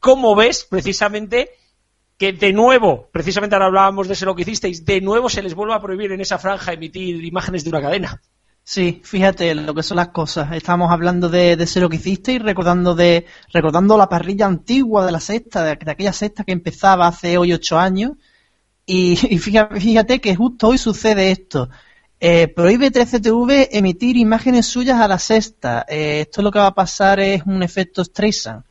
¿cómo 0.00 0.34
ves 0.34 0.66
precisamente 0.68 1.50
que 2.16 2.32
de 2.32 2.52
nuevo, 2.52 3.08
precisamente 3.12 3.54
ahora 3.54 3.66
hablábamos 3.66 4.06
de 4.06 4.14
eso 4.14 4.26
lo 4.26 4.34
que 4.34 4.42
hicisteis, 4.42 4.84
de 4.84 5.00
nuevo 5.00 5.28
se 5.28 5.42
les 5.42 5.54
vuelve 5.54 5.74
a 5.74 5.80
prohibir 5.80 6.12
en 6.12 6.20
esa 6.20 6.38
franja 6.38 6.72
emitir 6.72 7.24
imágenes 7.24 7.64
de 7.64 7.70
una 7.70 7.82
cadena? 7.82 8.20
Sí, 8.66 9.02
fíjate 9.04 9.54
lo 9.54 9.74
que 9.74 9.82
son 9.82 9.98
las 9.98 10.08
cosas. 10.08 10.52
Estamos 10.52 10.90
hablando 10.90 11.28
de, 11.28 11.56
de 11.56 11.80
lo 11.80 11.88
que 11.90 11.96
hicisteis, 11.96 12.40
recordando 12.40 12.94
de, 12.94 13.26
recordando 13.52 13.98
la 13.98 14.08
parrilla 14.08 14.46
antigua 14.46 15.04
de 15.04 15.12
la 15.12 15.20
sexta, 15.20 15.62
de, 15.62 15.72
aquella 15.72 16.14
sexta 16.14 16.44
que 16.44 16.52
empezaba 16.52 17.06
hace 17.06 17.36
hoy 17.36 17.52
ocho 17.52 17.78
años. 17.78 18.12
Y, 18.86 19.12
y 19.34 19.38
fíjate, 19.38 19.80
fíjate, 19.80 20.20
que 20.20 20.34
justo 20.34 20.68
hoy 20.68 20.78
sucede 20.78 21.30
esto. 21.30 21.68
Eh, 22.20 22.48
prohíbe 22.48 22.90
13TV 22.90 23.68
emitir 23.72 24.16
imágenes 24.16 24.66
suyas 24.66 24.98
a 24.98 25.08
la 25.08 25.18
sexta. 25.18 25.84
Eh, 25.86 26.20
esto 26.22 26.40
lo 26.40 26.50
que 26.50 26.58
va 26.58 26.68
a 26.68 26.74
pasar 26.74 27.20
es 27.20 27.42
un 27.44 27.62
efecto 27.62 28.02
Streisand. 28.02 28.64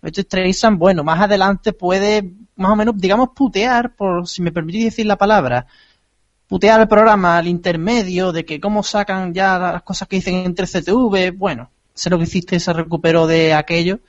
Efecto 0.00 0.22
Streisand, 0.22 0.78
bueno, 0.78 1.04
más 1.04 1.20
adelante 1.20 1.74
puede, 1.74 2.32
más 2.56 2.72
o 2.72 2.76
menos, 2.76 2.96
digamos, 2.96 3.30
putear, 3.34 3.94
por 3.94 4.26
si 4.26 4.42
me 4.42 4.52
permitís 4.52 4.84
decir 4.84 5.06
la 5.06 5.16
palabra, 5.16 5.66
putear 6.48 6.80
el 6.80 6.88
programa 6.88 7.38
al 7.38 7.46
intermedio, 7.46 8.32
de 8.32 8.44
que 8.44 8.60
cómo 8.60 8.82
sacan 8.82 9.34
ya 9.34 9.58
las 9.58 9.82
cosas 9.82 10.08
que 10.08 10.16
dicen 10.16 10.36
en 10.36 10.54
13TV. 10.54 11.36
Bueno, 11.36 11.70
sé 11.94 12.10
lo 12.10 12.18
que 12.18 12.24
hiciste, 12.24 12.58
se 12.60 12.72
recuperó 12.72 13.26
de 13.26 13.54
aquello 13.54 14.00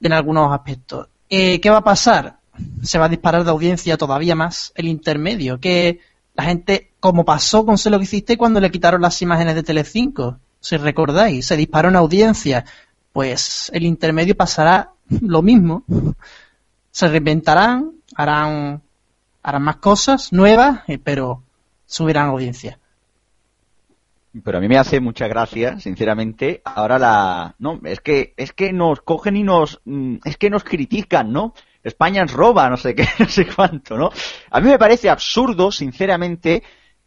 en 0.00 0.12
algunos 0.12 0.52
aspectos. 0.52 1.08
Eh, 1.28 1.60
¿Qué 1.60 1.70
va 1.70 1.78
a 1.78 1.84
pasar? 1.84 2.38
Se 2.82 2.98
va 2.98 3.06
a 3.06 3.10
disparar 3.10 3.44
de 3.44 3.50
audiencia 3.50 3.96
todavía 3.96 4.34
más 4.34 4.72
el 4.74 4.86
intermedio, 4.88 5.60
que 5.60 6.00
la 6.34 6.44
gente, 6.44 6.90
como 7.00 7.24
pasó 7.24 7.64
con 7.64 7.78
Sé 7.78 7.90
lo 7.90 7.98
que 7.98 8.04
hiciste 8.04 8.36
cuando 8.36 8.60
le 8.60 8.70
quitaron 8.70 9.02
las 9.02 9.20
imágenes 9.22 9.54
de 9.54 9.62
Telecinco, 9.62 10.38
si 10.60 10.76
recordáis, 10.76 11.46
se 11.46 11.56
disparó 11.56 11.88
en 11.88 11.96
audiencia, 11.96 12.64
pues 13.12 13.70
el 13.74 13.84
intermedio 13.84 14.36
pasará 14.36 14.92
lo 15.20 15.42
mismo. 15.42 15.84
Se 16.90 17.08
reinventarán, 17.08 17.92
harán, 18.16 18.82
harán 19.42 19.62
más 19.62 19.76
cosas 19.76 20.32
nuevas, 20.32 20.82
eh, 20.88 20.98
pero 20.98 21.42
subirán 21.86 22.28
audiencia. 22.28 22.78
Pero 24.44 24.58
a 24.58 24.60
mí 24.60 24.68
me 24.68 24.78
hace 24.78 25.00
mucha 25.00 25.26
gracia, 25.26 25.80
sinceramente, 25.80 26.62
ahora 26.64 26.98
la... 27.00 27.54
No, 27.58 27.80
es 27.84 28.00
que, 28.00 28.32
es 28.36 28.52
que 28.52 28.72
nos 28.72 29.02
cogen 29.02 29.36
y 29.36 29.42
nos... 29.42 29.80
mm, 29.84 30.18
Es 30.24 30.36
que 30.36 30.50
nos 30.50 30.62
critican, 30.62 31.32
¿no? 31.32 31.52
España 31.82 32.22
nos 32.22 32.32
roba, 32.32 32.68
no 32.70 32.76
sé 32.76 32.94
qué, 32.94 33.08
no 33.18 33.26
sé 33.28 33.46
cuánto, 33.46 33.96
¿no? 33.96 34.10
A 34.50 34.60
mí 34.60 34.68
me 34.68 34.78
parece 34.78 35.10
absurdo, 35.10 35.72
sinceramente, 35.72 36.62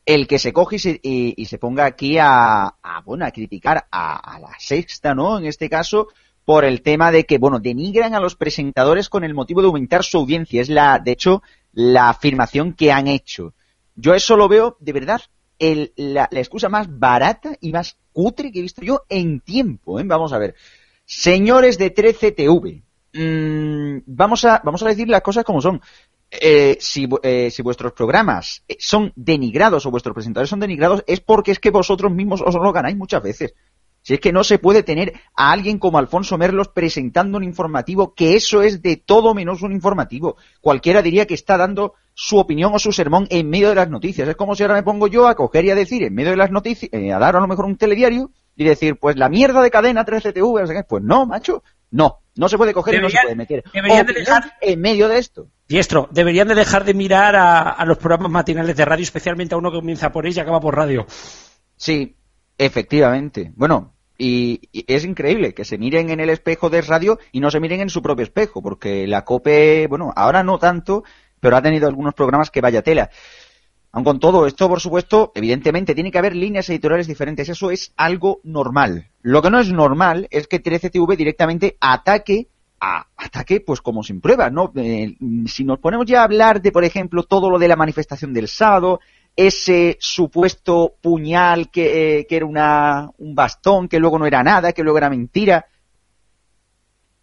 el 0.05 0.27
que 0.27 0.37
se 0.37 0.51
coge 0.51 0.75
y 0.75 0.79
se, 0.79 0.99
y- 1.01 1.33
y 1.41 1.45
se 1.45 1.59
ponga 1.59 1.85
aquí 1.85 2.17
a, 2.17 2.65
a, 2.83 3.01
bueno, 3.05 3.25
a 3.25 3.31
criticar 3.31 3.85
a, 3.89 4.15
a 4.35 4.39
la 4.39 4.51
sexta, 4.59 5.15
¿no? 5.15 5.37
En 5.37 5.45
este 5.45 5.69
caso, 5.69 6.07
por 6.45 6.65
el 6.65 6.81
tema 6.81 7.11
de 7.11 7.25
que, 7.25 7.37
bueno, 7.37 7.59
denigran 7.59 8.13
a 8.15 8.19
los 8.19 8.35
presentadores 8.35 9.09
con 9.09 9.23
el 9.23 9.33
motivo 9.33 9.61
de 9.61 9.67
aumentar 9.67 10.03
su 10.03 10.17
audiencia. 10.17 10.61
Es 10.61 10.69
la, 10.69 10.99
de 10.99 11.11
hecho, 11.11 11.41
la 11.73 12.09
afirmación 12.09 12.73
que 12.73 12.91
han 12.91 13.07
hecho. 13.07 13.53
Yo 13.95 14.13
eso 14.13 14.35
lo 14.35 14.47
veo, 14.47 14.77
de 14.79 14.93
verdad, 14.93 15.21
el- 15.59 15.93
la, 15.95 16.27
la 16.31 16.39
excusa 16.39 16.67
más 16.69 16.87
barata 16.99 17.55
y 17.61 17.71
más 17.71 17.97
cutre 18.11 18.51
que 18.51 18.59
he 18.59 18.63
visto 18.63 18.81
yo 18.81 19.03
en 19.09 19.39
tiempo, 19.39 19.99
¿eh? 19.99 20.03
Vamos 20.05 20.33
a 20.33 20.37
ver. 20.37 20.55
Señores 21.05 21.77
de 21.77 21.89
13TV, 21.93 22.83
mm, 23.13 24.03
vamos, 24.05 24.45
a, 24.45 24.61
vamos 24.63 24.81
a 24.83 24.87
decir 24.87 25.07
las 25.09 25.21
cosas 25.21 25.43
como 25.43 25.61
son. 25.61 25.81
Eh, 26.31 26.77
si, 26.79 27.07
eh, 27.21 27.51
si 27.51 27.61
vuestros 27.61 27.93
programas 27.93 28.63
eh, 28.67 28.75
son 28.79 29.13
denigrados 29.15 29.85
o 29.85 29.91
vuestros 29.91 30.15
presentadores 30.15 30.49
son 30.49 30.59
denigrados 30.59 31.03
es 31.05 31.19
porque 31.19 31.51
es 31.51 31.59
que 31.59 31.69
vosotros 31.69 32.11
mismos 32.11 32.41
os 32.43 32.55
lo 32.55 32.71
ganáis 32.73 32.97
muchas 32.97 33.21
veces. 33.21 33.53
Si 34.03 34.13
es 34.13 34.19
que 34.19 34.31
no 34.33 34.43
se 34.43 34.59
puede 34.59 34.83
tener 34.83 35.13
a 35.35 35.51
alguien 35.51 35.79
como 35.79 35.97
Alfonso 35.97 36.37
Merlos 36.37 36.67
presentando 36.67 37.37
un 37.37 37.43
informativo, 37.43 38.13
que 38.13 38.35
eso 38.35 38.61
es 38.61 38.81
de 38.81 38.97
todo 38.97 39.33
menos 39.33 39.61
un 39.63 39.71
informativo. 39.71 40.35
Cualquiera 40.61 41.01
diría 41.01 41.25
que 41.25 41.33
está 41.33 41.57
dando 41.57 41.93
su 42.13 42.37
opinión 42.37 42.71
o 42.75 42.79
su 42.79 42.91
sermón 42.91 43.25
en 43.31 43.49
medio 43.49 43.69
de 43.69 43.75
las 43.75 43.89
noticias. 43.89 44.27
Es 44.27 44.35
como 44.35 44.55
si 44.55 44.61
ahora 44.63 44.75
me 44.75 44.83
pongo 44.83 45.07
yo 45.07 45.27
a 45.27 45.35
coger 45.35 45.65
y 45.65 45.71
a 45.71 45.75
decir 45.75 46.03
en 46.03 46.13
medio 46.13 46.31
de 46.31 46.37
las 46.37 46.51
noticias, 46.51 46.89
eh, 46.93 47.11
a 47.11 47.17
dar 47.17 47.35
a 47.35 47.39
lo 47.39 47.47
mejor 47.47 47.65
un 47.65 47.77
telediario 47.77 48.29
y 48.55 48.65
decir, 48.65 48.97
pues 48.99 49.15
la 49.17 49.29
mierda 49.29 49.61
de 49.63 49.71
cadena 49.71 50.05
13TV, 50.05 50.61
no 50.61 50.67
sé 50.67 50.73
qué. 50.75 50.83
pues 50.83 51.01
no, 51.01 51.25
macho, 51.25 51.63
no, 51.89 52.19
no 52.35 52.49
se 52.49 52.57
puede 52.57 52.73
coger 52.73 52.95
y 52.95 52.97
no 53.01 53.09
se 53.09 53.17
puede 53.23 53.35
meter 53.35 53.63
deberían 53.73 54.05
de 54.05 54.13
dejar- 54.13 54.53
en 54.61 54.81
medio 54.81 55.07
de 55.07 55.17
esto. 55.17 55.47
Diestro, 55.67 56.09
deberían 56.11 56.49
de 56.49 56.55
dejar 56.55 56.83
de 56.83 56.93
mirar 56.93 57.35
a, 57.37 57.61
a 57.69 57.85
los 57.85 57.97
programas 57.97 58.29
matinales 58.31 58.75
de 58.75 58.83
radio, 58.85 59.01
especialmente 59.03 59.55
a 59.55 59.57
uno 59.57 59.71
que 59.71 59.77
comienza 59.79 60.11
por 60.11 60.27
ella 60.27 60.41
y 60.41 60.43
acaba 60.43 60.59
por 60.59 60.75
radio. 60.75 61.07
Sí, 61.75 62.15
efectivamente. 62.57 63.51
Bueno, 63.55 63.93
y, 64.17 64.61
es 64.87 65.05
increíble 65.05 65.53
que 65.53 65.65
se 65.65 65.77
miren 65.77 66.09
en 66.09 66.19
el 66.19 66.29
espejo 66.29 66.69
de 66.69 66.81
radio 66.81 67.19
y 67.31 67.39
no 67.39 67.51
se 67.51 67.59
miren 67.59 67.81
en 67.81 67.89
su 67.89 68.01
propio 68.01 68.23
espejo, 68.23 68.61
porque 68.61 69.07
la 69.07 69.25
COPE, 69.25 69.87
bueno, 69.87 70.13
ahora 70.15 70.43
no 70.43 70.59
tanto, 70.59 71.03
pero 71.39 71.57
ha 71.57 71.61
tenido 71.61 71.87
algunos 71.87 72.13
programas 72.13 72.51
que 72.51 72.61
vaya 72.61 72.81
tela. 72.81 73.09
Aun 73.91 74.03
con 74.03 74.19
todo 74.19 74.47
esto, 74.47 74.67
por 74.67 74.79
supuesto, 74.79 75.31
evidentemente 75.35 75.93
tiene 75.93 76.11
que 76.11 76.17
haber 76.17 76.35
líneas 76.35 76.67
editoriales 76.69 77.05
diferentes. 77.05 77.47
Eso 77.47 77.69
es 77.69 77.93
algo 77.95 78.39
normal. 78.43 79.09
Lo 79.21 79.41
que 79.41 79.51
no 79.51 79.59
es 79.59 79.71
normal 79.71 80.27
es 80.31 80.47
que 80.47 80.63
13TV 80.63 81.15
directamente 81.15 81.77
ataque 81.79 82.47
a 82.79 83.05
ataque, 83.15 83.61
pues 83.61 83.81
como 83.81 84.03
sin 84.03 84.19
pruebas, 84.19 84.51
¿no? 84.51 84.71
Eh, 84.75 85.15
si 85.45 85.63
nos 85.63 85.79
ponemos 85.79 86.05
ya 86.05 86.21
a 86.21 86.23
hablar 86.23 86.61
de, 86.61 86.71
por 86.71 86.83
ejemplo, 86.83 87.23
todo 87.23 87.49
lo 87.49 87.59
de 87.59 87.67
la 87.67 87.75
manifestación 87.75 88.33
del 88.33 88.47
sábado, 88.47 88.99
ese 89.35 89.97
supuesto 89.99 90.95
puñal 91.01 91.71
que, 91.71 92.19
eh, 92.19 92.27
que 92.27 92.35
era 92.35 92.45
una, 92.45 93.09
un 93.17 93.33
bastón, 93.33 93.87
que 93.87 93.99
luego 93.99 94.19
no 94.19 94.25
era 94.25 94.43
nada, 94.43 94.73
que 94.73 94.83
luego 94.83 94.97
era 94.97 95.09
mentira. 95.09 95.65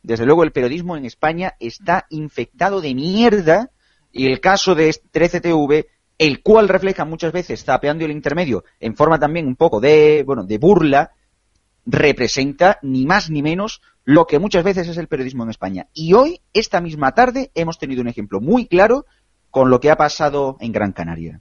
Desde 0.03 0.27
luego 0.27 0.43
el 0.45 0.53
periodismo 0.53 0.97
en 0.97 1.05
España 1.05 1.55
está 1.61 2.07
infectado 2.11 2.81
de 2.81 2.95
mierda 2.95 3.71
y 4.13 4.27
el 4.27 4.41
caso 4.41 4.75
de 4.75 4.91
13TV, 4.91 5.87
el 6.19 6.43
cual 6.43 6.69
refleja 6.69 7.05
muchas 7.05 7.33
veces 7.33 7.65
zapeando 7.65 8.05
el 8.05 8.11
intermedio 8.11 8.65
en 8.81 8.97
forma 8.97 9.19
también 9.19 9.47
un 9.47 9.57
poco 9.57 9.81
de, 9.81 10.25
bueno, 10.27 10.45
de 10.45 10.59
burla, 10.59 11.13
representa 11.87 12.79
ni 12.83 13.07
más 13.07 13.31
ni 13.31 13.43
menos 13.43 13.83
lo 14.05 14.27
que 14.27 14.39
muchas 14.39 14.65
veces 14.65 14.89
es 14.89 14.97
el 14.97 15.09
periodismo 15.09 15.45
en 15.45 15.51
España. 15.51 15.89
Y 15.93 16.15
hoy, 16.15 16.41
esta 16.53 16.81
misma 16.81 17.13
tarde, 17.13 17.51
hemos 17.55 17.79
tenido 17.79 18.01
un 18.01 18.09
ejemplo 18.09 18.41
muy 18.41 18.67
claro 18.67 19.07
con 19.51 19.71
lo 19.71 19.81
que 19.81 19.91
ha 19.91 19.97
pasado 19.97 20.57
en 20.61 20.73
Gran 20.73 20.93
Canaria. 20.93 21.41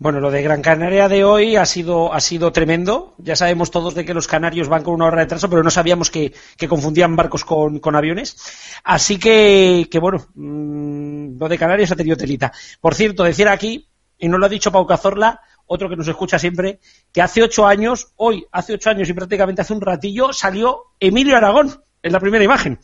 Bueno, 0.00 0.18
lo 0.18 0.30
de 0.30 0.40
Gran 0.40 0.62
Canaria 0.62 1.10
de 1.10 1.24
hoy 1.24 1.56
ha 1.56 1.66
sido, 1.66 2.14
ha 2.14 2.20
sido 2.20 2.52
tremendo. 2.52 3.14
Ya 3.18 3.36
sabemos 3.36 3.70
todos 3.70 3.94
de 3.94 4.06
que 4.06 4.14
los 4.14 4.26
canarios 4.26 4.66
van 4.66 4.82
con 4.82 4.94
una 4.94 5.04
hora 5.04 5.16
de 5.18 5.24
retraso, 5.24 5.50
pero 5.50 5.62
no 5.62 5.70
sabíamos 5.70 6.10
que, 6.10 6.32
que 6.56 6.68
confundían 6.68 7.16
barcos 7.16 7.44
con, 7.44 7.80
con 7.80 7.94
aviones. 7.94 8.34
Así 8.82 9.18
que, 9.18 9.88
que 9.90 9.98
bueno, 9.98 10.26
mmm, 10.34 11.38
lo 11.38 11.46
de 11.50 11.58
Canarias 11.58 11.92
ha 11.92 11.96
tenido 11.96 12.16
telita. 12.16 12.50
Por 12.80 12.94
cierto, 12.94 13.24
decir 13.24 13.46
aquí, 13.46 13.90
y 14.18 14.26
no 14.26 14.38
lo 14.38 14.46
ha 14.46 14.48
dicho 14.48 14.72
Pau 14.72 14.86
Cazorla, 14.86 15.42
otro 15.66 15.90
que 15.90 15.96
nos 15.96 16.08
escucha 16.08 16.38
siempre, 16.38 16.80
que 17.12 17.20
hace 17.20 17.42
ocho 17.42 17.66
años, 17.66 18.14
hoy, 18.16 18.46
hace 18.52 18.72
ocho 18.72 18.88
años 18.88 19.06
y 19.10 19.12
prácticamente 19.12 19.60
hace 19.60 19.74
un 19.74 19.82
ratillo, 19.82 20.32
salió 20.32 20.94
Emilio 20.98 21.36
Aragón 21.36 21.84
en 22.02 22.12
la 22.12 22.20
primera 22.20 22.42
imagen. 22.42 22.80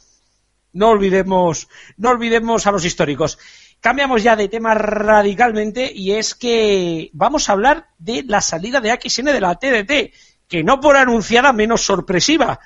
No 0.74 0.90
olvidemos, 0.90 1.66
no 1.96 2.10
olvidemos 2.10 2.66
a 2.66 2.72
los 2.72 2.84
históricos. 2.84 3.38
Cambiamos 3.80 4.22
ya 4.22 4.34
de 4.36 4.48
tema 4.48 4.74
radicalmente 4.74 5.90
y 5.94 6.12
es 6.12 6.34
que 6.34 7.10
vamos 7.12 7.48
a 7.48 7.52
hablar 7.52 7.88
de 7.98 8.24
la 8.24 8.40
salida 8.40 8.80
de 8.80 8.90
AXN 8.90 9.26
de 9.26 9.40
la 9.40 9.54
TDT, 9.54 10.12
que 10.48 10.64
no 10.64 10.80
por 10.80 10.96
anunciada 10.96 11.52
menos 11.52 11.82
sorpresiva. 11.82 12.58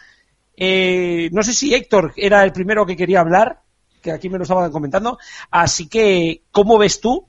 Eh, 0.57 1.29
no 1.33 1.43
sé 1.43 1.53
si 1.53 1.75
Héctor 1.75 2.13
era 2.17 2.43
el 2.45 2.53
primero 2.53 2.87
que 2.87 2.97
quería 2.97 3.21
hablar, 3.21 3.61
que 4.03 4.13
aquí 4.13 4.29
me 4.29 4.39
lo 4.39 4.43
estaban 4.43 4.71
comentando. 4.71 5.19
Así 5.51 5.89
que, 5.89 6.43
¿cómo 6.51 6.79
ves 6.79 7.01
tú 7.01 7.27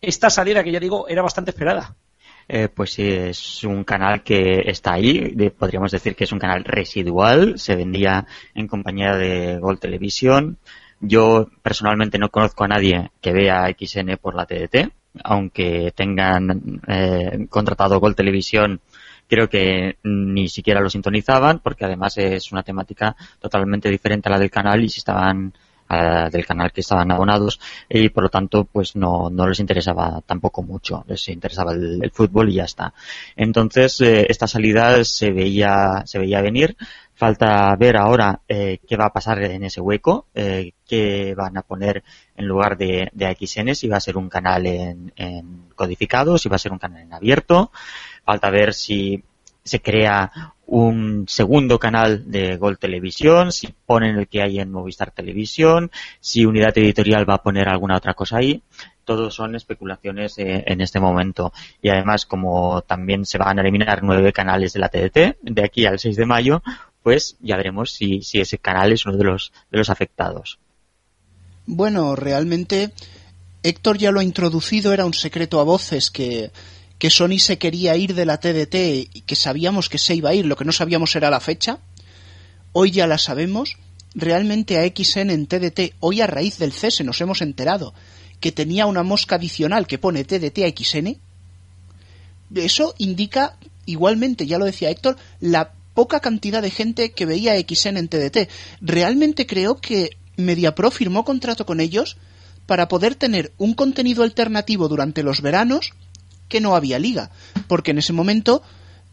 esta 0.00 0.30
salida 0.30 0.62
que 0.62 0.72
ya 0.72 0.80
digo 0.80 1.08
era 1.08 1.22
bastante 1.22 1.50
esperada? 1.50 1.96
Eh, 2.48 2.68
pues 2.68 2.92
sí, 2.92 3.08
es 3.08 3.64
un 3.64 3.84
canal 3.84 4.22
que 4.22 4.62
está 4.66 4.94
ahí, 4.94 5.34
podríamos 5.56 5.92
decir 5.92 6.16
que 6.16 6.24
es 6.24 6.32
un 6.32 6.38
canal 6.38 6.64
residual, 6.64 7.58
se 7.58 7.76
vendía 7.76 8.26
en 8.54 8.66
compañía 8.66 9.16
de 9.16 9.58
Gold 9.58 9.78
Television. 9.78 10.58
Yo 11.04 11.48
personalmente 11.62 12.16
no 12.18 12.30
conozco 12.30 12.62
a 12.64 12.68
nadie 12.68 13.10
que 13.20 13.32
vea 13.32 13.68
XN 13.68 14.16
por 14.18 14.34
la 14.36 14.46
TDT, 14.46 14.92
aunque 15.24 15.92
tengan 15.94 16.80
eh, 16.86 17.46
contratado 17.50 17.98
Gol 18.00 18.14
Televisión, 18.14 18.80
creo 19.28 19.48
que 19.48 19.96
ni 20.04 20.48
siquiera 20.48 20.80
lo 20.80 20.88
sintonizaban, 20.88 21.58
porque 21.58 21.84
además 21.84 22.16
es 22.18 22.52
una 22.52 22.62
temática 22.62 23.16
totalmente 23.40 23.90
diferente 23.90 24.28
a 24.28 24.32
la 24.32 24.38
del 24.38 24.50
canal 24.50 24.82
y 24.84 24.88
si 24.88 24.98
estaban 24.98 25.52
a- 25.88 26.30
del 26.30 26.46
canal 26.46 26.72
que 26.72 26.80
estaban 26.80 27.10
abonados 27.10 27.60
y 27.88 28.08
por 28.08 28.22
lo 28.24 28.28
tanto 28.30 28.64
pues 28.64 28.96
no, 28.96 29.28
no 29.28 29.46
les 29.46 29.60
interesaba 29.60 30.22
tampoco 30.24 30.62
mucho, 30.62 31.04
les 31.08 31.28
interesaba 31.28 31.72
el, 31.72 32.10
fútbol 32.12 32.48
y 32.50 32.54
ya 32.54 32.64
está. 32.64 32.94
Entonces 33.36 34.00
eh, 34.00 34.26
esta 34.28 34.46
salida 34.46 35.04
se 35.04 35.32
veía, 35.32 36.02
se 36.06 36.18
veía 36.18 36.40
venir. 36.40 36.76
Falta 37.22 37.76
ver 37.76 37.96
ahora 37.96 38.40
eh, 38.48 38.80
qué 38.84 38.96
va 38.96 39.04
a 39.04 39.12
pasar 39.12 39.40
en 39.44 39.62
ese 39.62 39.80
hueco, 39.80 40.26
eh, 40.34 40.72
qué 40.84 41.36
van 41.36 41.56
a 41.56 41.62
poner 41.62 42.02
en 42.34 42.48
lugar 42.48 42.76
de, 42.76 43.10
de 43.12 43.26
AXN, 43.26 43.76
si 43.76 43.86
va 43.86 43.98
a 43.98 44.00
ser 44.00 44.16
un 44.16 44.28
canal 44.28 44.66
en, 44.66 45.12
en 45.14 45.68
codificado, 45.76 46.36
si 46.36 46.48
va 46.48 46.56
a 46.56 46.58
ser 46.58 46.72
un 46.72 46.80
canal 46.80 47.02
en 47.02 47.12
abierto. 47.12 47.70
Falta 48.24 48.50
ver 48.50 48.74
si 48.74 49.22
se 49.62 49.80
crea 49.80 50.32
un 50.66 51.26
segundo 51.28 51.78
canal 51.78 52.28
de 52.28 52.56
Gol 52.56 52.78
Televisión, 52.78 53.52
si 53.52 53.72
ponen 53.86 54.16
el 54.16 54.26
que 54.26 54.42
hay 54.42 54.58
en 54.58 54.72
Movistar 54.72 55.12
Televisión, 55.12 55.92
si 56.18 56.44
Unidad 56.44 56.76
Editorial 56.76 57.28
va 57.30 57.34
a 57.34 57.42
poner 57.44 57.68
alguna 57.68 57.98
otra 57.98 58.14
cosa 58.14 58.38
ahí. 58.38 58.64
Todo 59.04 59.30
son 59.30 59.54
especulaciones 59.54 60.38
eh, 60.38 60.64
en 60.66 60.80
este 60.80 60.98
momento. 60.98 61.52
Y 61.80 61.88
además, 61.88 62.26
como 62.26 62.82
también 62.82 63.26
se 63.26 63.38
van 63.38 63.58
a 63.58 63.62
eliminar 63.62 64.02
nueve 64.02 64.32
canales 64.32 64.72
de 64.72 64.80
la 64.80 64.88
TDT 64.88 65.38
de 65.42 65.64
aquí 65.64 65.86
al 65.86 66.00
6 66.00 66.16
de 66.16 66.26
mayo, 66.26 66.62
pues 67.02 67.36
ya 67.40 67.56
veremos 67.56 67.92
si, 67.92 68.22
si 68.22 68.40
ese 68.40 68.58
canal 68.58 68.92
es 68.92 69.06
uno 69.06 69.16
de 69.16 69.24
los, 69.24 69.52
de 69.70 69.78
los 69.78 69.90
afectados. 69.90 70.58
Bueno, 71.66 72.16
realmente 72.16 72.92
Héctor 73.62 73.98
ya 73.98 74.10
lo 74.10 74.20
ha 74.20 74.24
introducido, 74.24 74.92
era 74.92 75.06
un 75.06 75.14
secreto 75.14 75.60
a 75.60 75.64
voces 75.64 76.10
que, 76.10 76.50
que 76.98 77.10
Sony 77.10 77.38
se 77.38 77.58
quería 77.58 77.96
ir 77.96 78.14
de 78.14 78.26
la 78.26 78.38
TDT 78.38 78.74
y 79.14 79.22
que 79.26 79.36
sabíamos 79.36 79.88
que 79.88 79.98
se 79.98 80.14
iba 80.14 80.30
a 80.30 80.34
ir, 80.34 80.46
lo 80.46 80.56
que 80.56 80.64
no 80.64 80.72
sabíamos 80.72 81.14
era 81.16 81.30
la 81.30 81.40
fecha. 81.40 81.78
Hoy 82.72 82.90
ya 82.90 83.06
la 83.06 83.18
sabemos. 83.18 83.76
Realmente 84.14 84.78
a 84.78 84.84
XN 84.84 85.30
en 85.30 85.46
TDT, 85.46 85.94
hoy 86.00 86.20
a 86.20 86.26
raíz 86.26 86.58
del 86.58 86.72
cese 86.72 87.02
nos 87.02 87.20
hemos 87.20 87.40
enterado 87.40 87.94
que 88.40 88.52
tenía 88.52 88.86
una 88.86 89.02
mosca 89.02 89.36
adicional 89.36 89.86
que 89.86 89.98
pone 89.98 90.24
TDT 90.24 90.58
a 90.64 90.68
XN. 90.68 91.16
Eso 92.56 92.94
indica, 92.98 93.56
igualmente, 93.86 94.46
ya 94.46 94.58
lo 94.58 94.66
decía 94.66 94.90
Héctor, 94.90 95.16
la 95.40 95.72
poca 95.94 96.20
cantidad 96.20 96.62
de 96.62 96.70
gente 96.70 97.12
que 97.12 97.26
veía 97.26 97.58
XN 97.58 97.96
en 97.96 98.08
TDT. 98.08 98.48
Realmente 98.80 99.46
creo 99.46 99.80
que 99.80 100.16
MediaPro 100.36 100.90
firmó 100.90 101.24
contrato 101.24 101.66
con 101.66 101.80
ellos 101.80 102.16
para 102.66 102.88
poder 102.88 103.14
tener 103.14 103.52
un 103.58 103.74
contenido 103.74 104.22
alternativo 104.22 104.88
durante 104.88 105.22
los 105.22 105.42
veranos 105.42 105.92
que 106.48 106.60
no 106.60 106.74
había 106.76 106.98
liga, 106.98 107.30
porque 107.66 107.90
en 107.90 107.98
ese 107.98 108.12
momento 108.12 108.62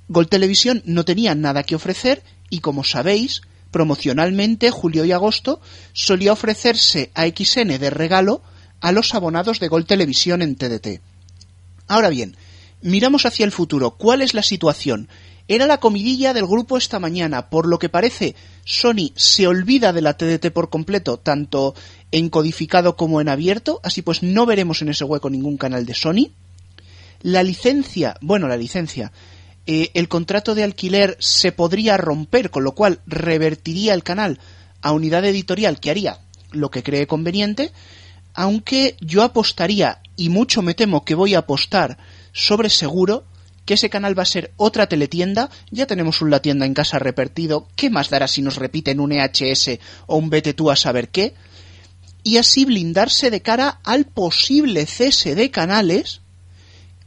Gol 0.07 0.27
Televisión 0.27 0.81
no 0.85 1.05
tenía 1.05 1.35
nada 1.35 1.63
que 1.63 1.75
ofrecer 1.75 2.23
y 2.49 2.59
como 2.59 2.83
sabéis, 2.83 3.41
promocionalmente 3.71 4.71
julio 4.71 5.05
y 5.05 5.11
agosto 5.11 5.61
solía 5.93 6.33
ofrecerse 6.33 7.11
a 7.13 7.27
XN 7.27 7.79
de 7.79 7.89
regalo 7.89 8.41
a 8.81 8.91
los 8.91 9.13
abonados 9.13 9.59
de 9.59 9.67
Gol 9.67 9.85
Televisión 9.85 10.41
en 10.41 10.55
TDT. 10.55 11.01
Ahora 11.87 12.09
bien, 12.09 12.35
miramos 12.81 13.25
hacia 13.25 13.45
el 13.45 13.51
futuro. 13.51 13.91
¿Cuál 13.91 14.21
es 14.21 14.33
la 14.33 14.43
situación? 14.43 15.09
Era 15.49 15.65
la 15.65 15.79
comidilla 15.79 16.31
del 16.35 16.45
grupo 16.45 16.77
esta 16.77 16.99
mañana. 16.99 17.49
Por 17.49 17.67
lo 17.67 17.79
que 17.79 17.89
parece, 17.89 18.35
Sony 18.65 19.11
se 19.15 19.47
olvida 19.47 19.91
de 19.93 20.03
la 20.03 20.15
TDT 20.15 20.51
por 20.51 20.69
completo, 20.69 21.17
tanto 21.17 21.73
en 22.11 22.29
codificado 22.29 22.95
como 22.95 23.19
en 23.19 23.29
abierto. 23.29 23.81
Así 23.83 24.03
pues, 24.03 24.21
no 24.21 24.45
veremos 24.45 24.83
en 24.83 24.89
ese 24.89 25.05
hueco 25.05 25.27
ningún 25.31 25.57
canal 25.57 25.87
de 25.87 25.95
Sony. 25.95 26.29
La 27.23 27.41
licencia, 27.41 28.15
bueno, 28.21 28.47
la 28.47 28.57
licencia, 28.57 29.11
eh, 29.65 29.89
el 29.95 30.07
contrato 30.07 30.53
de 30.53 30.63
alquiler 30.63 31.17
se 31.19 31.51
podría 31.51 31.97
romper, 31.97 32.51
con 32.51 32.63
lo 32.63 32.75
cual 32.75 32.99
revertiría 33.07 33.95
el 33.95 34.03
canal 34.03 34.39
a 34.83 34.91
unidad 34.91 35.25
editorial 35.25 35.79
que 35.79 35.89
haría 35.89 36.19
lo 36.51 36.69
que 36.69 36.83
cree 36.83 37.07
conveniente, 37.07 37.71
aunque 38.35 38.97
yo 39.01 39.23
apostaría, 39.23 39.99
y 40.15 40.29
mucho 40.29 40.61
me 40.61 40.75
temo 40.75 41.03
que 41.03 41.15
voy 41.15 41.33
a 41.33 41.39
apostar 41.39 41.97
sobre 42.33 42.69
seguro, 42.69 43.25
que 43.69 43.75
ese 43.75 43.91
canal 43.91 44.17
va 44.17 44.23
a 44.23 44.25
ser 44.25 44.51
otra 44.57 44.89
teletienda, 44.89 45.51
ya 45.69 45.85
tenemos 45.85 46.23
un 46.23 46.31
La 46.31 46.41
Tienda 46.41 46.65
en 46.65 46.73
casa 46.73 46.97
repartido, 46.97 47.67
¿qué 47.75 47.91
más 47.91 48.09
dará 48.09 48.27
si 48.27 48.41
nos 48.41 48.55
repiten 48.55 48.99
un 48.99 49.11
EHS 49.11 49.77
o 50.07 50.17
un 50.17 50.31
vete 50.31 50.55
tú 50.55 50.71
a 50.71 50.75
saber 50.75 51.09
qué? 51.09 51.35
Y 52.23 52.37
así 52.37 52.65
blindarse 52.65 53.29
de 53.29 53.43
cara 53.43 53.79
al 53.83 54.05
posible 54.05 54.87
cese 54.87 55.35
de 55.35 55.51
canales 55.51 56.21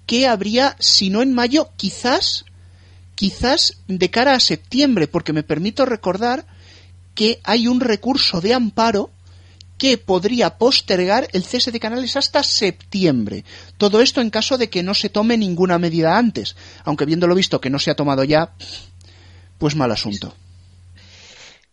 que 0.06 0.28
habría, 0.28 0.76
si 0.78 1.10
no 1.10 1.22
en 1.22 1.34
mayo, 1.34 1.70
quizás, 1.74 2.44
quizás 3.16 3.78
de 3.88 4.10
cara 4.12 4.34
a 4.34 4.38
septiembre, 4.38 5.08
porque 5.08 5.32
me 5.32 5.42
permito 5.42 5.84
recordar 5.84 6.46
que 7.16 7.40
hay 7.42 7.66
un 7.66 7.80
recurso 7.80 8.40
de 8.40 8.54
amparo 8.54 9.10
que 9.82 9.98
podría 9.98 10.58
postergar 10.58 11.26
el 11.32 11.42
cese 11.42 11.72
de 11.72 11.80
canales 11.80 12.14
hasta 12.14 12.44
septiembre. 12.44 13.44
Todo 13.78 14.00
esto 14.00 14.20
en 14.20 14.30
caso 14.30 14.56
de 14.56 14.70
que 14.70 14.84
no 14.84 14.94
se 14.94 15.08
tome 15.08 15.36
ninguna 15.36 15.76
medida 15.76 16.16
antes, 16.16 16.54
aunque 16.84 17.04
viéndolo 17.04 17.34
visto 17.34 17.60
que 17.60 17.68
no 17.68 17.80
se 17.80 17.90
ha 17.90 17.96
tomado 17.96 18.22
ya, 18.22 18.54
pues 19.58 19.74
mal 19.74 19.90
asunto. 19.90 20.36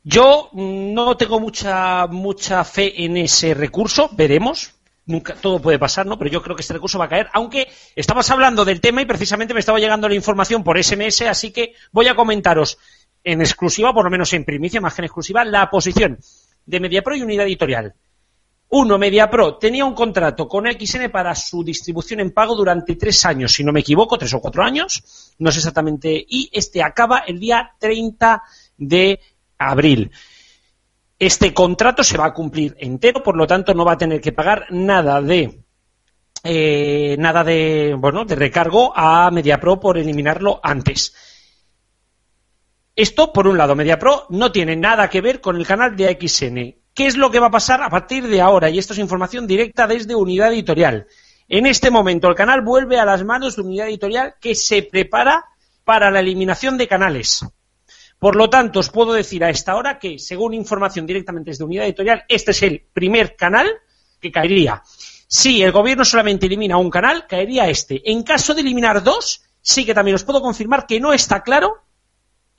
Yo 0.04 0.50
no 0.54 1.18
tengo 1.18 1.40
mucha 1.40 2.08
mucha 2.08 2.64
fe 2.64 3.06
en 3.06 3.16
ese 3.16 3.54
recurso, 3.54 4.10
veremos. 4.14 4.74
Nunca, 5.06 5.36
todo 5.36 5.62
puede 5.62 5.78
pasar, 5.78 6.08
¿no? 6.08 6.18
Pero 6.18 6.32
yo 6.32 6.42
creo 6.42 6.56
que 6.56 6.64
este 6.64 6.74
recurso 6.74 6.98
va 6.98 7.06
a 7.06 7.10
caer, 7.10 7.30
aunque 7.34 7.68
estamos 7.96 8.28
hablando 8.32 8.66
del 8.66 8.82
tema 8.82 9.04
y 9.04 9.06
precisamente 9.06 9.54
me 9.54 9.60
estaba 9.60 9.78
llegando 9.78 10.10
la 10.10 10.16
información 10.16 10.64
por 10.64 10.84
SMS, 10.84 11.22
así 11.30 11.52
que 11.52 11.74
voy 11.92 12.08
a 12.08 12.16
comentaros 12.16 12.80
en 13.24 13.42
exclusiva, 13.42 13.94
por 13.94 14.06
lo 14.06 14.10
menos 14.10 14.34
en 14.34 14.46
primicia, 14.46 14.82
más 14.82 14.96
que 14.96 15.02
en 15.02 15.06
exclusiva, 15.06 15.46
la 15.46 15.70
posición 15.70 16.18
de 16.70 16.80
MediaPro 16.80 17.16
y 17.16 17.24
Unidad 17.24 17.48
Editorial. 17.48 17.96
Uno, 18.72 19.00
MediaPro 19.00 19.58
tenía 19.58 19.84
un 19.84 19.96
contrato 19.96 20.48
con 20.48 20.72
XN 20.72 21.10
para 21.10 21.34
su 21.34 21.64
distribución 21.64 22.20
en 22.20 22.30
pago 22.30 22.56
durante 22.56 22.96
tres 22.96 23.26
años, 23.26 23.54
si 23.54 23.64
no 23.64 23.72
me 23.74 23.80
equivoco, 23.80 24.20
tres 24.20 24.36
o 24.36 24.40
cuatro 24.40 24.64
años, 24.64 25.34
no 25.40 25.52
sé 25.52 25.58
exactamente, 25.58 26.24
y 26.30 26.48
este 26.54 26.84
acaba 26.84 27.24
el 27.26 27.40
día 27.40 27.72
30 27.80 28.44
de 28.78 29.20
abril. 29.58 30.12
Este 31.18 31.52
contrato 31.52 32.04
se 32.04 32.18
va 32.18 32.28
a 32.28 32.34
cumplir 32.34 32.76
entero, 32.80 33.24
por 33.24 33.36
lo 33.36 33.48
tanto 33.48 33.74
no 33.74 33.84
va 33.84 33.94
a 33.94 33.98
tener 33.98 34.22
que 34.22 34.32
pagar 34.32 34.68
nada 34.70 35.20
de 35.24 35.64
eh, 36.44 37.16
nada 37.18 37.44
de 37.44 37.96
bueno 37.98 38.24
de 38.24 38.36
recargo 38.36 38.94
a 38.96 39.32
MediaPro 39.32 39.80
por 39.80 39.98
eliminarlo 39.98 40.60
antes. 40.62 41.16
Esto, 43.00 43.32
por 43.32 43.48
un 43.48 43.58
lado, 43.58 43.78
MediaPro 43.78 44.26
no 44.28 44.52
tiene 44.52 44.76
nada 44.76 45.10
que 45.10 45.22
ver 45.22 45.40
con 45.40 45.56
el 45.56 45.66
canal 45.66 45.96
de 45.96 46.10
AXN. 46.10 46.76
¿Qué 46.94 47.08
es 47.08 47.16
lo 47.16 47.32
que 47.32 47.40
va 47.40 47.48
a 47.48 47.50
pasar 47.50 47.82
a 47.82 47.90
partir 47.90 48.28
de 48.28 48.42
ahora? 48.42 48.70
Y 48.70 48.78
esto 48.78 48.92
es 48.92 49.00
información 49.00 49.48
directa 49.48 49.88
desde 49.88 50.16
Unidad 50.16 50.52
Editorial. 50.52 51.08
En 51.48 51.66
este 51.66 51.92
momento 51.92 52.28
el 52.28 52.36
canal 52.36 52.62
vuelve 52.62 53.00
a 53.00 53.06
las 53.06 53.24
manos 53.24 53.56
de 53.56 53.62
Unidad 53.62 53.88
Editorial 53.88 54.36
que 54.42 54.54
se 54.54 54.84
prepara 54.84 55.46
para 55.86 56.12
la 56.12 56.20
eliminación 56.20 56.78
de 56.78 56.90
canales. 56.90 57.46
Por 58.20 58.36
lo 58.36 58.50
tanto, 58.50 58.82
os 58.82 58.90
puedo 58.90 59.14
decir 59.14 59.46
a 59.46 59.50
esta 59.50 59.78
hora 59.78 59.98
que, 59.98 60.20
según 60.20 60.54
información 60.54 61.06
directamente 61.06 61.52
desde 61.52 61.64
Unidad 61.64 61.86
Editorial, 61.86 62.26
este 62.28 62.52
es 62.52 62.64
el 62.64 62.86
primer 62.92 63.38
canal 63.38 63.70
que 64.20 64.30
caería. 64.30 64.84
Si 65.26 65.64
el 65.64 65.72
gobierno 65.72 66.04
solamente 66.04 66.48
elimina 66.48 66.76
un 66.76 66.90
canal, 66.90 67.28
caería 67.28 67.70
este. 67.70 68.02
En 68.12 68.24
caso 68.24 68.54
de 68.54 68.60
eliminar 68.60 69.02
dos, 69.02 69.42
sí 69.62 69.86
que 69.86 69.94
también 69.94 70.16
os 70.16 70.26
puedo 70.26 70.42
confirmar 70.42 70.86
que 70.86 71.00
no 71.00 71.14
está 71.14 71.44
claro 71.44 71.84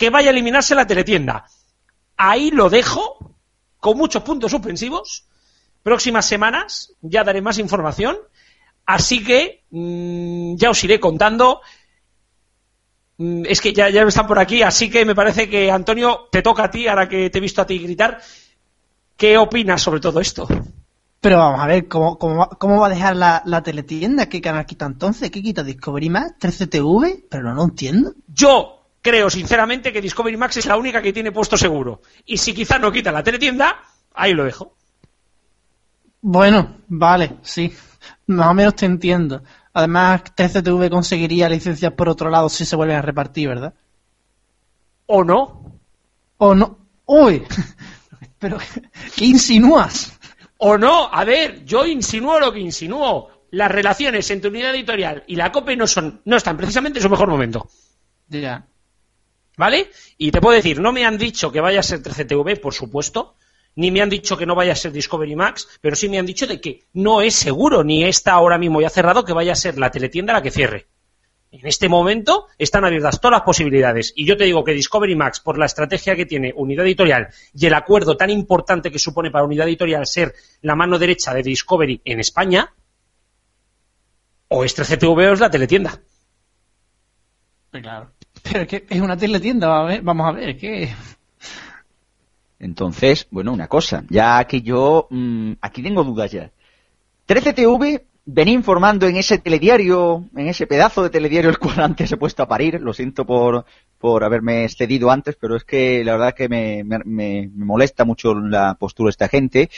que 0.01 0.09
vaya 0.09 0.31
a 0.31 0.33
eliminarse 0.33 0.75
la 0.75 0.87
teletienda. 0.87 1.45
Ahí 2.17 2.51
lo 2.51 2.71
dejo, 2.71 3.37
con 3.79 3.99
muchos 3.99 4.23
puntos 4.23 4.51
suspensivos. 4.51 5.27
Próximas 5.83 6.25
semanas 6.25 6.95
ya 7.03 7.23
daré 7.23 7.43
más 7.43 7.59
información. 7.59 8.17
Así 8.87 9.23
que 9.23 9.63
mmm, 9.69 10.55
ya 10.57 10.71
os 10.71 10.83
iré 10.85 10.99
contando. 10.99 11.61
Mm, 13.19 13.45
Es 13.45 13.61
que 13.61 13.75
ya, 13.75 13.91
ya 13.91 14.01
están 14.05 14.27
por 14.27 14.39
aquí, 14.39 14.63
así 14.63 14.89
que 14.89 15.05
me 15.05 15.15
parece 15.15 15.51
que, 15.51 15.71
Antonio, 15.71 16.29
te 16.33 16.41
toca 16.41 16.65
a 16.65 16.71
ti, 16.71 16.89
ahora 16.89 17.07
que 17.07 17.29
te 17.29 17.37
he 17.37 17.43
visto 17.43 17.61
a 17.61 17.67
ti 17.67 17.79
gritar. 17.79 18.23
¿Qué 19.19 19.37
opinas 19.37 19.83
sobre 19.83 20.01
todo 20.01 20.19
esto? 20.19 20.49
Pero 21.21 21.37
vamos 21.37 21.61
a 21.61 21.67
ver, 21.67 21.89
¿cómo, 21.89 22.19
cómo, 22.19 22.37
va, 22.37 22.49
cómo 22.49 22.81
va 22.81 22.87
a 22.87 22.91
dejar 22.97 23.17
la, 23.17 23.43
la, 23.45 23.63
teletienda? 23.63 24.31
¿Qué 24.31 24.41
canal 24.41 24.65
quita 24.65 24.87
entonces? 24.87 25.31
¿Qué 25.31 25.43
quita? 25.43 25.63
¿Discovery 25.63 26.09
Max? 26.09 26.37
¿13TV? 26.41 27.25
Pero 27.29 27.43
no, 27.43 27.55
no 27.55 27.65
entiendo. 27.65 28.15
Yo 28.29 28.80
creo 29.03 29.31
sinceramente 29.31 29.93
que 29.93 30.01
Discovery 30.01 30.37
Max 30.37 30.59
es 30.59 30.67
la 30.67 30.77
única 30.77 31.03
que 31.03 31.13
tiene 31.13 31.33
puesto 31.33 31.57
seguro. 31.57 32.03
Y 32.25 32.39
si 32.39 32.55
quizá 32.55 32.79
no 32.79 32.93
quita 32.93 33.13
la 33.13 33.23
teletienda, 33.23 33.81
ahí 34.15 34.35
lo 34.35 34.45
dejo. 34.45 34.77
Bueno, 36.21 36.77
vale, 36.89 37.37
sí. 37.43 37.75
Más 38.27 38.49
o 38.49 38.55
menos 38.55 38.75
te 38.75 38.87
entiendo. 38.87 39.43
Además, 39.73 40.23
13TV 40.37 40.91
conseguiría 40.91 41.49
licencias 41.49 41.93
por 41.93 42.09
otro 42.09 42.29
lado 42.31 42.49
si 42.49 42.65
se 42.65 42.77
vuelven 42.77 42.97
a 42.97 43.03
repartir, 43.03 43.49
¿verdad? 43.49 43.75
¿O 45.07 45.25
no? 45.25 45.81
¿O 46.39 46.55
no? 46.55 46.79
¡Uy! 47.07 47.43
Pero, 48.39 48.59
¿qué 49.17 49.25
insinúas? 49.25 50.19
¿O 50.59 50.77
no? 50.77 51.13
A 51.13 51.25
ver, 51.25 51.65
yo 51.65 51.87
insinúo 51.87 52.39
lo 52.39 52.53
que 52.53 52.61
insinúo. 52.61 53.31
las 53.53 53.71
relaciones 53.71 54.31
entre 54.31 54.51
Unidad 54.51 54.75
Editorial 54.75 55.25
y 55.27 55.37
la 55.37 55.51
COPE 55.51 55.77
no 55.77 55.87
son, 55.87 56.21
no 56.25 56.37
están 56.37 56.57
precisamente 56.57 56.99
en 56.99 57.03
su 57.03 57.11
mejor 57.11 57.29
momento. 57.29 57.69
Ya. 58.29 58.67
¿Vale? 59.61 59.91
Y 60.17 60.31
te 60.31 60.41
puedo 60.41 60.57
decir, 60.57 60.81
no 60.81 60.91
me 60.91 61.05
han 61.05 61.19
dicho 61.19 61.53
que 61.53 61.61
vaya 61.61 61.81
a 61.81 61.83
ser 61.83 62.01
13TV, 62.01 62.59
por 62.63 62.73
supuesto, 62.73 63.37
ni 63.75 63.91
me 63.91 64.01
han 64.01 64.09
dicho 64.09 64.39
que 64.39 64.47
no 64.47 64.55
vaya 64.55 64.73
a 64.73 64.75
ser 64.75 64.91
Discovery 64.91 65.37
Max, 65.37 65.69
pero 65.83 65.95
sí 65.95 66.09
me 66.09 66.19
han 66.19 66.25
dicho 66.25 66.47
de 66.47 66.63
que 66.63 66.87
no 66.95 67.21
es 67.21 67.35
seguro, 67.35 67.85
ni 67.85 68.03
está 68.05 68.33
ahora 68.33 68.57
mismo 68.57 68.81
ya 68.81 68.89
cerrado, 68.89 69.23
que 69.23 69.35
vaya 69.35 69.53
a 69.53 69.57
ser 69.57 69.77
la 69.77 69.91
teletienda 69.91 70.33
la 70.33 70.41
que 70.41 70.51
cierre. 70.51 70.87
En 71.51 71.67
este 71.67 71.91
momento 71.91 72.47
están 72.57 72.87
abiertas 72.87 73.21
todas 73.21 73.33
las 73.33 73.43
posibilidades. 73.43 74.15
Y 74.17 74.25
yo 74.25 74.35
te 74.35 74.45
digo 74.45 74.65
que 74.65 74.73
Discovery 74.73 75.15
Max, 75.15 75.41
por 75.41 75.59
la 75.59 75.67
estrategia 75.67 76.17
que 76.17 76.25
tiene 76.25 76.55
Unidad 76.57 76.87
Editorial 76.87 77.29
y 77.53 77.67
el 77.67 77.75
acuerdo 77.75 78.17
tan 78.17 78.31
importante 78.31 78.91
que 78.91 78.99
supone 78.99 79.31
para 79.31 79.45
Unidad 79.45 79.69
Editorial 79.69 80.07
ser 80.07 80.33
la 80.63 80.75
mano 80.75 80.99
derecha 80.99 81.35
de 81.35 81.43
Discovery 81.43 82.01
en 82.07 82.19
España, 82.19 82.73
o 84.49 84.65
es 84.65 84.75
13TV 84.75 85.29
o 85.29 85.33
es 85.35 85.41
la 85.41 85.51
teletienda. 85.51 86.01
Claro. 87.73 88.11
Pero 88.43 88.63
es 88.63 88.69
que 88.69 88.87
es 88.89 89.01
una 89.01 89.17
teletienda, 89.17 89.69
va 89.69 89.81
a 89.81 89.85
ver- 89.85 90.03
vamos 90.03 90.27
a 90.29 90.33
ver, 90.33 90.57
¿qué? 90.57 90.91
Entonces, 92.59 93.27
bueno, 93.31 93.53
una 93.53 93.69
cosa, 93.69 94.05
ya 94.11 94.45
que 94.45 94.61
yo 94.61 95.07
mm, 95.11 95.53
aquí 95.61 95.83
tengo 95.83 96.05
dudas 96.05 96.31
ya. 96.31 96.51
13TV 97.27 98.03
venía 98.27 98.55
informando 98.55 99.07
en 99.07 99.17
ese 99.17 99.39
telediario, 99.39 100.25
en 100.37 100.49
ese 100.49 100.67
pedazo 100.67 101.03
de 101.03 101.11
telediario 101.11 101.49
el 101.51 101.59
cual 101.59 101.81
antes 101.81 102.13
he 102.13 102.17
puesto 102.17 102.43
a 102.43 102.49
parir, 102.49 102.81
lo 102.81 102.93
siento 102.93 103.25
por, 103.25 103.65
por 103.99 104.25
haberme 104.25 104.65
excedido 104.65 105.11
antes, 105.11 105.37
pero 105.41 105.57
es 105.57 105.65
que 105.65 106.05
la 106.05 106.13
verdad 106.13 106.35
que 106.35 106.49
me- 106.49 106.85
me- 106.85 106.99
me 107.05 107.49
molesta 107.55 108.05
mucho 108.05 108.35
la 108.35 108.75
postura 108.75 109.07
de 109.07 109.11
esta 109.13 109.29
gente. 109.29 109.71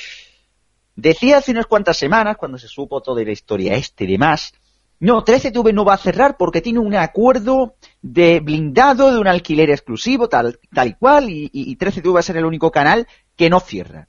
Decía 0.97 1.39
hace 1.39 1.53
unas 1.53 1.67
cuantas 1.67 1.97
semanas, 1.97 2.37
cuando 2.37 2.59
se 2.59 2.69
supo 2.69 3.01
toda 3.01 3.23
la 3.25 3.31
historia 3.33 3.75
este 3.75 4.05
y 4.05 4.09
demás, 4.13 4.53
no, 5.01 5.25
13TV 5.25 5.73
no 5.73 5.85
va 5.85 5.95
a 5.95 5.99
cerrar 5.99 6.37
porque 6.37 6.61
tiene 6.61 6.79
un 6.81 6.95
acuerdo 6.95 7.75
de 8.03 8.41
blindado, 8.41 9.13
de 9.13 9.21
un 9.21 9.29
alquiler 9.29 9.71
exclusivo, 9.71 10.29
tal, 10.29 10.59
tal 10.75 10.89
y 10.89 10.95
cual, 10.95 11.31
y, 11.31 11.45
y, 11.53 11.71
y 11.71 11.77
13TV 11.77 12.15
va 12.15 12.21
a 12.21 12.25
ser 12.25 12.37
el 12.37 12.45
único 12.45 12.71
canal 12.71 13.07
que 13.37 13.49
no 13.49 13.61
cierra. 13.61 14.09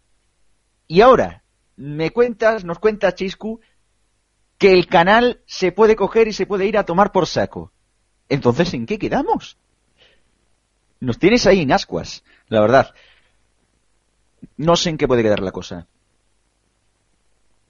Y 0.87 1.01
ahora, 1.01 1.43
me 1.75 2.11
cuentas, 2.11 2.65
nos 2.65 2.79
cuentas, 2.79 3.15
Chiscu, 3.15 3.61
que 4.57 4.73
el 4.73 4.87
canal 4.87 5.41
se 5.45 5.71
puede 5.71 5.95
coger 5.95 6.27
y 6.27 6.33
se 6.33 6.45
puede 6.45 6.65
ir 6.65 6.77
a 6.77 6.85
tomar 6.85 7.11
por 7.11 7.27
saco. 7.27 7.71
Entonces, 8.29 8.73
¿en 8.73 8.85
qué 8.85 8.97
quedamos? 8.97 9.57
Nos 10.99 11.19
tienes 11.19 11.45
ahí 11.45 11.61
en 11.61 11.71
ascuas, 11.71 12.23
la 12.47 12.61
verdad. 12.61 12.93
No 14.57 14.75
sé 14.75 14.89
en 14.89 14.97
qué 14.97 15.07
puede 15.07 15.23
quedar 15.23 15.41
la 15.41 15.51
cosa. 15.51 15.87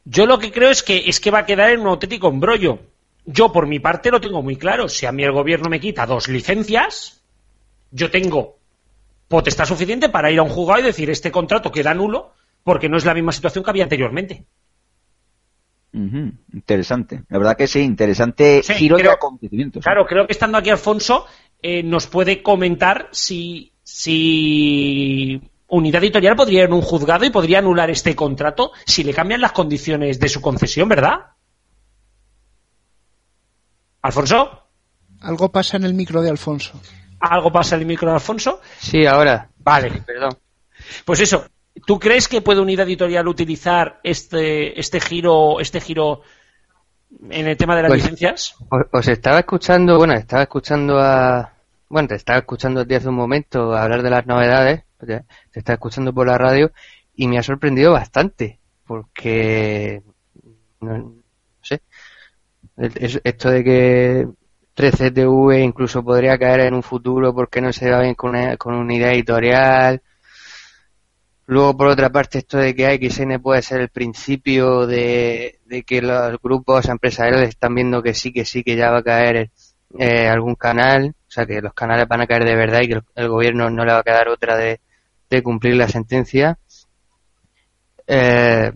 Yo 0.05 0.25
lo 0.25 0.37
que 0.37 0.51
creo 0.51 0.69
es 0.69 0.83
que 0.83 1.09
es 1.09 1.19
que 1.19 1.31
va 1.31 1.39
a 1.39 1.45
quedar 1.45 1.71
en 1.71 1.81
un 1.81 1.87
auténtico 1.87 2.27
embrollo. 2.27 2.79
Yo 3.25 3.51
por 3.51 3.67
mi 3.67 3.79
parte 3.79 4.11
lo 4.11 4.19
tengo 4.19 4.41
muy 4.41 4.57
claro. 4.57 4.89
Si 4.89 5.05
a 5.05 5.11
mí 5.11 5.23
el 5.23 5.31
gobierno 5.31 5.69
me 5.69 5.79
quita 5.79 6.05
dos 6.05 6.27
licencias, 6.27 7.21
yo 7.91 8.11
tengo 8.11 8.57
potestad 9.27 9.65
suficiente 9.65 10.09
para 10.09 10.31
ir 10.31 10.39
a 10.39 10.43
un 10.43 10.49
juzgado 10.49 10.81
y 10.81 10.83
decir 10.83 11.09
este 11.09 11.31
contrato 11.31 11.71
queda 11.71 11.93
nulo 11.93 12.33
porque 12.63 12.89
no 12.89 12.97
es 12.97 13.05
la 13.05 13.13
misma 13.13 13.31
situación 13.31 13.63
que 13.63 13.69
había 13.69 13.83
anteriormente. 13.83 14.45
Interesante. 15.93 17.23
La 17.29 17.37
verdad 17.37 17.55
que 17.55 17.67
sí, 17.67 17.81
interesante 17.81 18.63
Sí, 18.63 18.73
giro 18.73 18.97
de 18.97 19.09
acontecimientos. 19.09 19.83
Claro, 19.83 20.05
creo 20.05 20.25
que 20.25 20.33
estando 20.33 20.57
aquí 20.57 20.71
Alfonso 20.71 21.25
eh, 21.61 21.83
nos 21.83 22.07
puede 22.07 22.41
comentar 22.41 23.09
si, 23.11 23.71
si 23.83 25.39
Unidad 25.67 26.03
Editorial 26.03 26.35
podría 26.35 26.63
ir 26.63 26.69
a 26.71 26.75
un 26.75 26.81
juzgado 26.81 27.25
y 27.25 27.29
podría 27.29 27.59
anular 27.59 27.91
este 27.91 28.15
contrato 28.15 28.71
si 28.85 29.03
le 29.03 29.13
cambian 29.13 29.41
las 29.41 29.51
condiciones 29.51 30.19
de 30.19 30.29
su 30.29 30.41
concesión, 30.41 30.89
¿verdad? 30.89 31.32
Alfonso, 34.03 34.67
Algo 35.21 35.51
pasa 35.51 35.77
en 35.77 35.85
el 35.85 35.93
micro 35.93 36.21
de 36.21 36.29
Alfonso. 36.29 36.79
¿algo 37.19 37.51
pasa 37.53 37.75
en 37.75 37.81
el 37.81 37.87
micro 37.87 38.09
de 38.09 38.15
Alfonso? 38.15 38.59
Sí, 38.79 39.05
ahora. 39.05 39.47
Vale. 39.59 40.03
Perdón. 40.05 40.37
Pues 41.05 41.21
eso, 41.21 41.45
¿tú 41.85 41.97
crees 41.97 42.27
que 42.27 42.41
puede 42.41 42.59
Unidad 42.59 42.85
Editorial 42.85 43.25
utilizar 43.29 44.01
este, 44.03 44.77
este 44.77 44.99
giro, 44.99 45.61
este 45.61 45.79
giro 45.79 46.21
en 47.29 47.47
el 47.47 47.55
tema 47.55 47.77
de 47.77 47.83
las 47.83 47.89
Pues- 47.89 48.01
licencias? 48.03 48.55
Os, 48.69 48.81
os 48.91 49.07
estaba 49.07 49.39
escuchando, 49.39 49.97
bueno, 49.97 50.13
estaba 50.15 50.43
escuchando 50.43 50.99
a, 50.99 51.53
bueno, 51.87 52.09
te 52.09 52.15
estaba 52.15 52.39
escuchando 52.39 52.81
a 52.81 52.85
ti 52.85 52.95
hace 52.95 53.07
un 53.07 53.15
momento 53.15 53.73
hablar 53.73 54.03
de 54.03 54.09
las 54.09 54.25
novedades, 54.27 54.83
te 54.99 55.23
estaba 55.53 55.75
escuchando 55.75 56.11
por 56.13 56.27
la 56.27 56.37
radio 56.37 56.71
y 57.15 57.29
me 57.29 57.37
ha 57.37 57.43
sorprendido 57.43 57.93
bastante, 57.93 58.59
porque, 58.85 60.01
no, 60.81 61.13
esto 62.77 63.49
de 63.51 63.63
que 63.63 64.27
13TV 64.75 65.63
incluso 65.63 66.03
podría 66.03 66.37
caer 66.37 66.61
en 66.61 66.73
un 66.73 66.83
futuro 66.83 67.33
porque 67.33 67.61
no 67.61 67.71
se 67.71 67.91
va 67.91 68.01
bien 68.01 68.15
con 68.15 68.31
una, 68.31 68.57
con 68.57 68.75
una 68.75 68.93
idea 68.93 69.11
editorial. 69.11 70.01
Luego, 71.45 71.75
por 71.75 71.87
otra 71.87 72.09
parte, 72.09 72.39
esto 72.39 72.57
de 72.57 72.73
que 72.73 72.87
AXN 72.87 73.41
puede 73.41 73.61
ser 73.61 73.81
el 73.81 73.89
principio 73.89 74.87
de, 74.87 75.59
de 75.65 75.83
que 75.83 76.01
los 76.01 76.41
grupos 76.41 76.87
empresariales 76.87 77.49
están 77.49 77.75
viendo 77.75 78.01
que 78.01 78.13
sí, 78.13 78.31
que 78.31 78.45
sí, 78.45 78.63
que 78.63 78.75
ya 78.75 78.91
va 78.91 78.99
a 78.99 79.03
caer 79.03 79.51
eh, 79.99 80.27
algún 80.27 80.55
canal, 80.55 81.13
o 81.27 81.31
sea, 81.31 81.45
que 81.45 81.61
los 81.61 81.73
canales 81.73 82.07
van 82.07 82.21
a 82.21 82.27
caer 82.27 82.45
de 82.45 82.55
verdad 82.55 82.81
y 82.81 82.87
que 82.87 82.93
el, 82.93 83.03
el 83.15 83.27
gobierno 83.27 83.69
no 83.69 83.83
le 83.85 83.91
va 83.91 83.99
a 83.99 84.03
quedar 84.03 84.29
otra 84.29 84.57
de, 84.57 84.79
de 85.29 85.43
cumplir 85.43 85.75
la 85.75 85.89
sentencia. 85.89 86.57
Eh, 88.07 88.71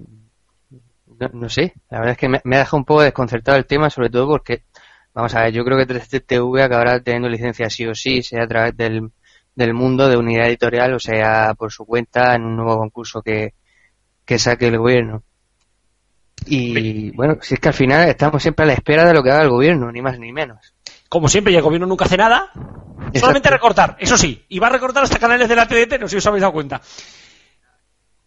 no, 1.20 1.30
no 1.34 1.49
sé, 1.49 1.74
la 1.89 1.99
verdad 1.99 2.13
es 2.13 2.18
que 2.18 2.30
me, 2.30 2.41
me 2.43 2.55
ha 2.55 2.59
dejado 2.59 2.78
un 2.78 2.86
poco 2.86 3.01
desconcertado 3.01 3.57
el 3.57 3.65
tema, 3.65 3.89
sobre 3.89 4.09
todo 4.09 4.28
porque, 4.28 4.63
vamos 5.13 5.34
a 5.36 5.43
ver, 5.43 5.53
yo 5.53 5.63
creo 5.63 5.78
que 5.78 5.88
3TV 5.88 6.63
acabará 6.63 6.99
teniendo 7.01 7.30
licencia 7.30 7.70
sí 7.70 7.86
o 7.86 7.95
sí, 7.95 8.22
sea 8.24 8.43
a 8.43 8.47
través 8.47 8.76
del, 8.78 9.11
del 9.55 9.74
mundo 9.74 10.07
de 10.07 10.18
unidad 10.18 10.47
editorial 10.47 10.93
o 10.93 10.99
sea 10.99 11.55
por 11.57 11.72
su 11.72 11.86
cuenta 11.86 12.36
en 12.36 12.43
un 12.43 12.55
nuevo 12.55 12.78
concurso 12.78 13.22
que, 13.22 13.53
que 14.26 14.38
saque 14.38 14.68
el 14.68 14.78
gobierno. 14.78 15.24
Y 16.45 17.11
bueno, 17.11 17.39
si 17.41 17.55
es 17.55 17.59
que 17.59 17.70
al 17.70 17.74
final 17.74 18.07
estamos 18.07 18.41
siempre 18.41 18.63
a 18.63 18.68
la 18.68 18.74
espera 18.74 19.05
de 19.05 19.13
lo 19.13 19.24
que 19.24 19.32
haga 19.32 19.43
el 19.43 19.49
gobierno, 19.49 19.91
ni 19.91 20.01
más 20.01 20.20
ni 20.20 20.32
menos. 20.32 20.74
Como 21.09 21.28
siempre, 21.28 21.51
y 21.51 21.55
el 21.55 21.61
gobierno 21.61 21.88
nunca 21.88 22.05
hace 22.05 22.18
nada. 22.18 22.51
Solamente 23.13 23.49
recortar, 23.49 23.97
eso 23.99 24.18
sí. 24.18 24.45
Y 24.49 24.59
va 24.59 24.68
a 24.68 24.72
recortar 24.72 25.03
hasta 25.03 25.18
canales 25.18 25.49
de 25.49 25.55
la 25.55 25.68
TDT, 25.68 25.99
no 25.99 26.07
sé 26.07 26.11
si 26.11 26.18
os 26.18 26.28
habéis 26.28 26.41
dado 26.41 26.53
cuenta. 26.53 26.82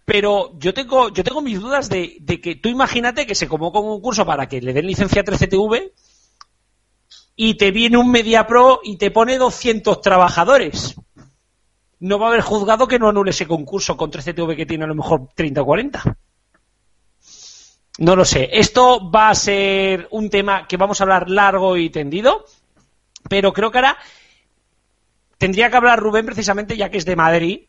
Pero 0.05 0.59
yo 0.59 0.75
tengo, 0.75 1.11
yo 1.11 1.23
tengo 1.23 1.41
mis 1.41 1.61
dudas 1.61 1.89
de, 1.89 2.23
que 2.43 2.57
tú 2.57 2.69
imagínate 2.69 3.27
que 3.27 3.35
se 3.35 3.49
convoca 3.49 3.79
un 3.79 3.89
concurso 3.89 4.27
para 4.27 4.49
que 4.49 4.61
le 4.61 4.73
den 4.73 4.87
licencia 4.87 5.23
a 5.23 5.25
13TV 5.25 5.93
y 7.37 7.55
te 7.55 7.71
viene 7.71 7.97
un 7.97 8.11
Media 8.11 8.47
Pro 8.47 8.81
y 8.83 8.97
te 8.97 9.11
pone 9.11 9.39
200 9.39 10.01
trabajadores. 10.01 10.97
No 12.01 12.19
va 12.19 12.27
a 12.27 12.29
haber 12.31 12.41
juzgado 12.41 12.89
que 12.89 12.99
no 12.99 13.09
anule 13.09 13.31
ese 13.31 13.47
concurso 13.47 13.97
con 13.97 14.11
13TV 14.11 14.57
que 14.57 14.67
tiene 14.67 14.85
a 14.85 14.89
lo 14.89 14.95
mejor 14.95 15.29
30 15.35 15.63
o 15.63 15.65
40. 15.65 16.17
No 17.99 18.17
lo 18.17 18.25
sé. 18.25 18.49
Esto 18.53 19.11
va 19.11 19.29
a 19.29 19.35
ser 19.35 20.09
un 20.11 20.31
tema 20.31 20.67
que 20.67 20.79
vamos 20.79 21.01
a 21.01 21.05
hablar 21.05 21.29
largo 21.29 21.77
y 21.77 21.91
tendido, 21.91 22.47
pero 23.29 23.53
creo 23.53 23.71
que 23.71 23.79
ahora 23.79 23.99
tendría 25.37 25.71
que 25.71 25.77
hablar 25.77 26.01
Rubén 26.01 26.27
precisamente 26.27 26.77
ya 26.77 26.91
que 26.91 26.99
es 26.99 27.05
de 27.05 27.17
Madrid 27.17 27.61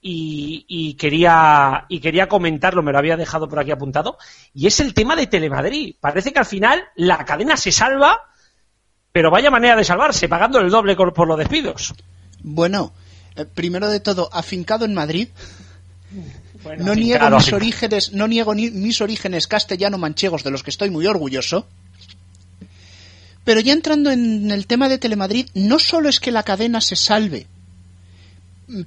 y, 0.00 0.64
y 0.66 0.94
quería 0.94 1.84
y 1.88 2.00
quería 2.00 2.28
comentarlo, 2.28 2.82
me 2.82 2.92
lo 2.92 2.98
había 2.98 3.16
dejado 3.16 3.48
por 3.48 3.58
aquí 3.58 3.70
apuntado, 3.70 4.16
y 4.54 4.66
es 4.66 4.80
el 4.80 4.94
tema 4.94 5.16
de 5.16 5.26
Telemadrid. 5.26 5.96
Parece 6.00 6.32
que 6.32 6.38
al 6.38 6.46
final 6.46 6.84
la 6.96 7.24
cadena 7.24 7.56
se 7.56 7.72
salva, 7.72 8.28
pero 9.12 9.30
vaya 9.30 9.50
manera 9.50 9.76
de 9.76 9.84
salvarse, 9.84 10.28
pagando 10.28 10.60
el 10.60 10.70
doble 10.70 10.96
por 10.96 11.28
los 11.28 11.38
despidos. 11.38 11.94
Bueno, 12.42 12.92
eh, 13.36 13.44
primero 13.44 13.88
de 13.88 14.00
todo, 14.00 14.30
afincado 14.32 14.84
en 14.84 14.94
Madrid. 14.94 15.28
Bueno, 16.62 16.84
no 16.84 16.94
niego 16.94 17.24
mis 17.24 17.34
afincado. 17.34 17.56
orígenes, 17.56 18.12
no 18.12 18.28
niego 18.28 18.54
ni 18.54 18.70
mis 18.70 19.00
orígenes 19.00 19.46
castellano-manchegos 19.46 20.44
de 20.44 20.50
los 20.50 20.62
que 20.62 20.70
estoy 20.70 20.90
muy 20.90 21.06
orgulloso. 21.06 21.66
Pero 23.44 23.60
ya 23.60 23.72
entrando 23.72 24.10
en 24.10 24.50
el 24.50 24.66
tema 24.66 24.88
de 24.88 24.98
Telemadrid, 24.98 25.48
no 25.54 25.78
solo 25.78 26.08
es 26.08 26.20
que 26.20 26.30
la 26.30 26.42
cadena 26.42 26.80
se 26.80 26.96
salve 26.96 27.46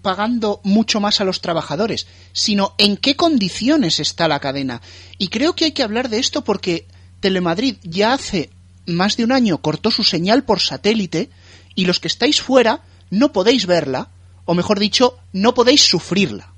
pagando 0.02 0.62
mucho 0.64 1.00
más 1.00 1.22
a 1.22 1.24
los 1.24 1.42
trabajadores, 1.42 2.08
sino 2.32 2.76
en 2.78 2.98
qué 2.98 3.16
condiciones 3.16 4.00
está 4.00 4.28
la 4.28 4.40
cadena. 4.40 4.82
Y 5.18 5.28
creo 5.28 5.56
que 5.56 5.66
hay 5.66 5.72
que 5.72 5.84
hablar 5.84 6.10
de 6.10 6.20
esto 6.20 6.44
porque 6.44 6.88
Telemadrid 7.20 7.76
ya 7.84 8.14
hace 8.14 8.50
más 8.86 9.18
de 9.18 9.24
un 9.24 9.32
año 9.32 9.60
cortó 9.60 9.92
su 9.92 10.04
señal 10.04 10.44
por 10.44 10.60
satélite 10.60 11.30
y 11.76 11.86
los 11.86 12.00
que 12.00 12.08
estáis 12.08 12.42
fuera 12.42 12.82
no 13.10 13.32
podéis 13.32 13.66
verla, 13.66 14.10
o 14.46 14.54
mejor 14.54 14.80
dicho, 14.80 15.18
no 15.32 15.54
podéis 15.54 15.84
sufrirla. 15.84 16.52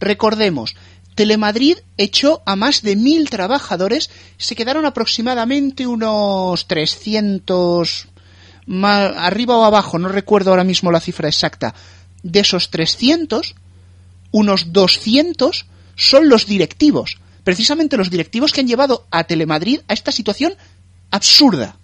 Recordemos, 0.00 0.76
Telemadrid 1.14 1.78
echó 1.96 2.42
a 2.46 2.56
más 2.56 2.82
de 2.82 2.96
mil 2.96 3.30
trabajadores, 3.30 4.10
se 4.36 4.56
quedaron 4.56 4.86
aproximadamente 4.86 5.86
unos 5.86 6.66
300, 6.66 8.08
arriba 8.66 9.56
o 9.56 9.64
abajo, 9.64 9.98
no 9.98 10.08
recuerdo 10.08 10.50
ahora 10.50 10.64
mismo 10.64 10.90
la 10.90 11.00
cifra 11.00 11.28
exacta. 11.28 11.74
De 12.22 12.40
esos 12.40 12.70
300, 12.70 13.54
unos 14.30 14.72
200 14.72 15.66
son 15.96 16.28
los 16.28 16.46
directivos, 16.46 17.18
precisamente 17.44 17.96
los 17.96 18.10
directivos 18.10 18.52
que 18.52 18.60
han 18.60 18.68
llevado 18.68 19.06
a 19.10 19.24
Telemadrid 19.24 19.80
a 19.88 19.92
esta 19.92 20.12
situación 20.12 20.54
absurda. 21.10 21.76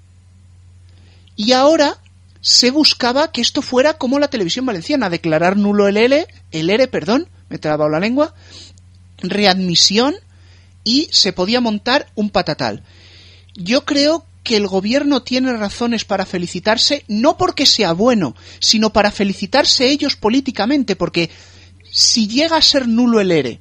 Y 1.37 1.53
ahora 1.53 1.99
se 2.41 2.71
buscaba 2.71 3.31
que 3.31 3.41
esto 3.41 3.63
fuera 3.63 3.95
como 3.95 4.19
la 4.19 4.29
televisión 4.29 4.65
valenciana, 4.65 5.11
declarar 5.11 5.57
nulo 5.57 5.89
el 5.89 5.97
L, 5.97 6.27
el 6.51 6.71
ERE, 6.71 6.89
perdón, 6.89 7.29
me 7.49 7.57
he 7.57 7.59
trabado 7.59 7.91
la 7.91 8.01
lengua, 8.01 8.35
readmisión 9.19 10.15
y 10.85 11.09
se 11.13 11.33
podía 11.33 11.61
montar 11.61 12.07
un 12.15 12.31
patatal. 12.31 12.83
Yo 13.55 13.85
creo 13.85 14.25
que 14.43 14.57
el 14.57 14.67
gobierno 14.67 15.23
tiene 15.23 15.53
razones 15.53 16.05
para 16.05 16.27
felicitarse, 16.27 17.05
no 17.09 17.37
porque 17.37 17.67
sea 17.67 17.93
bueno, 17.93 18.35
sino 18.59 18.91
para 18.91 19.11
felicitarse 19.11 19.89
ellos 19.89 20.17
políticamente, 20.17 20.97
porque 20.97 21.31
si 21.91 22.29
llega 22.29 22.57
a 22.57 22.63
ser 22.63 22.89
nulo 22.89 23.21
el 23.21 23.33
ERE, 23.33 23.61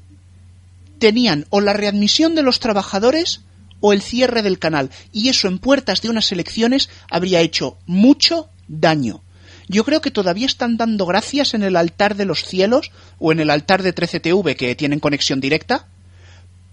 tenían 1.00 1.46
o 1.50 1.62
la 1.62 1.74
readmisión 1.74 2.36
de 2.36 2.44
los 2.44 2.60
trabajadores 2.60 3.42
o 3.82 3.94
el 3.94 4.02
cierre 4.02 4.42
del 4.42 4.60
canal, 4.60 4.90
y 5.12 5.30
eso 5.30 5.48
en 5.48 5.60
puertas 5.60 6.02
de 6.02 6.10
unas 6.10 6.32
elecciones 6.32 6.90
habría 7.10 7.42
hecho 7.42 7.78
mucho 7.86 8.50
daño. 8.68 9.22
Yo 9.68 9.86
creo 9.86 10.02
que 10.02 10.12
todavía 10.12 10.48
están 10.48 10.78
dando 10.78 11.06
gracias 11.06 11.54
en 11.54 11.64
el 11.64 11.76
altar 11.76 12.16
de 12.16 12.26
los 12.26 12.44
cielos 12.44 12.92
o 13.20 13.32
en 13.32 13.40
el 13.40 13.52
altar 13.52 13.84
de 13.84 13.94
13TV 13.94 14.56
que 14.56 14.76
tienen 14.76 15.00
conexión 15.00 15.40
directa 15.40 15.88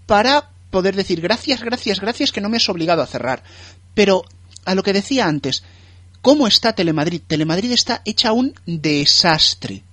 para 0.07 0.49
poder 0.69 0.95
decir 0.95 1.21
gracias, 1.21 1.61
gracias, 1.61 1.99
gracias 1.99 2.31
que 2.31 2.41
no 2.41 2.49
me 2.49 2.57
has 2.57 2.69
obligado 2.69 3.01
a 3.01 3.07
cerrar. 3.07 3.43
Pero 3.93 4.23
a 4.65 4.75
lo 4.75 4.83
que 4.83 4.93
decía 4.93 5.25
antes, 5.25 5.63
¿cómo 6.21 6.47
está 6.47 6.73
Telemadrid? 6.73 7.21
Telemadrid 7.25 7.71
está 7.71 8.01
hecha 8.05 8.33
un 8.33 8.53
desastre. 8.65 9.83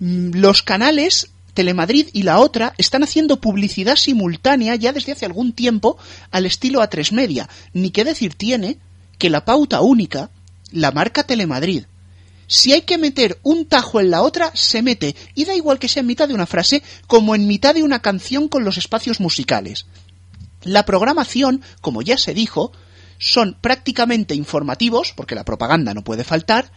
Mm, 0.00 0.32
Los 0.34 0.62
canales 0.62 1.30
Telemadrid 1.56 2.08
y 2.12 2.22
la 2.22 2.38
otra 2.38 2.74
están 2.76 3.02
haciendo 3.02 3.40
publicidad 3.40 3.96
simultánea 3.96 4.74
ya 4.74 4.92
desde 4.92 5.12
hace 5.12 5.24
algún 5.24 5.54
tiempo 5.54 5.96
al 6.30 6.44
estilo 6.44 6.82
A3 6.82 7.12
Media. 7.12 7.48
Ni 7.72 7.90
qué 7.90 8.04
decir 8.04 8.34
tiene 8.34 8.76
que 9.18 9.30
la 9.30 9.46
pauta 9.46 9.80
única, 9.80 10.30
la 10.70 10.92
marca 10.92 11.22
Telemadrid, 11.22 11.84
si 12.46 12.72
hay 12.72 12.82
que 12.82 12.98
meter 12.98 13.38
un 13.42 13.66
tajo 13.66 14.00
en 14.00 14.10
la 14.10 14.22
otra, 14.22 14.52
se 14.54 14.82
mete, 14.82 15.16
y 15.34 15.44
da 15.44 15.54
igual 15.54 15.78
que 15.78 15.88
sea 15.88 16.00
en 16.00 16.06
mitad 16.06 16.28
de 16.28 16.34
una 16.34 16.46
frase, 16.46 16.82
como 17.06 17.34
en 17.34 17.46
mitad 17.46 17.74
de 17.74 17.82
una 17.82 18.00
canción 18.00 18.48
con 18.48 18.64
los 18.64 18.78
espacios 18.78 19.20
musicales. 19.20 19.86
La 20.62 20.84
programación, 20.84 21.62
como 21.80 22.02
ya 22.02 22.18
se 22.18 22.34
dijo, 22.34 22.72
son 23.18 23.56
prácticamente 23.60 24.34
informativos, 24.34 25.12
porque 25.16 25.34
la 25.34 25.44
propaganda 25.44 25.94
no 25.94 26.04
puede 26.04 26.24
faltar, 26.24 26.70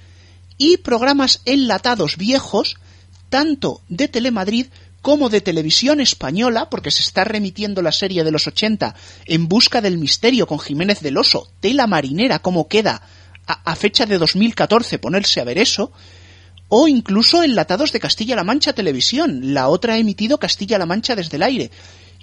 y 0.57 0.77
programas 0.77 1.41
enlatados 1.45 2.17
viejos, 2.17 2.77
tanto 3.29 3.81
de 3.89 4.07
Telemadrid 4.07 4.67
como 5.01 5.29
de 5.29 5.39
televisión 5.39 6.01
española, 6.01 6.69
porque 6.69 6.91
se 6.91 7.01
está 7.01 7.23
remitiendo 7.23 7.81
la 7.81 7.91
serie 7.91 8.23
de 8.23 8.31
los 8.31 8.47
80 8.47 8.95
en 9.25 9.47
busca 9.47 9.81
del 9.81 9.97
misterio 9.97 10.45
con 10.45 10.59
Jiménez 10.59 10.99
del 10.99 11.17
Oso, 11.17 11.49
de 11.61 11.73
la 11.73 11.87
marinera, 11.87 12.39
cómo 12.39 12.67
queda 12.67 13.01
a, 13.49 13.75
fecha 13.75 14.05
de 14.05 14.17
2014 14.17 14.99
ponerse 14.99 15.41
a 15.41 15.43
ver 15.43 15.57
eso, 15.57 15.91
o 16.67 16.87
incluso 16.87 17.41
enlatados 17.41 17.91
de 17.91 17.99
Castilla-La 17.99 18.43
Mancha 18.43 18.73
Televisión, 18.73 19.53
la 19.53 19.67
otra 19.67 19.93
ha 19.93 19.97
emitido 19.97 20.39
Castilla-La 20.39 20.85
Mancha 20.85 21.15
desde 21.15 21.37
el 21.37 21.43
aire. 21.43 21.71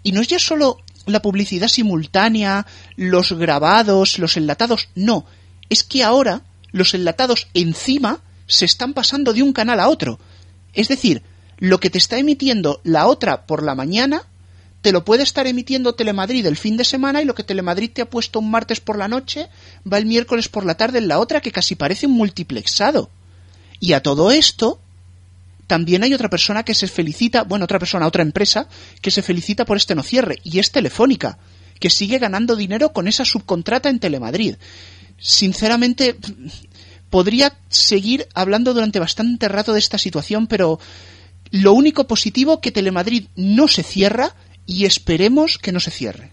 Y 0.04 0.12
no 0.12 0.20
es 0.20 0.28
ya 0.28 0.38
solo 0.38 0.78
la 1.04 1.20
publicidad 1.20 1.68
simultánea, 1.68 2.66
los 2.94 3.32
grabados, 3.32 4.18
los 4.18 4.36
enlatados, 4.36 4.88
no, 4.94 5.26
es 5.68 5.82
que 5.82 6.04
ahora 6.04 6.42
los 6.70 6.94
enlatados 6.94 7.48
encima 7.54 8.20
se 8.46 8.64
están 8.64 8.94
pasando 8.94 9.32
de 9.32 9.42
un 9.42 9.52
canal 9.52 9.80
a 9.80 9.88
otro. 9.88 10.20
Es 10.74 10.88
decir, 10.88 11.22
lo 11.58 11.80
que 11.80 11.90
te 11.90 11.98
está 11.98 12.18
emitiendo 12.18 12.80
la 12.84 13.06
otra 13.06 13.46
por 13.46 13.62
la 13.62 13.74
mañana, 13.74 14.22
te 14.86 14.92
lo 14.92 15.04
puede 15.04 15.24
estar 15.24 15.48
emitiendo 15.48 15.96
Telemadrid 15.96 16.46
el 16.46 16.56
fin 16.56 16.76
de 16.76 16.84
semana 16.84 17.20
y 17.20 17.24
lo 17.24 17.34
que 17.34 17.42
Telemadrid 17.42 17.90
te 17.90 18.02
ha 18.02 18.08
puesto 18.08 18.38
un 18.38 18.52
martes 18.52 18.80
por 18.80 18.96
la 18.96 19.08
noche 19.08 19.48
va 19.92 19.98
el 19.98 20.06
miércoles 20.06 20.48
por 20.48 20.64
la 20.64 20.76
tarde 20.76 20.98
en 20.98 21.08
la 21.08 21.18
otra 21.18 21.40
que 21.40 21.50
casi 21.50 21.74
parece 21.74 22.06
un 22.06 22.12
multiplexado. 22.12 23.10
Y 23.80 23.94
a 23.94 24.00
todo 24.04 24.30
esto, 24.30 24.78
también 25.66 26.04
hay 26.04 26.14
otra 26.14 26.30
persona 26.30 26.62
que 26.62 26.72
se 26.72 26.86
felicita, 26.86 27.42
bueno, 27.42 27.64
otra 27.64 27.80
persona, 27.80 28.06
otra 28.06 28.22
empresa, 28.22 28.68
que 29.00 29.10
se 29.10 29.22
felicita 29.22 29.64
por 29.64 29.76
este 29.76 29.96
no 29.96 30.04
cierre, 30.04 30.38
y 30.44 30.60
es 30.60 30.70
Telefónica, 30.70 31.36
que 31.80 31.90
sigue 31.90 32.20
ganando 32.20 32.54
dinero 32.54 32.92
con 32.92 33.08
esa 33.08 33.24
subcontrata 33.24 33.88
en 33.88 33.98
Telemadrid. 33.98 34.54
Sinceramente, 35.18 36.14
podría 37.10 37.58
seguir 37.70 38.28
hablando 38.34 38.72
durante 38.72 39.00
bastante 39.00 39.48
rato 39.48 39.72
de 39.72 39.80
esta 39.80 39.98
situación, 39.98 40.46
pero 40.46 40.78
lo 41.50 41.72
único 41.72 42.06
positivo 42.06 42.60
que 42.60 42.70
Telemadrid 42.70 43.26
no 43.34 43.66
se 43.66 43.82
cierra 43.82 44.36
y 44.66 44.84
esperemos 44.84 45.58
que 45.58 45.72
no 45.72 45.80
se 45.80 45.90
cierre. 45.90 46.32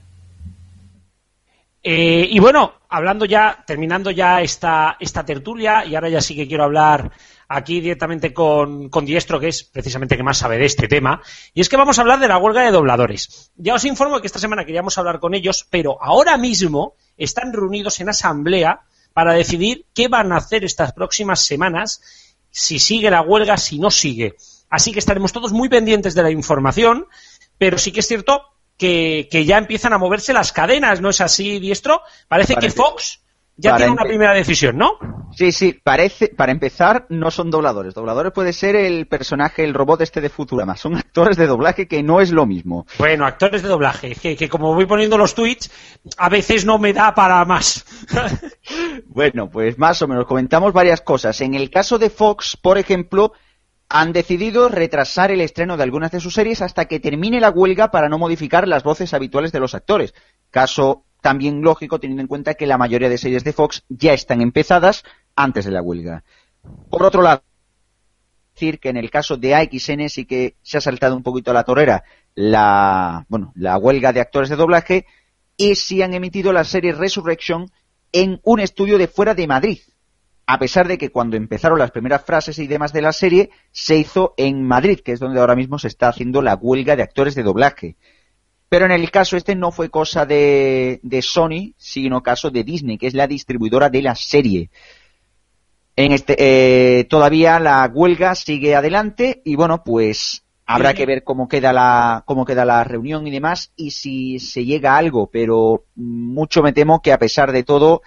Eh, 1.86 2.28
y 2.30 2.40
bueno, 2.40 2.74
hablando 2.90 3.26
ya, 3.26 3.64
terminando 3.68 4.10
ya 4.10 4.42
esta, 4.42 4.96
esta 5.00 5.26
tertulia, 5.26 5.86
y 5.86 5.96
ahora 5.96 6.10
ya 6.10 6.22
sí 6.22 6.36
que 6.36 6.48
quiero 6.48 6.64
hablar 6.64 7.12
aquí 7.50 7.82
directamente 7.82 8.34
con, 8.34 8.90
con 8.90 9.06
Diestro, 9.06 9.40
que 9.40 9.50
es 9.50 9.64
precisamente 9.66 10.16
que 10.16 10.24
más 10.24 10.38
sabe 10.38 10.58
de 10.58 10.66
este 10.66 10.88
tema, 10.88 11.22
y 11.54 11.60
es 11.60 11.68
que 11.68 11.76
vamos 11.76 11.98
a 11.98 12.02
hablar 12.02 12.20
de 12.20 12.30
la 12.30 12.38
huelga 12.38 12.62
de 12.62 12.72
dobladores. 12.72 13.52
Ya 13.58 13.76
os 13.76 13.84
informo 13.84 14.22
que 14.22 14.28
esta 14.28 14.40
semana 14.40 14.66
queríamos 14.66 14.98
hablar 14.98 15.20
con 15.20 15.34
ellos, 15.34 15.68
pero 15.70 16.02
ahora 16.02 16.38
mismo 16.38 16.96
están 17.18 17.52
reunidos 17.52 18.00
en 18.00 18.10
asamblea 18.10 18.82
para 19.14 19.34
decidir 19.34 19.86
qué 19.94 20.08
van 20.08 20.32
a 20.32 20.38
hacer 20.38 20.64
estas 20.64 20.94
próximas 20.94 21.46
semanas, 21.46 22.02
si 22.50 22.80
sigue 22.80 23.12
la 23.12 23.22
huelga, 23.22 23.58
si 23.58 23.78
no 23.78 23.92
sigue. 23.92 24.36
Así 24.70 24.92
que 24.92 25.00
estaremos 25.00 25.34
todos 25.34 25.52
muy 25.52 25.70
pendientes 25.70 26.16
de 26.16 26.24
la 26.24 26.32
información, 26.32 27.08
pero 27.58 27.78
sí 27.78 27.92
que 27.92 28.02
es 28.02 28.08
cierto 28.08 28.44
que, 28.78 29.28
que 29.32 29.46
ya 29.46 29.58
empiezan 29.58 29.94
a 29.94 29.98
moverse 29.98 30.34
las 30.34 30.52
cadenas, 30.52 31.02
¿no 31.02 31.10
es 31.10 31.22
así, 31.22 31.60
Diestro? 31.60 32.02
Parece, 32.28 32.56
Parece. 32.56 32.76
que 32.76 32.82
Fox 32.82 33.24
ya 33.56 33.76
tiene 33.76 33.92
una 33.92 34.04
primera 34.04 34.34
decisión, 34.34 34.78
¿no? 34.78 34.98
Sí, 35.36 35.52
sí, 35.52 35.80
parece, 35.84 36.30
para 36.30 36.52
empezar, 36.52 37.06
no 37.10 37.32
son 37.32 37.52
dobladores. 37.52 37.94
Dobladores 37.94 38.34
puede 38.34 38.54
ser 38.54 38.76
el 38.76 39.08
personaje, 39.08 39.64
el 39.64 39.74
robot 39.74 40.02
este 40.02 40.22
de 40.22 40.30
Futurama. 40.30 40.76
Son 40.76 40.96
actores 40.98 41.38
de 41.38 41.48
doblaje 41.48 41.88
que 41.88 42.04
no 42.04 42.22
es 42.22 42.32
lo 42.32 42.46
mismo. 42.46 42.86
Bueno, 42.98 43.26
actores 43.26 43.62
de 43.62 43.70
doblaje, 43.70 44.16
que, 44.16 44.36
que 44.36 44.50
como 44.50 44.74
voy 44.74 44.86
poniendo 44.86 45.18
los 45.18 45.36
tweets, 45.36 45.72
a 46.18 46.30
veces 46.30 46.66
no 46.66 46.78
me 46.78 46.94
da 46.94 47.14
para 47.14 47.44
más. 47.46 47.86
Bueno, 49.06 49.50
pues 49.50 49.78
más 49.78 50.02
o 50.02 50.08
menos 50.08 50.26
comentamos 50.26 50.74
varias 50.74 51.02
cosas. 51.02 51.40
En 51.42 51.54
el 51.54 51.70
caso 51.70 52.00
de 52.00 52.10
Fox, 52.10 52.58
por 52.60 52.78
ejemplo, 52.78 53.34
han 53.90 54.14
decidido 54.14 54.70
retrasar 54.70 55.32
el 55.32 55.42
estreno 55.42 55.78
de 55.78 55.84
algunas 55.84 56.12
de 56.12 56.20
sus 56.20 56.34
series 56.34 56.62
hasta 56.62 56.86
que 56.86 57.00
termine 57.00 57.40
la 57.40 57.50
huelga 57.50 57.92
para 57.92 58.10
no 58.10 58.18
modificar 58.18 58.68
las 58.68 58.84
voces 58.84 59.14
habituales 59.14 59.52
de 59.52 59.60
los 59.60 59.76
actores. 59.76 60.14
Caso 60.50 61.06
también 61.22 61.62
lógico 61.62 62.00
teniendo 62.00 62.22
en 62.22 62.28
cuenta 62.28 62.56
que 62.56 62.68
la 62.68 62.78
mayoría 62.78 63.10
de 63.10 63.18
series 63.18 63.44
de 63.44 63.54
Fox 63.54 63.84
ya 63.90 64.14
están 64.14 64.42
empezadas 64.42 65.04
antes 65.36 65.66
de 65.66 65.72
la 65.72 65.82
huelga. 65.82 66.24
Por 66.90 67.04
otro 67.04 67.22
lado, 67.22 67.44
decir 68.54 68.80
que 68.80 68.90
en 68.90 68.98
el 68.98 69.10
caso 69.10 69.38
de 69.38 69.56
AXN 69.56 70.10
sí 70.10 70.26
que 70.26 70.56
se 70.62 70.78
ha 70.78 70.82
saltado 70.82 71.16
un 71.16 71.24
poquito 71.24 71.52
a 71.52 71.54
la 71.54 71.64
torera 71.64 72.04
la, 72.36 73.26
bueno, 73.30 73.52
la 73.56 73.78
huelga 73.78 74.14
de 74.14 74.22
actores 74.22 74.50
de 74.50 74.56
doblaje 74.56 75.06
y 75.56 75.76
sí 75.76 76.02
han 76.02 76.14
emitido 76.14 76.52
la 76.52 76.64
serie 76.64 76.94
Resurrection 76.94 77.70
en 78.12 78.40
un 78.44 78.60
estudio 78.60 78.98
de 78.98 79.08
fuera 79.08 79.34
de 79.34 79.48
Madrid. 79.48 79.80
A 80.46 80.60
pesar 80.60 80.88
de 80.88 80.98
que 80.98 81.10
cuando 81.10 81.38
empezaron 81.38 81.80
las 81.80 81.92
primeras 81.92 82.24
frases 82.26 82.60
y 82.60 82.68
demás 82.68 82.92
de 82.92 83.02
la 83.02 83.14
serie 83.14 83.50
se 83.72 83.98
hizo 83.98 84.34
en 84.38 84.64
Madrid, 84.64 85.00
que 85.00 85.14
es 85.14 85.20
donde 85.20 85.40
ahora 85.40 85.56
mismo 85.56 85.80
se 85.80 85.88
está 85.88 86.10
haciendo 86.10 86.42
la 86.42 86.56
huelga 86.56 86.96
de 86.96 87.04
actores 87.04 87.36
de 87.36 87.44
doblaje. 87.44 87.96
Pero 88.68 88.86
en 88.86 88.92
el 88.92 89.12
caso 89.12 89.38
este 89.38 89.56
no 89.56 89.72
fue 89.72 89.90
cosa 89.90 90.26
de, 90.26 91.00
de 91.04 91.22
Sony, 91.22 91.74
sino 91.78 92.24
caso 92.24 92.50
de 92.50 92.64
Disney, 92.64 92.98
que 92.98 93.08
es 93.08 93.14
la 93.14 93.28
distribuidora 93.28 93.90
de 93.90 94.02
la 94.02 94.16
serie. 94.16 94.70
En 95.96 96.12
este, 96.12 96.36
eh, 96.40 97.04
todavía 97.04 97.60
la 97.60 97.90
huelga 97.94 98.34
sigue 98.34 98.76
adelante 98.76 99.42
y 99.46 99.56
bueno, 99.56 99.84
pues 99.84 100.44
habrá 100.66 100.94
que 100.94 101.06
ver 101.06 101.24
cómo 101.24 101.48
queda 101.48 101.72
la, 101.72 102.24
cómo 102.26 102.46
queda 102.46 102.66
la 102.66 102.84
reunión 102.84 103.28
y 103.28 103.32
demás 103.32 103.72
y 103.76 103.92
si 103.92 104.40
se 104.40 104.66
llega 104.66 104.96
a 104.96 104.98
algo, 104.98 105.30
pero 105.32 105.86
mucho 105.96 106.64
me 106.64 106.74
temo 106.74 107.02
que 107.02 107.12
a 107.12 107.20
pesar 107.20 107.52
de 107.52 107.64
todo, 107.64 108.02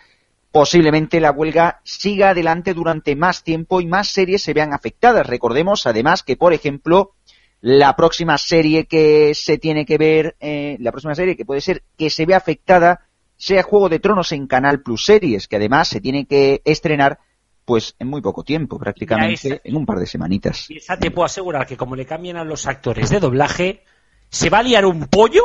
posiblemente 0.57 1.21
la 1.21 1.33
huelga 1.33 1.83
siga 1.85 2.31
adelante 2.31 2.73
durante 2.73 3.15
más 3.15 3.45
tiempo 3.45 3.83
y 3.83 3.87
más 3.87 4.09
series 4.09 4.43
se 4.43 4.55
vean 4.55 4.73
afectadas. 4.73 5.27
Recordemos 5.27 5.87
además 5.87 6.23
que, 6.23 6.39
por 6.39 6.55
ejemplo, 6.55 7.13
la 7.61 7.95
próxima 7.95 8.39
serie 8.39 8.87
que 8.87 9.35
se 9.35 9.59
tiene 9.59 9.85
que 9.85 9.99
ver, 9.99 10.35
eh, 10.41 10.79
la 10.81 10.93
próxima 10.93 11.15
serie 11.15 11.37
que 11.37 11.45
puede 11.45 11.61
ser 11.61 11.83
que 11.99 12.09
se 12.09 12.25
vea 12.25 12.39
afectada 12.39 13.03
sea 13.37 13.63
Juego 13.63 13.91
de 13.91 13.99
Tronos 13.99 14.33
en 14.33 14.47
Canal 14.47 14.81
Plus 14.81 15.05
Series, 15.05 15.47
que 15.47 15.57
además 15.57 15.89
se 15.89 16.01
tiene 16.01 16.25
que 16.25 16.63
estrenar 16.65 17.19
pues 17.67 17.95
en 17.99 18.09
muy 18.09 18.23
poco 18.23 18.43
tiempo, 18.43 18.79
prácticamente 18.79 19.61
en 19.63 19.77
un 19.77 19.85
par 19.85 19.99
de 19.99 20.07
semanitas. 20.07 20.71
Y 20.71 20.79
esa 20.79 20.99
te 20.99 21.11
puedo 21.11 21.27
asegurar 21.27 21.67
que 21.67 21.77
como 21.77 21.97
le 21.97 22.07
cambien 22.07 22.39
a 22.39 22.45
los 22.45 22.67
actores 22.67 23.11
de 23.11 23.21
doblaje, 23.21 23.85
se 24.31 24.49
va 24.49 24.61
a 24.61 24.63
liar 24.63 24.87
un 24.87 25.07
pollo 25.09 25.43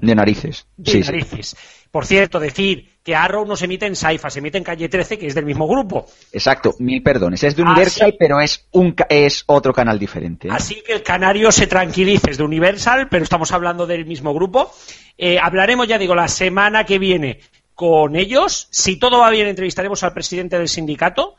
De 0.00 0.14
narices. 0.14 0.66
de 0.76 0.90
Sí, 0.90 1.02
sí. 1.02 1.10
narices. 1.10 1.56
Por 1.90 2.06
cierto, 2.06 2.40
decir 2.40 2.88
que 3.02 3.14
Arrow 3.14 3.44
no 3.44 3.54
se 3.56 3.66
emite 3.66 3.84
en 3.84 3.96
Saifa, 3.96 4.30
se 4.30 4.38
emite 4.38 4.56
en 4.56 4.64
Calle 4.64 4.88
13, 4.88 5.18
que 5.18 5.26
es 5.26 5.34
del 5.34 5.44
mismo 5.44 5.68
grupo. 5.68 6.06
Exacto, 6.32 6.74
mil 6.78 7.02
perdones. 7.02 7.42
Es 7.42 7.54
de 7.54 7.62
Universal, 7.62 8.14
pero 8.18 8.40
es 8.40 8.66
un 8.70 8.94
es 9.10 9.44
otro 9.46 9.74
canal 9.74 9.98
diferente. 9.98 10.48
¿eh? 10.48 10.52
Así 10.52 10.82
que 10.86 10.94
el 10.94 11.02
canario 11.02 11.52
se 11.52 11.66
tranquilice, 11.66 12.30
es 12.30 12.38
de 12.38 12.44
Universal, 12.44 13.08
pero 13.10 13.24
estamos 13.24 13.52
hablando 13.52 13.86
del 13.86 14.06
mismo 14.06 14.32
grupo. 14.32 14.72
Eh, 15.18 15.38
hablaremos, 15.38 15.86
ya 15.86 15.98
digo, 15.98 16.14
la 16.14 16.28
semana 16.28 16.84
que 16.84 16.98
viene 16.98 17.40
con 17.74 18.16
ellos. 18.16 18.68
Si 18.70 18.96
todo 18.98 19.18
va 19.18 19.28
bien, 19.30 19.48
entrevistaremos 19.48 20.02
al 20.02 20.14
presidente 20.14 20.56
del 20.56 20.68
sindicato. 20.68 21.34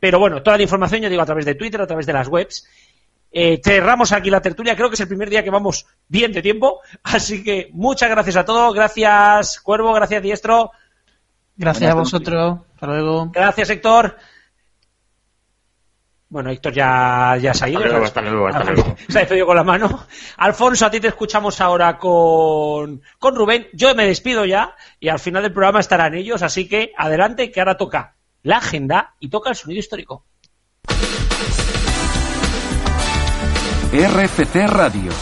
Pero 0.00 0.18
bueno, 0.18 0.42
toda 0.42 0.56
la 0.56 0.62
información, 0.62 1.02
ya 1.02 1.08
digo, 1.08 1.22
a 1.22 1.26
través 1.26 1.44
de 1.44 1.54
Twitter, 1.54 1.80
a 1.80 1.86
través 1.86 2.06
de 2.06 2.12
las 2.12 2.28
webs. 2.28 2.66
Eh, 3.32 3.60
cerramos 3.64 4.12
aquí 4.12 4.30
la 4.30 4.42
tertulia. 4.42 4.76
Creo 4.76 4.88
que 4.88 4.94
es 4.94 5.00
el 5.00 5.08
primer 5.08 5.30
día 5.30 5.42
que 5.42 5.50
vamos 5.50 5.86
bien 6.06 6.32
de 6.32 6.42
tiempo. 6.42 6.80
Así 7.02 7.42
que 7.42 7.70
muchas 7.72 8.10
gracias 8.10 8.36
a 8.36 8.44
todos. 8.44 8.74
Gracias, 8.74 9.60
Cuervo. 9.60 9.92
Gracias, 9.94 10.22
Diestro. 10.22 10.70
Gracias 11.56 11.90
a 11.90 11.94
vosotros. 11.94 12.60
Hasta 12.74 12.86
luego. 12.86 13.30
Gracias, 13.32 13.70
Héctor. 13.70 14.16
Bueno, 16.28 16.50
Héctor 16.50 16.72
ya, 16.72 17.36
ya 17.40 17.52
se 17.52 17.64
ha 17.64 17.68
ido. 17.68 17.80
Hasta 17.80 17.90
luego, 17.90 18.06
hasta 18.06 18.22
luego, 18.22 18.46
hasta 18.48 18.64
luego. 18.64 18.96
Se 19.08 19.18
ha 19.18 19.20
despedido 19.20 19.46
con 19.46 19.56
la 19.56 19.64
mano. 19.64 20.06
Alfonso, 20.38 20.86
a 20.86 20.90
ti 20.90 20.98
te 20.98 21.08
escuchamos 21.08 21.60
ahora 21.60 21.98
con, 21.98 23.02
con 23.18 23.36
Rubén. 23.36 23.66
Yo 23.74 23.94
me 23.94 24.06
despido 24.06 24.46
ya 24.46 24.74
y 24.98 25.08
al 25.08 25.18
final 25.18 25.42
del 25.42 25.52
programa 25.52 25.80
estarán 25.80 26.14
ellos. 26.14 26.42
Así 26.42 26.68
que 26.68 26.92
adelante, 26.96 27.50
que 27.50 27.60
ahora 27.60 27.76
toca 27.76 28.16
la 28.42 28.56
agenda 28.56 29.14
y 29.20 29.28
toca 29.28 29.50
el 29.50 29.56
sonido 29.56 29.80
histórico. 29.80 30.24
RFC 33.92 34.68
Radio. 34.68 35.12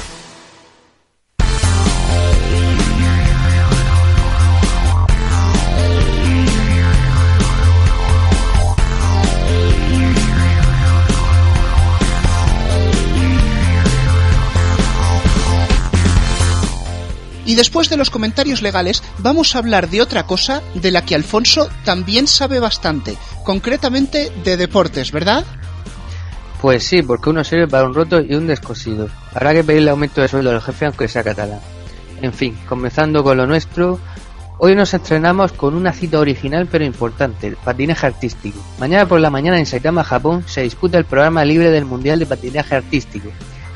Y 17.45 17.57
después 17.57 17.91
de 17.91 17.97
los 17.97 18.11
comentarios 18.11 18.63
legales, 18.63 19.03
vamos 19.19 19.57
a 19.57 19.59
hablar 19.59 19.91
de 19.91 20.01
otra 20.01 20.29
cosa 20.29 20.63
de 20.75 20.93
la 20.93 21.05
que 21.05 21.17
Alfonso 21.17 21.69
también 21.85 22.29
sabe 22.29 22.61
bastante, 22.61 23.17
concretamente 23.43 24.31
de 24.45 24.57
deportes, 24.57 25.11
¿verdad? 25.11 25.45
Pues 26.61 26.85
sí, 26.85 27.03
porque 27.03 27.31
uno 27.31 27.43
sirve 27.43 27.67
para 27.67 27.87
un 27.87 27.95
roto 27.95 28.21
y 28.21 28.35
un 28.35 28.47
descosido. 28.47 29.09
Habrá 29.35 29.55
que 29.55 29.65
pedirle 29.65 29.91
aumento 29.91 30.21
de 30.21 30.29
sueldo 30.29 30.51
al 30.51 30.61
jefe 30.61 30.87
aunque 30.87 31.09
sea 31.09 31.25
catalán. 31.25 31.61
En 32.21 32.35
fin, 32.35 32.57
comenzando 32.69 33.25
con 33.25 33.39
lo 33.39 33.47
nuestro, 33.47 33.99
hoy 34.59 34.75
nos 34.75 34.93
estrenamos 34.93 35.53
con 35.53 35.75
una 35.75 35.95
cita 35.95 36.19
original 36.19 36.69
pero 36.71 36.85
importante, 36.85 37.47
el 37.47 37.57
patinaje 37.57 38.07
artístico. 38.07 38.61
Mañana 38.79 39.07
por 39.07 39.21
la 39.21 39.31
mañana 39.31 39.59
en 39.59 39.65
Saitama, 39.65 40.05
Japón, 40.05 40.45
se 40.47 40.63
disputa 40.63 40.99
el 40.99 41.07
programa 41.07 41.47
libre 41.47 41.71
del 41.71 41.87
Mundial 41.87 42.19
de 42.19 42.27
Patinaje 42.27 42.75
Artístico. 42.75 43.31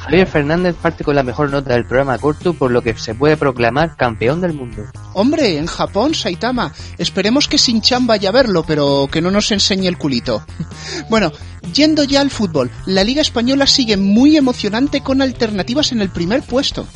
Javier 0.04 0.26
Fernández 0.26 0.76
parte 0.76 1.02
con 1.02 1.16
la 1.16 1.22
mejor 1.22 1.50
nota 1.50 1.72
del 1.72 1.86
programa 1.86 2.18
corto, 2.18 2.52
por 2.52 2.70
lo 2.70 2.82
que 2.82 2.94
se 2.94 3.14
puede 3.14 3.38
proclamar 3.38 3.96
campeón 3.96 4.42
del 4.42 4.52
mundo. 4.52 4.82
Hombre, 5.14 5.56
en 5.56 5.64
Japón, 5.64 6.14
Saitama. 6.14 6.74
Esperemos 6.98 7.48
que 7.48 7.56
Sinchan 7.56 8.06
vaya 8.06 8.28
a 8.28 8.32
verlo, 8.32 8.64
pero 8.66 9.08
que 9.10 9.22
no 9.22 9.30
nos 9.30 9.50
enseñe 9.50 9.86
el 9.86 9.96
culito. 9.96 10.44
bueno, 11.08 11.32
yendo 11.72 12.04
ya 12.04 12.20
al 12.20 12.30
fútbol, 12.30 12.70
la 12.84 13.02
Liga 13.02 13.22
Española 13.22 13.66
sigue 13.66 13.96
muy 13.96 14.36
emocionante 14.36 15.00
con 15.00 15.22
alternativas 15.22 15.90
en 15.92 16.02
el 16.02 16.10
primer 16.10 16.42
puesto. 16.42 16.86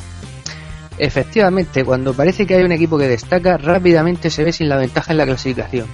Efectivamente, 0.99 1.83
cuando 1.83 2.13
parece 2.13 2.45
que 2.45 2.55
hay 2.55 2.63
un 2.63 2.73
equipo 2.73 2.99
que 2.99 3.07
destaca, 3.07 3.57
rápidamente 3.57 4.29
se 4.29 4.43
ve 4.43 4.53
sin 4.53 4.69
la 4.69 4.77
ventaja 4.77 5.13
en 5.13 5.17
la 5.17 5.25
clasificación. 5.25 5.87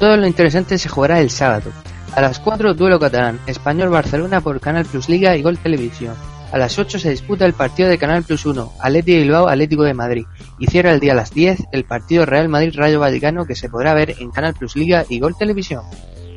Todo 0.00 0.16
lo 0.16 0.26
interesante 0.26 0.78
se 0.78 0.88
jugará 0.88 1.20
el 1.20 1.28
sábado. 1.28 1.72
A 2.14 2.22
las 2.22 2.38
4, 2.38 2.72
duelo 2.72 2.98
catalán, 2.98 3.38
Español 3.46 3.90
Barcelona 3.90 4.40
por 4.40 4.60
Canal 4.60 4.86
Plus 4.86 5.10
Liga 5.10 5.36
y 5.36 5.42
Gol 5.42 5.58
Televisión. 5.58 6.14
A 6.54 6.58
las 6.58 6.78
8 6.78 7.00
se 7.00 7.10
disputa 7.10 7.46
el 7.46 7.52
partido 7.52 7.88
de 7.88 7.98
Canal 7.98 8.22
Plus 8.22 8.46
1, 8.46 8.74
Atlético 8.78 9.16
de 9.16 9.22
Bilbao 9.24 9.48
Atlético 9.48 9.82
de 9.82 9.92
Madrid. 9.92 10.24
Y 10.60 10.68
cierra 10.68 10.92
el 10.92 11.00
día 11.00 11.10
a 11.10 11.16
las 11.16 11.32
10 11.34 11.64
el 11.72 11.82
partido 11.82 12.26
Real 12.26 12.48
Madrid 12.48 12.76
Rayo 12.76 13.00
Vaticano 13.00 13.44
que 13.44 13.56
se 13.56 13.68
podrá 13.68 13.92
ver 13.92 14.14
en 14.20 14.30
Canal 14.30 14.54
Plus 14.54 14.76
Liga 14.76 15.04
y 15.08 15.18
Gol 15.18 15.36
Televisión. 15.36 15.82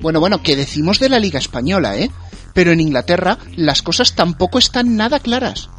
Bueno, 0.01 0.19
bueno, 0.19 0.41
que 0.41 0.55
decimos 0.55 0.99
de 0.99 1.09
la 1.09 1.19
Liga 1.19 1.37
Española, 1.37 1.95
¿eh? 1.97 2.09
Pero 2.55 2.71
en 2.71 2.79
Inglaterra 2.79 3.37
las 3.55 3.83
cosas 3.83 4.15
tampoco 4.15 4.57
están 4.57 4.95
nada 4.95 5.19
claras. 5.19 5.69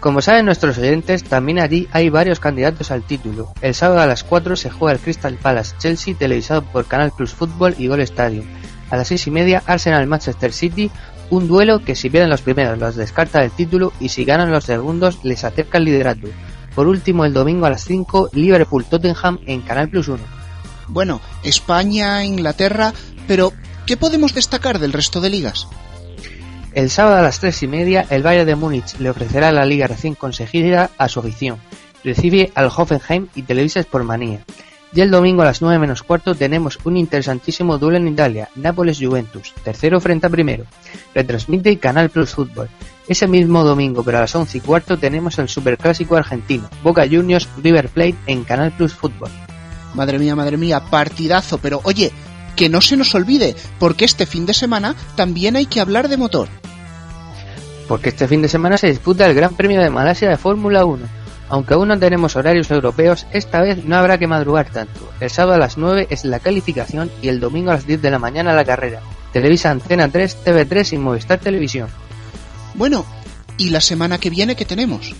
Como 0.00 0.20
saben 0.20 0.44
nuestros 0.44 0.76
oyentes, 0.76 1.24
también 1.24 1.58
allí 1.58 1.88
hay 1.92 2.10
varios 2.10 2.40
candidatos 2.40 2.90
al 2.90 3.04
título. 3.04 3.54
El 3.62 3.74
sábado 3.74 4.02
a 4.02 4.06
las 4.06 4.22
4 4.22 4.56
se 4.56 4.68
juega 4.68 4.92
el 4.92 5.00
Crystal 5.00 5.34
Palace 5.38 5.76
Chelsea 5.78 6.14
televisado 6.14 6.60
por 6.60 6.84
Canal 6.84 7.10
Plus 7.16 7.32
Fútbol 7.32 7.74
y 7.78 7.86
Gol 7.86 8.02
Stadium. 8.02 8.44
A 8.90 8.98
las 8.98 9.08
6 9.08 9.28
y 9.28 9.30
media 9.30 9.62
Arsenal 9.66 10.06
Manchester 10.06 10.52
City, 10.52 10.90
un 11.30 11.48
duelo 11.48 11.80
que 11.84 11.94
si 11.94 12.10
pierden 12.10 12.30
los 12.30 12.42
primeros 12.42 12.78
los 12.78 12.96
descarta 12.96 13.40
del 13.40 13.50
título 13.50 13.92
y 14.00 14.08
si 14.10 14.24
ganan 14.24 14.52
los 14.52 14.64
segundos 14.64 15.18
les 15.22 15.44
acerca 15.44 15.78
el 15.78 15.84
liderato. 15.84 16.28
Por 16.74 16.86
último 16.86 17.24
el 17.24 17.32
domingo 17.32 17.66
a 17.66 17.70
las 17.70 17.84
5 17.84 18.30
Liverpool 18.32 18.84
Tottenham 18.84 19.38
en 19.46 19.62
Canal 19.62 19.88
Plus 19.88 20.08
1. 20.08 20.22
Bueno, 20.88 21.20
España, 21.42 22.24
Inglaterra, 22.24 22.92
pero 23.26 23.52
¿qué 23.86 23.96
podemos 23.96 24.34
destacar 24.34 24.78
del 24.78 24.92
resto 24.92 25.20
de 25.20 25.30
ligas? 25.30 25.66
El 26.74 26.90
sábado 26.90 27.16
a 27.16 27.22
las 27.22 27.40
3 27.40 27.62
y 27.62 27.66
media, 27.68 28.06
el 28.10 28.22
Bayern 28.22 28.46
de 28.46 28.54
Múnich 28.54 28.98
le 28.98 29.08
ofrecerá 29.08 29.50
la 29.50 29.64
liga 29.64 29.86
recién 29.86 30.14
conseguida 30.14 30.90
a 30.98 31.08
su 31.08 31.20
afición. 31.20 31.58
Recibe 32.04 32.52
al 32.54 32.66
Hoffenheim 32.66 33.28
y 33.34 33.42
televisa 33.42 33.82
por 33.84 34.04
manía. 34.04 34.44
Y 34.96 35.02
el 35.02 35.10
domingo 35.10 35.42
a 35.42 35.44
las 35.44 35.60
9 35.60 35.78
menos 35.78 36.02
cuarto 36.02 36.34
tenemos 36.34 36.78
un 36.84 36.96
interesantísimo 36.96 37.76
duelo 37.76 37.98
en 37.98 38.08
Italia, 38.08 38.48
Nápoles-Juventus, 38.54 39.52
tercero 39.62 40.00
frente 40.00 40.26
a 40.26 40.30
primero. 40.30 40.64
Retransmite 41.14 41.78
Canal 41.78 42.08
Plus 42.08 42.30
Fútbol. 42.30 42.70
Ese 43.06 43.26
mismo 43.26 43.62
domingo, 43.62 44.02
pero 44.02 44.16
a 44.16 44.22
las 44.22 44.34
11 44.34 44.56
y 44.56 44.60
cuarto, 44.62 44.96
tenemos 44.96 45.38
el 45.38 45.50
Superclásico 45.50 46.16
argentino, 46.16 46.70
Boca 46.82 47.06
Juniors 47.06 47.46
River 47.62 47.90
Plate 47.90 48.16
en 48.26 48.44
Canal 48.44 48.72
Plus 48.72 48.94
Fútbol. 48.94 49.28
Madre 49.92 50.18
mía, 50.18 50.34
madre 50.34 50.56
mía, 50.56 50.80
partidazo, 50.88 51.58
pero 51.58 51.82
oye, 51.84 52.10
que 52.56 52.70
no 52.70 52.80
se 52.80 52.96
nos 52.96 53.14
olvide, 53.14 53.54
porque 53.78 54.06
este 54.06 54.24
fin 54.24 54.46
de 54.46 54.54
semana 54.54 54.94
también 55.14 55.56
hay 55.56 55.66
que 55.66 55.82
hablar 55.82 56.08
de 56.08 56.16
motor. 56.16 56.48
Porque 57.86 58.08
este 58.08 58.26
fin 58.26 58.40
de 58.40 58.48
semana 58.48 58.78
se 58.78 58.86
disputa 58.86 59.26
el 59.26 59.34
Gran 59.34 59.56
Premio 59.56 59.78
de 59.82 59.90
Malasia 59.90 60.30
de 60.30 60.38
Fórmula 60.38 60.86
1. 60.86 61.25
Aunque 61.48 61.74
aún 61.74 61.88
no 61.88 61.98
tenemos 61.98 62.34
horarios 62.36 62.70
europeos, 62.70 63.26
esta 63.32 63.60
vez 63.60 63.84
no 63.84 63.96
habrá 63.96 64.18
que 64.18 64.26
madrugar 64.26 64.68
tanto. 64.70 65.08
El 65.20 65.30
sábado 65.30 65.54
a 65.54 65.58
las 65.58 65.78
9 65.78 66.08
es 66.10 66.24
la 66.24 66.40
calificación 66.40 67.10
y 67.22 67.28
el 67.28 67.40
domingo 67.40 67.70
a 67.70 67.74
las 67.74 67.86
10 67.86 68.02
de 68.02 68.10
la 68.10 68.18
mañana 68.18 68.52
la 68.52 68.64
carrera. 68.64 69.00
Televisa 69.32 69.70
Antena 69.70 70.08
3, 70.08 70.38
TV3 70.44 70.94
y 70.94 70.98
Movistar 70.98 71.38
Televisión. 71.38 71.88
Bueno, 72.74 73.04
¿y 73.58 73.70
la 73.70 73.80
semana 73.80 74.18
que 74.18 74.30
viene 74.30 74.56
qué 74.56 74.64
tenemos? 74.64 75.14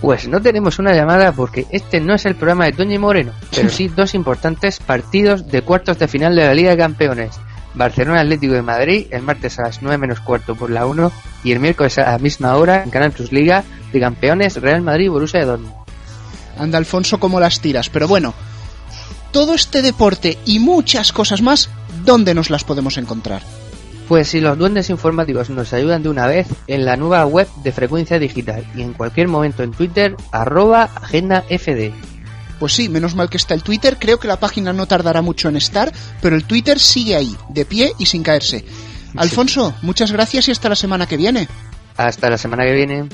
Pues 0.00 0.28
no 0.28 0.42
tenemos 0.42 0.78
una 0.78 0.94
llamada 0.94 1.32
porque 1.32 1.66
este 1.70 2.00
no 2.00 2.14
es 2.14 2.26
el 2.26 2.36
programa 2.36 2.66
de 2.66 2.72
Toño 2.72 2.94
y 2.94 2.98
Moreno, 2.98 3.32
pero 3.54 3.70
sí 3.70 3.88
dos 3.88 4.14
importantes 4.14 4.78
partidos 4.80 5.48
de 5.50 5.62
cuartos 5.62 5.98
de 5.98 6.08
final 6.08 6.36
de 6.36 6.44
la 6.44 6.54
Liga 6.54 6.70
de 6.70 6.76
Campeones. 6.76 7.40
Barcelona 7.74 8.20
Atlético 8.20 8.54
de 8.54 8.62
Madrid 8.62 9.06
el 9.10 9.22
martes 9.22 9.58
a 9.58 9.62
las 9.62 9.82
9 9.82 9.98
menos 9.98 10.20
cuarto 10.20 10.54
por 10.54 10.70
la 10.70 10.86
1 10.86 11.12
y 11.44 11.52
el 11.52 11.60
miércoles 11.60 11.98
a 11.98 12.12
la 12.12 12.18
misma 12.18 12.56
hora 12.56 12.82
en 12.82 12.90
Canal 12.90 13.12
Plus 13.12 13.32
Liga 13.32 13.64
de 13.92 14.00
Campeones 14.00 14.56
Real 14.56 14.82
Madrid 14.82 15.10
Borussia 15.10 15.40
de 15.40 15.46
Dortmund. 15.46 15.74
Anda 16.58 16.78
Alfonso 16.78 17.20
como 17.20 17.40
las 17.40 17.60
tiras, 17.60 17.90
pero 17.90 18.08
bueno, 18.08 18.34
todo 19.32 19.54
este 19.54 19.82
deporte 19.82 20.38
y 20.46 20.58
muchas 20.58 21.12
cosas 21.12 21.42
más, 21.42 21.68
¿dónde 22.04 22.34
nos 22.34 22.50
las 22.50 22.64
podemos 22.64 22.96
encontrar? 22.96 23.42
Pues 24.08 24.28
si 24.28 24.40
los 24.40 24.56
duendes 24.56 24.88
informativos 24.88 25.50
nos 25.50 25.72
ayudan 25.72 26.02
de 26.02 26.08
una 26.08 26.26
vez 26.26 26.46
en 26.68 26.84
la 26.84 26.96
nueva 26.96 27.26
web 27.26 27.48
de 27.62 27.72
Frecuencia 27.72 28.18
Digital 28.18 28.64
y 28.74 28.82
en 28.82 28.92
cualquier 28.92 29.28
momento 29.28 29.62
en 29.62 29.72
Twitter, 29.72 30.16
arroba 30.30 30.84
agenda 30.84 31.42
FD. 31.48 31.92
Pues 32.60 32.72
sí, 32.72 32.88
menos 32.88 33.14
mal 33.14 33.28
que 33.28 33.36
está 33.36 33.52
el 33.52 33.62
Twitter, 33.62 33.98
creo 33.98 34.18
que 34.18 34.28
la 34.28 34.40
página 34.40 34.72
no 34.72 34.86
tardará 34.86 35.22
mucho 35.22 35.48
en 35.48 35.56
estar, 35.56 35.92
pero 36.22 36.36
el 36.36 36.44
Twitter 36.44 36.78
sigue 36.78 37.16
ahí, 37.16 37.36
de 37.50 37.64
pie 37.64 37.92
y 37.98 38.06
sin 38.06 38.22
caerse. 38.22 38.64
Alfonso, 39.16 39.74
muchas 39.82 40.12
gracias 40.12 40.48
y 40.48 40.52
hasta 40.52 40.68
la 40.68 40.76
semana 40.76 41.06
que 41.06 41.16
viene. 41.16 41.48
Hasta 41.96 42.30
la 42.30 42.38
semana 42.38 42.64
que 42.64 42.72
viene. 42.72 43.08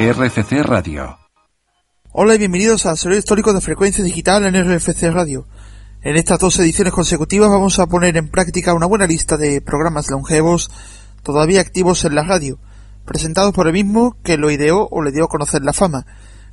RFC 0.00 0.62
Radio. 0.62 1.18
Hola 2.12 2.36
y 2.36 2.38
bienvenidos 2.38 2.86
al 2.86 2.96
Sonido 2.96 3.18
Histórico 3.18 3.52
de 3.52 3.60
Frecuencia 3.60 4.04
Digital 4.04 4.46
en 4.46 4.54
RFC 4.54 5.10
Radio. 5.10 5.48
En 6.02 6.14
estas 6.14 6.38
dos 6.38 6.56
ediciones 6.60 6.92
consecutivas 6.92 7.50
vamos 7.50 7.80
a 7.80 7.88
poner 7.88 8.16
en 8.16 8.28
práctica 8.28 8.74
una 8.74 8.86
buena 8.86 9.08
lista 9.08 9.36
de 9.36 9.60
programas 9.60 10.08
longevos 10.08 10.70
todavía 11.24 11.60
activos 11.60 12.04
en 12.04 12.14
la 12.14 12.22
radio, 12.22 12.60
presentados 13.04 13.52
por 13.52 13.66
el 13.66 13.72
mismo 13.72 14.16
que 14.22 14.36
lo 14.36 14.52
ideó 14.52 14.86
o 14.88 15.02
le 15.02 15.10
dio 15.10 15.24
a 15.24 15.28
conocer 15.28 15.62
la 15.62 15.72
fama, 15.72 16.06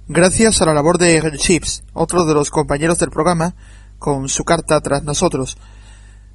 gracias 0.07 0.63
a 0.63 0.65
la 0.65 0.73
labor 0.73 0.97
de 0.97 1.31
Chips, 1.37 1.83
otro 1.93 2.25
de 2.25 2.33
los 2.33 2.49
compañeros 2.49 2.97
del 2.97 3.11
programa, 3.11 3.53
con 3.99 4.27
su 4.27 4.43
carta 4.43 4.81
tras 4.81 5.03
nosotros. 5.03 5.59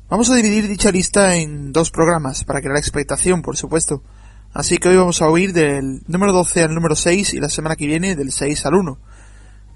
Vamos 0.09 0.31
a 0.31 0.37
dividir 0.37 0.69
dicha 0.69 0.93
lista 0.93 1.35
en 1.35 1.73
dos 1.73 1.91
programas, 1.91 2.45
para 2.45 2.61
crear 2.61 2.77
expectación, 2.77 3.43
por 3.43 3.57
supuesto. 3.57 4.01
Así 4.53 4.79
que 4.79 4.89
hoy 4.89 4.97
vamos 4.97 5.23
a 5.23 5.29
oír 5.29 5.53
del 5.53 6.03
número 6.09 6.33
12 6.33 6.65
al 6.65 6.75
número 6.75 6.97
6 6.97 7.35
y 7.35 7.41
la 7.41 7.49
semana 7.49 7.77
que 7.77 7.87
viene 7.87 8.17
del 8.17 8.33
6 8.33 8.67
al 8.67 8.75
1. 8.75 8.99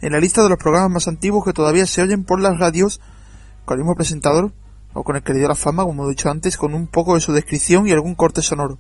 En 0.00 0.12
la 0.12 0.18
lista 0.18 0.42
de 0.42 0.48
los 0.48 0.58
programas 0.58 0.90
más 0.90 1.08
antiguos 1.08 1.44
que 1.44 1.52
todavía 1.52 1.86
se 1.86 2.02
oyen 2.02 2.24
por 2.24 2.40
las 2.40 2.58
radios, 2.58 3.00
con 3.64 3.78
el 3.78 3.84
mismo 3.84 3.94
presentador, 3.94 4.52
o 4.92 5.04
con 5.04 5.14
el 5.16 5.22
que 5.22 5.32
le 5.32 5.38
dio 5.38 5.48
la 5.48 5.54
fama, 5.54 5.84
como 5.84 6.06
he 6.06 6.10
dicho 6.10 6.28
antes, 6.28 6.56
con 6.56 6.74
un 6.74 6.88
poco 6.88 7.14
de 7.14 7.20
su 7.20 7.32
descripción 7.32 7.86
y 7.86 7.92
algún 7.92 8.16
corte 8.16 8.42
sonoro. 8.42 8.78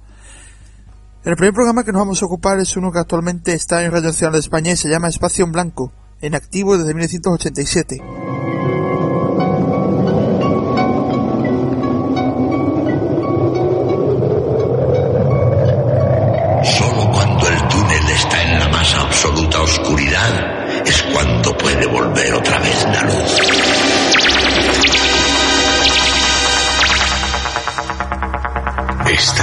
El 1.24 1.36
primer 1.36 1.54
programa 1.54 1.84
que 1.84 1.92
nos 1.92 2.00
vamos 2.00 2.22
a 2.22 2.26
ocupar 2.26 2.58
es 2.58 2.76
uno 2.76 2.90
que 2.92 2.98
actualmente 2.98 3.54
está 3.54 3.84
en 3.84 3.92
Radio 3.92 4.08
Nacional 4.08 4.32
de 4.34 4.40
España 4.40 4.72
y 4.72 4.76
se 4.76 4.88
llama 4.88 5.08
Espacio 5.08 5.44
en 5.44 5.52
Blanco, 5.52 5.92
en 6.20 6.34
activo 6.34 6.76
desde 6.76 6.92
1987. 6.92 8.53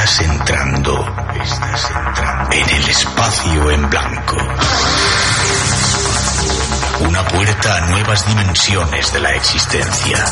Estás 0.03 0.21
entrando, 0.21 1.15
en 2.51 2.69
el 2.69 2.89
espacio 2.89 3.69
en 3.69 3.87
blanco. 3.87 4.35
Una 7.01 7.23
puerta 7.27 7.77
a 7.77 7.81
nuevas 7.81 8.25
dimensiones 8.25 9.13
de 9.13 9.19
la 9.19 9.31
existencia. 9.35 10.25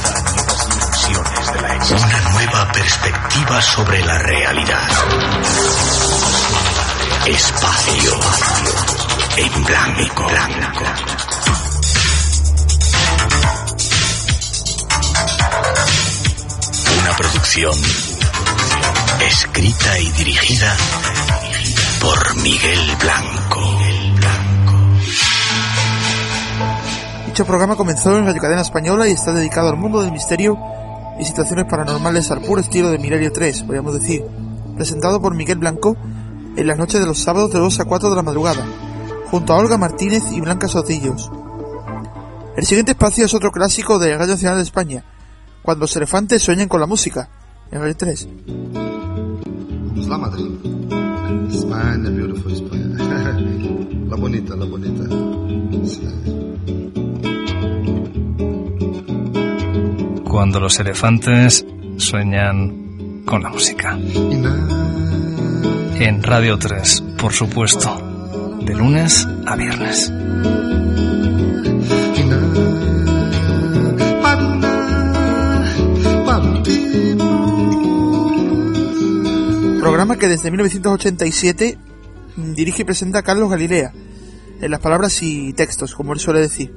Una 1.91 2.31
nueva 2.31 2.71
perspectiva 2.71 3.61
sobre 3.61 4.03
la 4.03 4.17
realidad. 4.17 4.89
Espacio 7.27 8.19
en 9.37 9.63
blanco. 9.65 10.27
blanco. 10.29 10.83
Una 17.03 17.15
producción 17.15 18.08
escrita 19.27 19.99
y 19.99 20.09
dirigida 20.11 20.75
por 22.01 22.35
Miguel 22.41 22.79
Blanco. 23.01 23.61
Dicho 27.27 27.45
programa 27.45 27.75
comenzó 27.75 28.17
en 28.17 28.25
Radio 28.25 28.41
Cadena 28.41 28.61
Española 28.61 29.07
y 29.07 29.11
está 29.11 29.31
dedicado 29.33 29.69
al 29.69 29.77
mundo 29.77 30.01
del 30.01 30.11
misterio 30.11 30.57
y 31.19 31.25
situaciones 31.25 31.65
paranormales 31.65 32.31
al 32.31 32.41
puro 32.41 32.61
estilo 32.61 32.89
de 32.89 32.99
Milenio 32.99 33.31
3, 33.31 33.63
podríamos 33.63 33.99
decir. 33.99 34.23
Presentado 34.75 35.21
por 35.21 35.35
Miguel 35.35 35.57
Blanco 35.57 35.95
en 36.55 36.67
las 36.67 36.77
noches 36.77 36.99
de 36.99 37.05
los 37.05 37.19
sábados 37.19 37.51
de 37.51 37.59
2 37.59 37.79
a 37.79 37.85
4 37.85 38.09
de 38.09 38.15
la 38.15 38.23
madrugada, 38.23 38.65
junto 39.29 39.53
a 39.53 39.57
Olga 39.57 39.77
Martínez 39.77 40.23
y 40.31 40.41
Blanca 40.41 40.67
Sotillos. 40.67 41.29
El 42.55 42.65
siguiente 42.65 42.91
espacio 42.91 43.25
es 43.25 43.33
otro 43.33 43.51
clásico 43.51 43.99
de 43.99 44.17
Radio 44.17 44.33
Nacional 44.33 44.57
de 44.57 44.63
España, 44.63 45.03
cuando 45.61 45.83
los 45.83 45.95
elefantes 45.95 46.41
sueñan 46.41 46.67
con 46.67 46.79
la 46.79 46.87
música, 46.87 47.29
en 47.71 47.79
Radio 47.79 47.95
3. 47.95 48.88
La 50.07 50.17
Madrid. 50.17 50.49
España, 51.51 52.09
beautiful 52.09 52.51
España. 52.51 52.87
la 54.09 54.15
bonita, 54.15 54.55
la 54.55 54.65
bonita. 54.65 55.03
Cuando 60.23 60.59
los 60.59 60.79
elefantes 60.79 61.65
sueñan 61.97 63.23
con 63.25 63.43
la 63.43 63.49
música. 63.49 63.97
En 65.99 66.23
Radio 66.23 66.57
3, 66.57 67.03
por 67.17 67.33
supuesto. 67.33 68.57
De 68.61 68.73
lunes 68.73 69.27
a 69.45 69.55
viernes. 69.55 70.11
Programa 79.89 80.17
que 80.17 80.27
desde 80.27 80.51
1987 80.51 81.79
dirige 82.37 82.83
y 82.83 82.85
presenta 82.85 83.23
Carlos 83.23 83.49
Galilea, 83.49 83.91
en 84.61 84.69
las 84.69 84.81
palabras 84.81 85.23
y 85.23 85.51
textos, 85.53 85.95
como 85.95 86.13
él 86.13 86.19
suele 86.19 86.41
decir. 86.41 86.71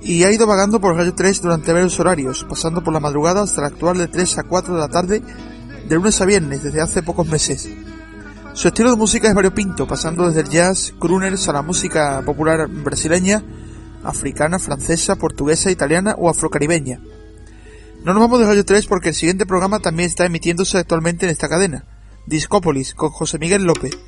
Y 0.00 0.24
ha 0.24 0.32
ido 0.32 0.48
vagando 0.48 0.80
por 0.80 0.96
Radio 0.96 1.14
3 1.14 1.42
durante 1.42 1.72
varios 1.72 2.00
horarios, 2.00 2.44
pasando 2.48 2.82
por 2.82 2.92
la 2.92 2.98
madrugada 2.98 3.42
hasta 3.42 3.60
la 3.60 3.68
actual 3.68 3.98
de 3.98 4.08
3 4.08 4.38
a 4.38 4.42
4 4.42 4.74
de 4.74 4.80
la 4.80 4.88
tarde, 4.88 5.22
de 5.88 5.94
lunes 5.94 6.20
a 6.20 6.24
viernes, 6.24 6.64
desde 6.64 6.80
hace 6.80 7.04
pocos 7.04 7.28
meses. 7.28 7.70
Su 8.52 8.66
estilo 8.66 8.90
de 8.90 8.96
música 8.96 9.28
es 9.28 9.34
variopinto, 9.34 9.86
pasando 9.86 10.26
desde 10.26 10.40
el 10.40 10.48
jazz, 10.48 10.92
crooners 10.98 11.48
a 11.48 11.52
la 11.52 11.62
música 11.62 12.20
popular 12.26 12.66
brasileña, 12.66 13.44
africana, 14.02 14.58
francesa, 14.58 15.14
portuguesa, 15.14 15.70
italiana 15.70 16.16
o 16.18 16.28
afrocaribeña. 16.28 16.98
No 18.04 18.12
nos 18.12 18.20
vamos 18.20 18.40
de 18.40 18.46
Radio 18.46 18.64
3 18.64 18.86
porque 18.86 19.10
el 19.10 19.14
siguiente 19.14 19.46
programa 19.46 19.78
también 19.78 20.08
está 20.08 20.26
emitiéndose 20.26 20.76
actualmente 20.78 21.26
en 21.26 21.30
esta 21.30 21.48
cadena, 21.48 21.84
Discópolis, 22.26 22.94
con 22.94 23.10
José 23.10 23.38
Miguel 23.38 23.64
López. 23.64 23.98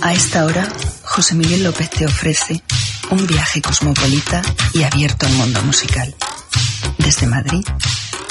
A 0.00 0.12
esta 0.12 0.44
hora, 0.44 0.68
José 1.02 1.34
Miguel 1.34 1.64
López 1.64 1.90
te 1.90 2.06
ofrece 2.06 2.62
un 3.10 3.26
viaje 3.26 3.60
cosmopolita 3.60 4.42
y 4.72 4.84
abierto 4.84 5.26
al 5.26 5.32
mundo 5.32 5.60
musical. 5.62 6.14
Desde 6.98 7.26
Madrid, 7.26 7.64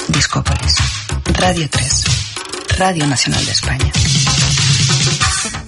Discópolis. 0.08 0.76
Radio 1.34 1.68
3, 1.68 2.04
Radio 2.78 3.06
Nacional 3.06 3.44
de 3.44 3.52
España. 3.52 3.92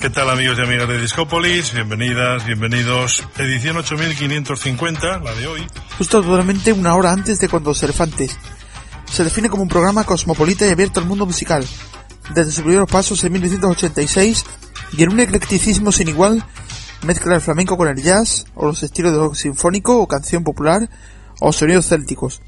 ¿Qué 0.01 0.11
tal 0.11 0.31
amigos 0.31 0.57
y 0.57 0.63
amigas 0.63 0.89
de 0.89 1.01
Discópolis? 1.01 1.75
Bienvenidas, 1.75 2.47
bienvenidos. 2.47 3.27
Edición 3.37 3.79
8550, 3.79 5.19
la 5.19 5.35
de 5.35 5.47
hoy. 5.49 5.67
Justo 5.99 6.23
totalmente 6.23 6.73
una 6.73 6.95
hora 6.95 7.11
antes 7.11 7.41
de 7.41 7.49
Cuando 7.49 7.71
los 7.71 7.83
Elefantes. 7.83 8.39
Se 9.11 9.25
define 9.25 9.51
como 9.51 9.65
un 9.65 9.69
programa 9.69 10.05
cosmopolita 10.05 10.65
y 10.69 10.71
abierto 10.71 11.01
al 11.01 11.07
mundo 11.07 11.27
musical. 11.27 11.67
Desde 12.33 12.53
sus 12.53 12.63
primeros 12.63 12.89
pasos 12.89 13.25
en 13.25 13.33
1986 13.33 14.45
y 14.97 15.03
en 15.03 15.13
un 15.13 15.19
eclecticismo 15.19 15.91
sin 15.91 16.07
igual, 16.07 16.45
mezcla 17.05 17.35
el 17.35 17.41
flamenco 17.41 17.77
con 17.77 17.89
el 17.89 18.01
jazz, 18.01 18.45
o 18.55 18.67
los 18.67 18.85
estilos 18.85 19.11
de 19.11 19.19
rock 19.19 19.35
sinfónico 19.35 19.99
o 19.99 20.07
canción 20.07 20.45
popular, 20.45 20.89
o 21.41 21.53
sonidos 21.53 21.89
célticos. 21.89 22.41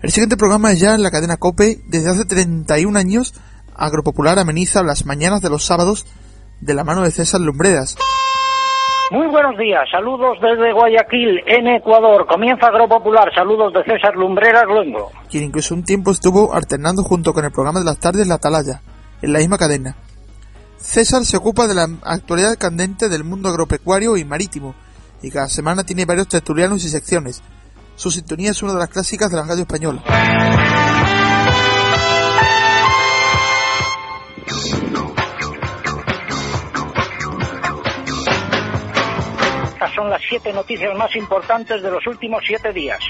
El 0.00 0.12
siguiente 0.12 0.36
programa 0.36 0.70
es 0.70 0.78
ya 0.78 0.94
en 0.94 1.02
la 1.02 1.10
cadena 1.10 1.38
COPE. 1.38 1.82
Desde 1.88 2.10
hace 2.10 2.24
31 2.24 2.96
años, 2.96 3.34
Agropopular 3.74 4.38
ameniza 4.38 4.84
las 4.84 5.06
mañanas 5.06 5.42
de 5.42 5.50
los 5.50 5.64
sábados 5.64 6.06
de 6.60 6.74
la 6.74 6.84
mano 6.84 7.02
de 7.02 7.10
César 7.10 7.40
Lumbreras. 7.40 7.96
Muy 9.10 9.28
buenos 9.28 9.56
días, 9.56 9.88
saludos 9.90 10.36
desde 10.42 10.72
Guayaquil, 10.72 11.40
en 11.46 11.68
Ecuador. 11.68 12.26
Comienza 12.26 12.66
Agropopular, 12.66 13.32
saludos 13.32 13.72
de 13.72 13.84
César 13.84 14.16
Lumbreras 14.16 14.64
Luengo. 14.66 15.12
Quien 15.30 15.44
incluso 15.44 15.74
un 15.74 15.84
tiempo 15.84 16.10
estuvo 16.10 16.52
alternando 16.52 17.04
junto 17.04 17.32
con 17.32 17.44
el 17.44 17.52
programa 17.52 17.78
de 17.78 17.84
las 17.84 18.00
tardes 18.00 18.26
La 18.26 18.34
Atalaya, 18.34 18.82
en 19.22 19.32
la 19.32 19.38
misma 19.38 19.58
cadena. 19.58 19.96
César 20.76 21.24
se 21.24 21.36
ocupa 21.36 21.68
de 21.68 21.74
la 21.74 21.88
actualidad 22.02 22.58
candente 22.58 23.08
del 23.08 23.22
mundo 23.22 23.48
agropecuario 23.48 24.16
y 24.16 24.24
marítimo, 24.24 24.74
y 25.22 25.30
cada 25.30 25.48
semana 25.48 25.84
tiene 25.84 26.04
varios 26.04 26.28
tertulianos 26.28 26.84
y 26.84 26.88
secciones. 26.88 27.42
Su 27.94 28.10
sintonía 28.10 28.50
es 28.50 28.62
una 28.62 28.72
de 28.72 28.80
las 28.80 28.88
clásicas 28.88 29.30
de 29.30 29.36
la 29.36 29.44
radio 29.44 29.62
española. 29.62 30.02
Son 39.96 40.10
las 40.10 40.20
siete 40.28 40.52
noticias 40.52 40.96
más 40.96 41.16
importantes 41.16 41.82
de 41.82 41.90
los 41.90 42.06
últimos 42.06 42.42
siete 42.46 42.72
días. 42.72 43.00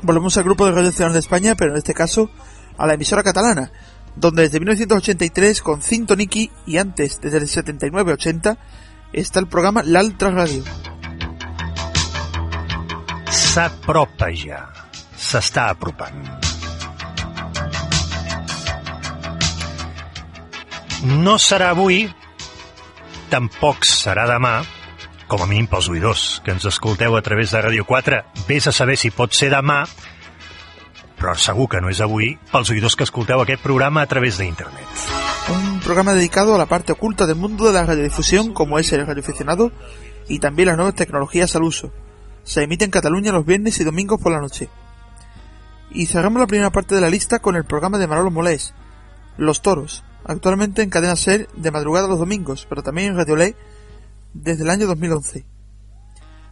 Volvemos 0.00 0.36
al 0.36 0.44
grupo 0.44 0.64
de 0.64 0.72
Radio 0.72 0.84
Nacional 0.84 1.12
de 1.12 1.18
España, 1.18 1.54
pero 1.56 1.72
en 1.72 1.78
este 1.78 1.92
caso 1.92 2.30
a 2.78 2.86
la 2.86 2.94
emisora 2.94 3.22
catalana, 3.22 3.70
donde 4.16 4.42
desde 4.42 4.60
1983 4.60 5.60
con 5.62 5.82
Cinto 5.82 6.16
Niki 6.16 6.50
y 6.66 6.78
antes 6.78 7.20
desde 7.20 7.38
el 7.38 7.44
79-80 7.44 8.56
está 9.12 9.40
el 9.40 9.48
programa 9.48 9.82
L'Altra 9.84 10.30
Radio. 10.30 10.64
S'apropa 13.30 14.30
ja. 14.32 14.68
S'està 15.16 15.68
apropant. 15.70 16.18
No 21.22 21.36
serà 21.38 21.70
avui, 21.72 22.04
tampoc 23.30 23.86
serà 23.88 24.26
demà, 24.28 24.60
com 25.32 25.40
a 25.40 25.46
mínim 25.48 25.64
pels 25.64 25.86
oïdors 25.88 26.42
que 26.44 26.52
ens 26.52 26.66
escolteu 26.68 27.14
a 27.16 27.22
través 27.24 27.54
de 27.54 27.60
Ràdio 27.64 27.86
4, 27.88 28.18
vés 28.44 28.66
a 28.68 28.72
saber 28.76 28.98
si 29.00 29.08
pot 29.16 29.32
ser 29.32 29.48
demà, 29.48 29.78
però 31.16 31.32
segur 31.40 31.70
que 31.72 31.80
no 31.80 31.88
és 31.88 32.02
avui 32.04 32.34
pels 32.50 32.68
oïdors 32.74 32.98
que 33.00 33.06
escolteu 33.08 33.40
aquest 33.40 33.62
programa 33.64 34.02
a 34.04 34.10
través 34.10 34.36
d'internet. 34.36 35.06
Un 35.54 35.80
programa 35.80 36.12
dedicado 36.12 36.54
a 36.54 36.58
la 36.58 36.66
parte 36.68 36.92
oculta 36.92 37.24
del 37.24 37.40
mundo 37.40 37.64
de 37.64 37.72
la 37.72 37.86
radiodifusión, 37.86 38.52
como 38.52 38.78
es 38.78 38.92
el 38.92 39.06
radioaficionado, 39.06 39.72
y 40.28 40.38
también 40.38 40.68
las 40.68 40.76
nuevas 40.76 40.96
tecnologías 40.96 41.56
al 41.56 41.62
uso. 41.62 41.94
Se 42.44 42.64
emite 42.64 42.84
en 42.84 42.90
Cataluña 42.90 43.32
los 43.32 43.46
viernes 43.46 43.80
y 43.80 43.84
domingos 43.84 44.20
por 44.20 44.32
la 44.32 44.40
noche. 44.40 44.68
Y 45.92 46.06
cerramos 46.06 46.40
la 46.40 46.46
primera 46.46 46.70
parte 46.70 46.94
de 46.94 47.00
la 47.00 47.08
lista 47.08 47.38
con 47.38 47.56
el 47.56 47.64
programa 47.64 47.96
de 47.96 48.06
Manolo 48.06 48.30
Molés, 48.30 48.74
Los 49.38 49.62
Toros, 49.62 50.04
actualmente 50.26 50.82
en 50.82 50.90
cadena 50.90 51.16
SER 51.16 51.48
de 51.56 51.70
madrugada 51.70 52.06
los 52.06 52.18
domingos, 52.18 52.66
pero 52.68 52.82
también 52.82 53.12
en 53.12 53.16
Radio 53.16 53.36
Ley 53.36 53.56
desde 54.34 54.64
el 54.64 54.70
año 54.70 54.86
2011. 54.86 55.44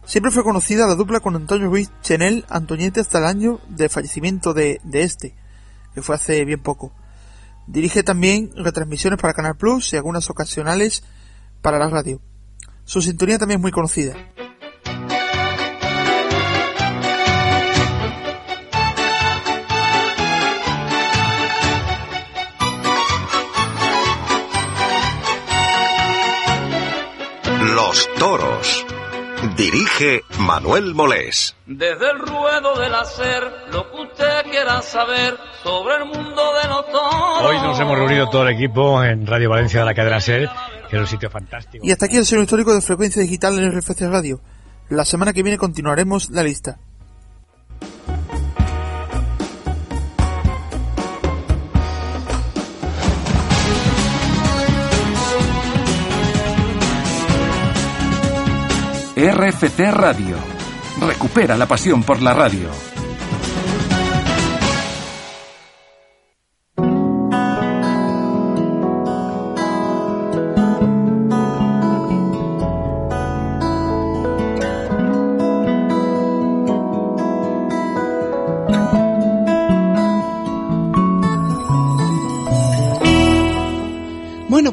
Siempre 0.05 0.31
fue 0.31 0.43
conocida 0.43 0.87
la 0.87 0.95
dupla 0.95 1.19
con 1.19 1.35
Antonio 1.35 1.67
Ruiz 1.67 1.91
Chenel 2.01 2.45
Antoñete 2.49 2.99
hasta 2.99 3.19
el 3.19 3.25
año 3.25 3.59
de 3.69 3.87
fallecimiento 3.87 4.53
de, 4.53 4.81
de 4.83 5.03
este, 5.03 5.35
que 5.93 6.01
fue 6.01 6.15
hace 6.15 6.43
bien 6.43 6.61
poco. 6.61 6.93
Dirige 7.67 8.03
también 8.03 8.51
retransmisiones 8.55 9.19
para 9.19 9.33
Canal 9.33 9.55
Plus 9.55 9.93
y 9.93 9.97
algunas 9.97 10.29
ocasionales 10.29 11.03
para 11.61 11.77
la 11.77 11.89
radio. 11.89 12.19
Su 12.83 13.01
sintonía 13.01 13.37
también 13.37 13.59
es 13.59 13.61
muy 13.61 13.71
conocida. 13.71 14.15
Los 27.91 28.09
Toros. 28.17 28.85
Dirige 29.57 30.21
Manuel 30.39 30.95
Molés. 30.95 31.57
Desde 31.65 32.09
el 32.09 32.19
ruedo 32.19 32.79
del 32.79 32.95
hacer, 32.95 33.43
lo 33.73 33.91
que 33.91 34.01
usted 34.03 34.43
quiera 34.49 34.81
saber 34.81 35.37
sobre 35.61 35.97
el 35.97 36.05
mundo 36.05 36.41
de 36.61 36.69
los 36.69 36.85
toros. 36.85 37.41
Hoy 37.43 37.57
nos 37.57 37.77
hemos 37.81 37.97
reunido 37.97 38.29
todo 38.29 38.47
el 38.47 38.55
equipo 38.55 39.03
en 39.03 39.27
Radio 39.27 39.49
Valencia 39.49 39.81
de 39.81 39.85
la 39.87 39.93
cadena 39.93 40.21
SER, 40.21 40.49
que 40.89 40.95
es 40.95 41.01
un 41.01 41.07
sitio 41.07 41.29
fantástico. 41.29 41.85
Y 41.85 41.91
hasta 41.91 42.05
aquí 42.05 42.15
el 42.15 42.25
señor 42.25 42.45
histórico 42.45 42.73
de 42.73 42.79
frecuencia 42.79 43.21
digital 43.21 43.59
en 43.59 43.77
RFC 43.77 44.09
Radio. 44.09 44.39
La 44.87 45.03
semana 45.03 45.33
que 45.33 45.43
viene 45.43 45.57
continuaremos 45.57 46.29
la 46.29 46.43
lista. 46.43 46.79
RFC 59.29 59.91
Radio. 59.91 60.35
Recupera 60.99 61.55
la 61.55 61.67
pasión 61.67 62.03
por 62.03 62.21
la 62.21 62.33
radio. 62.33 62.90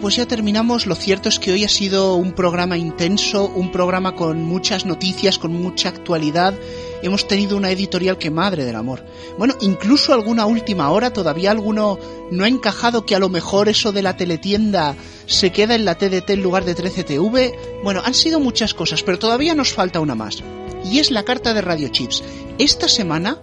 Pues 0.08 0.16
ya 0.16 0.24
terminamos. 0.24 0.86
Lo 0.86 0.94
cierto 0.94 1.28
es 1.28 1.38
que 1.38 1.52
hoy 1.52 1.64
ha 1.64 1.68
sido 1.68 2.14
un 2.14 2.32
programa 2.32 2.78
intenso, 2.78 3.44
un 3.44 3.70
programa 3.70 4.14
con 4.14 4.42
muchas 4.42 4.86
noticias, 4.86 5.38
con 5.38 5.52
mucha 5.52 5.90
actualidad. 5.90 6.54
Hemos 7.02 7.28
tenido 7.28 7.58
una 7.58 7.70
editorial 7.70 8.16
que 8.16 8.30
madre 8.30 8.64
del 8.64 8.76
amor. 8.76 9.04
Bueno, 9.36 9.54
incluso 9.60 10.14
alguna 10.14 10.46
última 10.46 10.90
hora, 10.92 11.12
todavía 11.12 11.50
alguno 11.50 11.98
no 12.30 12.44
ha 12.44 12.48
encajado 12.48 13.04
que 13.04 13.16
a 13.16 13.18
lo 13.18 13.28
mejor 13.28 13.68
eso 13.68 13.92
de 13.92 14.00
la 14.00 14.16
teletienda 14.16 14.96
se 15.26 15.52
queda 15.52 15.74
en 15.74 15.84
la 15.84 15.96
TDT 15.96 16.30
en 16.30 16.42
lugar 16.42 16.64
de 16.64 16.74
13TV. 16.74 17.82
Bueno, 17.84 18.00
han 18.02 18.14
sido 18.14 18.40
muchas 18.40 18.72
cosas, 18.72 19.02
pero 19.02 19.18
todavía 19.18 19.54
nos 19.54 19.74
falta 19.74 20.00
una 20.00 20.14
más. 20.14 20.42
Y 20.90 21.00
es 21.00 21.10
la 21.10 21.24
carta 21.24 21.52
de 21.52 21.60
Radio 21.60 21.88
Chips. 21.88 22.24
Esta 22.56 22.88
semana 22.88 23.42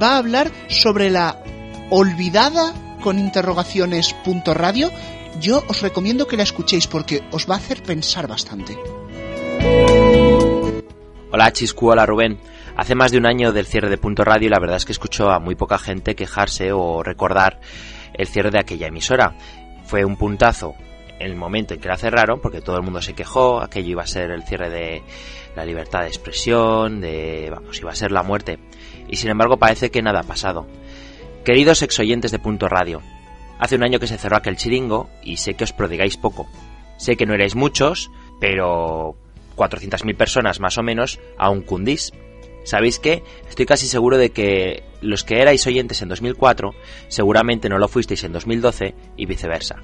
va 0.00 0.10
a 0.12 0.18
hablar 0.18 0.52
sobre 0.68 1.10
la 1.10 1.42
olvidada 1.90 2.74
con 3.02 3.18
interrogaciones 3.18 4.14
punto 4.24 4.54
radio 4.54 4.92
yo 5.40 5.62
os 5.68 5.82
recomiendo 5.82 6.26
que 6.26 6.36
la 6.36 6.42
escuchéis 6.42 6.86
porque 6.86 7.22
os 7.32 7.48
va 7.48 7.54
a 7.54 7.58
hacer 7.58 7.82
pensar 7.82 8.26
bastante. 8.26 8.76
Hola 11.32 11.52
Chiscu, 11.52 11.90
hola 11.90 12.06
Rubén. 12.06 12.38
Hace 12.76 12.94
más 12.94 13.10
de 13.10 13.18
un 13.18 13.26
año 13.26 13.52
del 13.52 13.66
cierre 13.66 13.88
de 13.88 13.98
Punto 13.98 14.24
Radio 14.24 14.46
y 14.46 14.50
la 14.50 14.60
verdad 14.60 14.76
es 14.76 14.84
que 14.84 14.92
escucho 14.92 15.30
a 15.30 15.38
muy 15.38 15.54
poca 15.54 15.78
gente 15.78 16.14
quejarse 16.14 16.72
o 16.72 17.02
recordar 17.02 17.60
el 18.14 18.26
cierre 18.26 18.50
de 18.50 18.60
aquella 18.60 18.88
emisora. 18.88 19.34
Fue 19.84 20.04
un 20.04 20.16
puntazo 20.16 20.74
en 21.18 21.30
el 21.30 21.36
momento 21.36 21.74
en 21.74 21.80
que 21.80 21.88
la 21.88 21.96
cerraron 21.96 22.40
porque 22.40 22.60
todo 22.60 22.76
el 22.76 22.82
mundo 22.82 23.00
se 23.00 23.14
quejó, 23.14 23.60
aquello 23.60 23.90
iba 23.90 24.02
a 24.02 24.06
ser 24.06 24.30
el 24.30 24.44
cierre 24.44 24.68
de 24.68 25.02
la 25.54 25.64
libertad 25.64 26.02
de 26.02 26.08
expresión, 26.08 27.00
de 27.00 27.48
vamos, 27.50 27.80
iba 27.80 27.90
a 27.90 27.94
ser 27.94 28.12
la 28.12 28.22
muerte. 28.22 28.58
Y 29.08 29.16
sin 29.16 29.30
embargo 29.30 29.56
parece 29.56 29.90
que 29.90 30.02
nada 30.02 30.20
ha 30.20 30.24
pasado. 30.24 30.66
Queridos 31.44 31.82
exoyentes 31.82 32.30
de 32.30 32.38
Punto 32.38 32.68
Radio, 32.68 33.00
Hace 33.58 33.76
un 33.76 33.84
año 33.84 33.98
que 33.98 34.06
se 34.06 34.18
cerró 34.18 34.36
aquel 34.36 34.56
chiringo 34.56 35.08
y 35.22 35.38
sé 35.38 35.54
que 35.54 35.64
os 35.64 35.72
prodigáis 35.72 36.16
poco. 36.16 36.46
Sé 36.98 37.16
que 37.16 37.26
no 37.26 37.34
erais 37.34 37.54
muchos, 37.54 38.10
pero 38.40 39.16
400.000 39.56 40.16
personas 40.16 40.60
más 40.60 40.78
o 40.78 40.82
menos 40.82 41.18
aún 41.38 41.62
cundís. 41.62 42.12
¿Sabéis 42.64 42.98
qué? 42.98 43.22
Estoy 43.48 43.64
casi 43.64 43.86
seguro 43.86 44.18
de 44.18 44.30
que 44.30 44.82
los 45.00 45.24
que 45.24 45.40
erais 45.40 45.66
oyentes 45.66 46.02
en 46.02 46.08
2004 46.08 46.74
seguramente 47.08 47.68
no 47.68 47.78
lo 47.78 47.88
fuisteis 47.88 48.24
en 48.24 48.32
2012 48.32 48.94
y 49.16 49.26
viceversa. 49.26 49.76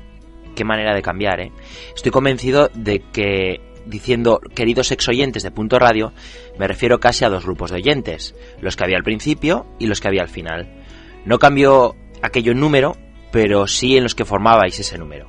Qué 0.55 0.65
manera 0.65 0.95
de 0.95 1.03
cambiar, 1.03 1.41
¿eh? 1.41 1.53
Estoy 1.95 2.11
convencido 2.11 2.71
de 2.75 3.01
que 3.13 3.61
diciendo 3.87 4.41
queridos 4.55 4.93
ex 4.93 5.09
oyentes 5.09 5.43
de 5.43 5.51
Punto 5.51 5.79
Radio 5.79 6.13
me 6.59 6.69
refiero 6.69 7.01
casi 7.01 7.25
a 7.25 7.29
dos 7.29 7.45
grupos 7.45 7.71
de 7.71 7.77
oyentes, 7.77 8.35
los 8.61 8.77
que 8.77 8.85
había 8.85 8.97
al 8.97 9.03
principio 9.03 9.67
y 9.79 9.87
los 9.87 10.01
que 10.01 10.09
había 10.09 10.23
al 10.23 10.29
final. 10.29 10.85
No 11.25 11.39
cambió 11.39 11.95
aquello 12.21 12.53
en 12.53 12.61
número, 12.61 12.97
pero 13.33 13.67
sí 13.67 13.97
en 13.97 14.05
los 14.05 14.15
que 14.15 14.25
formabais 14.25 14.79
ese 14.79 14.99
número. 14.99 15.29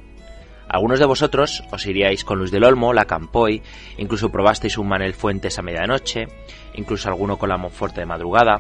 Algunos 0.67 0.99
de 0.99 1.05
vosotros 1.05 1.63
os 1.71 1.85
iríais 1.85 2.23
con 2.23 2.37
Luis 2.37 2.51
del 2.51 2.63
Olmo, 2.63 2.93
la 2.93 3.05
Campoy, 3.05 3.61
incluso 3.97 4.29
probasteis 4.29 4.77
un 4.77 4.87
Manel 4.87 5.13
Fuentes 5.13 5.57
a 5.57 5.61
medianoche, 5.61 6.27
incluso 6.75 7.07
alguno 7.07 7.37
con 7.37 7.49
la 7.49 7.57
Monforte 7.57 8.01
de 8.01 8.05
madrugada, 8.05 8.59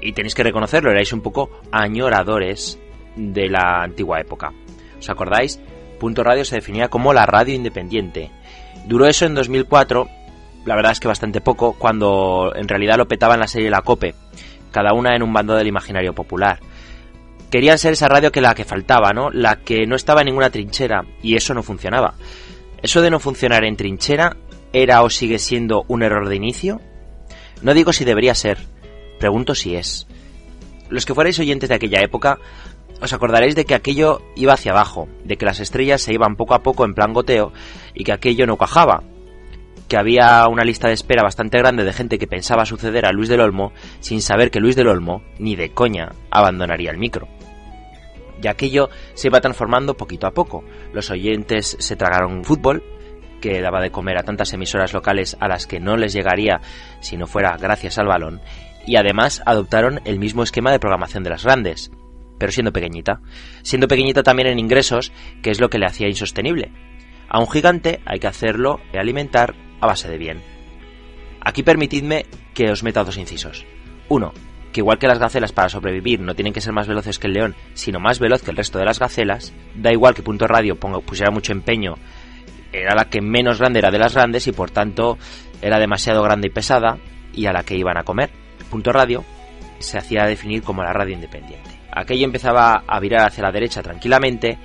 y 0.00 0.12
tenéis 0.12 0.34
que 0.34 0.42
reconocerlo, 0.42 0.90
erais 0.90 1.12
un 1.12 1.20
poco 1.20 1.60
añoradores 1.70 2.78
de 3.16 3.48
la 3.48 3.82
antigua 3.82 4.20
época. 4.20 4.52
¿Os 4.98 5.08
acordáis? 5.08 5.60
Punto 6.00 6.24
Radio 6.24 6.44
se 6.44 6.56
definía 6.56 6.88
como 6.88 7.12
la 7.12 7.26
radio 7.26 7.54
independiente. 7.54 8.30
Duró 8.86 9.06
eso 9.06 9.26
en 9.26 9.34
2004, 9.34 10.08
la 10.64 10.74
verdad 10.74 10.92
es 10.92 11.00
que 11.00 11.08
bastante 11.08 11.40
poco, 11.40 11.74
cuando 11.78 12.52
en 12.56 12.66
realidad 12.66 12.96
lo 12.96 13.06
petaba 13.06 13.34
en 13.34 13.40
la 13.40 13.46
serie 13.46 13.70
La 13.70 13.82
Cope, 13.82 14.14
cada 14.72 14.94
una 14.94 15.14
en 15.14 15.22
un 15.22 15.32
bando 15.32 15.54
del 15.54 15.68
imaginario 15.68 16.14
popular 16.14 16.58
querían 17.52 17.76
ser 17.78 17.92
esa 17.92 18.08
radio 18.08 18.32
que 18.32 18.40
la 18.40 18.54
que 18.54 18.64
faltaba, 18.64 19.12
¿no? 19.12 19.28
La 19.30 19.56
que 19.56 19.86
no 19.86 19.94
estaba 19.94 20.22
en 20.22 20.28
ninguna 20.28 20.48
trinchera 20.48 21.04
y 21.22 21.36
eso 21.36 21.52
no 21.52 21.62
funcionaba. 21.62 22.14
Eso 22.82 23.02
de 23.02 23.10
no 23.10 23.20
funcionar 23.20 23.64
en 23.64 23.76
trinchera 23.76 24.38
era 24.72 25.02
o 25.02 25.10
sigue 25.10 25.38
siendo 25.38 25.84
un 25.86 26.02
error 26.02 26.30
de 26.30 26.36
inicio. 26.36 26.80
No 27.60 27.74
digo 27.74 27.92
si 27.92 28.06
debería 28.06 28.34
ser, 28.34 28.56
pregunto 29.18 29.54
si 29.54 29.76
es. 29.76 30.06
Los 30.88 31.04
que 31.04 31.14
fuerais 31.14 31.38
oyentes 31.38 31.68
de 31.68 31.74
aquella 31.74 32.00
época 32.00 32.38
os 33.02 33.12
acordaréis 33.12 33.54
de 33.54 33.66
que 33.66 33.74
aquello 33.74 34.22
iba 34.34 34.54
hacia 34.54 34.72
abajo, 34.72 35.06
de 35.24 35.36
que 35.36 35.44
las 35.44 35.60
estrellas 35.60 36.00
se 36.00 36.14
iban 36.14 36.36
poco 36.36 36.54
a 36.54 36.62
poco 36.62 36.86
en 36.86 36.94
plan 36.94 37.12
goteo 37.12 37.52
y 37.92 38.04
que 38.04 38.12
aquello 38.12 38.46
no 38.46 38.56
cuajaba, 38.56 39.02
que 39.88 39.98
había 39.98 40.48
una 40.48 40.64
lista 40.64 40.88
de 40.88 40.94
espera 40.94 41.22
bastante 41.22 41.58
grande 41.58 41.84
de 41.84 41.92
gente 41.92 42.18
que 42.18 42.26
pensaba 42.26 42.64
suceder 42.64 43.04
a 43.04 43.12
Luis 43.12 43.28
del 43.28 43.40
Olmo 43.40 43.72
sin 44.00 44.22
saber 44.22 44.50
que 44.50 44.60
Luis 44.60 44.74
del 44.74 44.88
Olmo, 44.88 45.22
ni 45.38 45.54
de 45.54 45.72
coña, 45.72 46.12
abandonaría 46.30 46.90
el 46.90 46.96
micro 46.96 47.28
y 48.42 48.48
aquello 48.48 48.90
se 49.14 49.28
iba 49.28 49.40
transformando 49.40 49.96
poquito 49.96 50.26
a 50.26 50.32
poco. 50.32 50.64
Los 50.92 51.10
oyentes 51.10 51.76
se 51.78 51.96
tragaron 51.96 52.44
fútbol, 52.44 52.82
que 53.40 53.60
daba 53.60 53.80
de 53.80 53.90
comer 53.90 54.18
a 54.18 54.22
tantas 54.22 54.52
emisoras 54.52 54.92
locales 54.92 55.36
a 55.40 55.48
las 55.48 55.66
que 55.66 55.80
no 55.80 55.96
les 55.96 56.12
llegaría 56.12 56.60
si 57.00 57.16
no 57.16 57.26
fuera 57.26 57.56
gracias 57.58 57.98
al 57.98 58.06
balón, 58.06 58.40
y 58.86 58.96
además 58.96 59.42
adoptaron 59.46 60.00
el 60.04 60.18
mismo 60.18 60.42
esquema 60.42 60.70
de 60.70 60.78
programación 60.78 61.22
de 61.22 61.30
las 61.30 61.44
grandes, 61.44 61.90
pero 62.38 62.52
siendo 62.52 62.72
pequeñita. 62.72 63.20
Siendo 63.62 63.88
pequeñita 63.88 64.22
también 64.22 64.48
en 64.48 64.58
ingresos, 64.58 65.12
que 65.42 65.50
es 65.50 65.60
lo 65.60 65.70
que 65.70 65.78
le 65.78 65.86
hacía 65.86 66.08
insostenible. 66.08 66.72
A 67.28 67.38
un 67.38 67.48
gigante 67.48 68.00
hay 68.04 68.18
que 68.18 68.26
hacerlo 68.26 68.80
y 68.92 68.98
alimentar 68.98 69.54
a 69.80 69.86
base 69.86 70.08
de 70.08 70.18
bien. 70.18 70.42
Aquí 71.40 71.62
permitidme 71.62 72.26
que 72.54 72.70
os 72.70 72.82
meta 72.82 73.04
dos 73.04 73.16
incisos. 73.16 73.66
Uno, 74.08 74.32
que 74.72 74.80
igual 74.80 74.98
que 74.98 75.06
las 75.06 75.18
gacelas 75.18 75.52
para 75.52 75.68
sobrevivir 75.68 76.20
no 76.20 76.34
tienen 76.34 76.52
que 76.52 76.60
ser 76.60 76.72
más 76.72 76.88
veloces 76.88 77.18
que 77.18 77.26
el 77.26 77.34
león, 77.34 77.54
sino 77.74 78.00
más 78.00 78.18
veloz 78.18 78.42
que 78.42 78.50
el 78.50 78.56
resto 78.56 78.78
de 78.78 78.84
las 78.84 78.98
gacelas, 78.98 79.52
da 79.74 79.92
igual 79.92 80.14
que 80.14 80.22
Punto 80.22 80.46
Radio 80.46 80.76
ponga, 80.76 81.00
pusiera 81.00 81.30
mucho 81.30 81.52
empeño, 81.52 81.94
era 82.72 82.94
la 82.94 83.04
que 83.04 83.20
menos 83.20 83.58
grande 83.58 83.78
era 83.78 83.90
de 83.90 83.98
las 83.98 84.14
grandes 84.14 84.46
y 84.46 84.52
por 84.52 84.70
tanto 84.70 85.18
era 85.60 85.78
demasiado 85.78 86.22
grande 86.22 86.48
y 86.48 86.50
pesada 86.50 86.98
y 87.32 87.46
a 87.46 87.52
la 87.52 87.62
que 87.62 87.76
iban 87.76 87.98
a 87.98 88.02
comer. 88.02 88.30
Punto 88.70 88.92
Radio 88.92 89.24
se 89.78 89.98
hacía 89.98 90.24
definir 90.24 90.62
como 90.62 90.82
la 90.82 90.92
radio 90.92 91.14
independiente. 91.14 91.70
Aquello 91.94 92.24
empezaba 92.24 92.84
a 92.86 93.00
virar 93.00 93.26
hacia 93.26 93.42
la 93.42 93.52
derecha 93.52 93.82
tranquilamente 93.82 94.58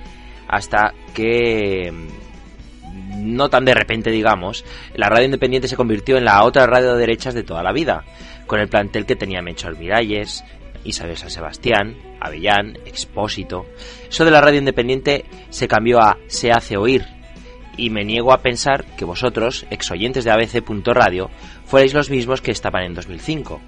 hasta 0.48 0.94
que 1.14 1.92
no 3.36 3.48
tan 3.50 3.64
de 3.64 3.74
repente 3.74 4.10
digamos, 4.10 4.64
la 4.94 5.08
radio 5.08 5.26
independiente 5.26 5.68
se 5.68 5.76
convirtió 5.76 6.16
en 6.16 6.24
la 6.24 6.44
otra 6.44 6.66
radio 6.66 6.94
de 6.94 7.00
derechas 7.00 7.34
de 7.34 7.42
toda 7.42 7.62
la 7.62 7.72
vida, 7.72 8.04
con 8.46 8.60
el 8.60 8.68
plantel 8.68 9.06
que 9.06 9.16
tenía 9.16 9.42
Mencho 9.42 9.68
Almiralles, 9.68 10.44
Isabel 10.84 11.16
San 11.16 11.30
Sebastián, 11.30 11.96
Avellán, 12.20 12.78
Expósito. 12.86 13.66
Eso 14.08 14.24
de 14.24 14.30
la 14.30 14.40
radio 14.40 14.58
independiente 14.58 15.24
se 15.50 15.68
cambió 15.68 16.00
a 16.00 16.18
Se 16.26 16.50
hace 16.50 16.76
oír, 16.76 17.04
y 17.76 17.90
me 17.90 18.04
niego 18.04 18.32
a 18.32 18.42
pensar 18.42 18.84
que 18.96 19.04
vosotros, 19.04 19.64
ex 19.70 19.90
oyentes 19.90 20.24
de 20.24 20.32
ABC.radio, 20.32 21.30
fuerais 21.64 21.94
los 21.94 22.10
mismos 22.10 22.42
que 22.42 22.50
estaban 22.50 22.82
en 22.82 22.94
2005. 22.94 23.60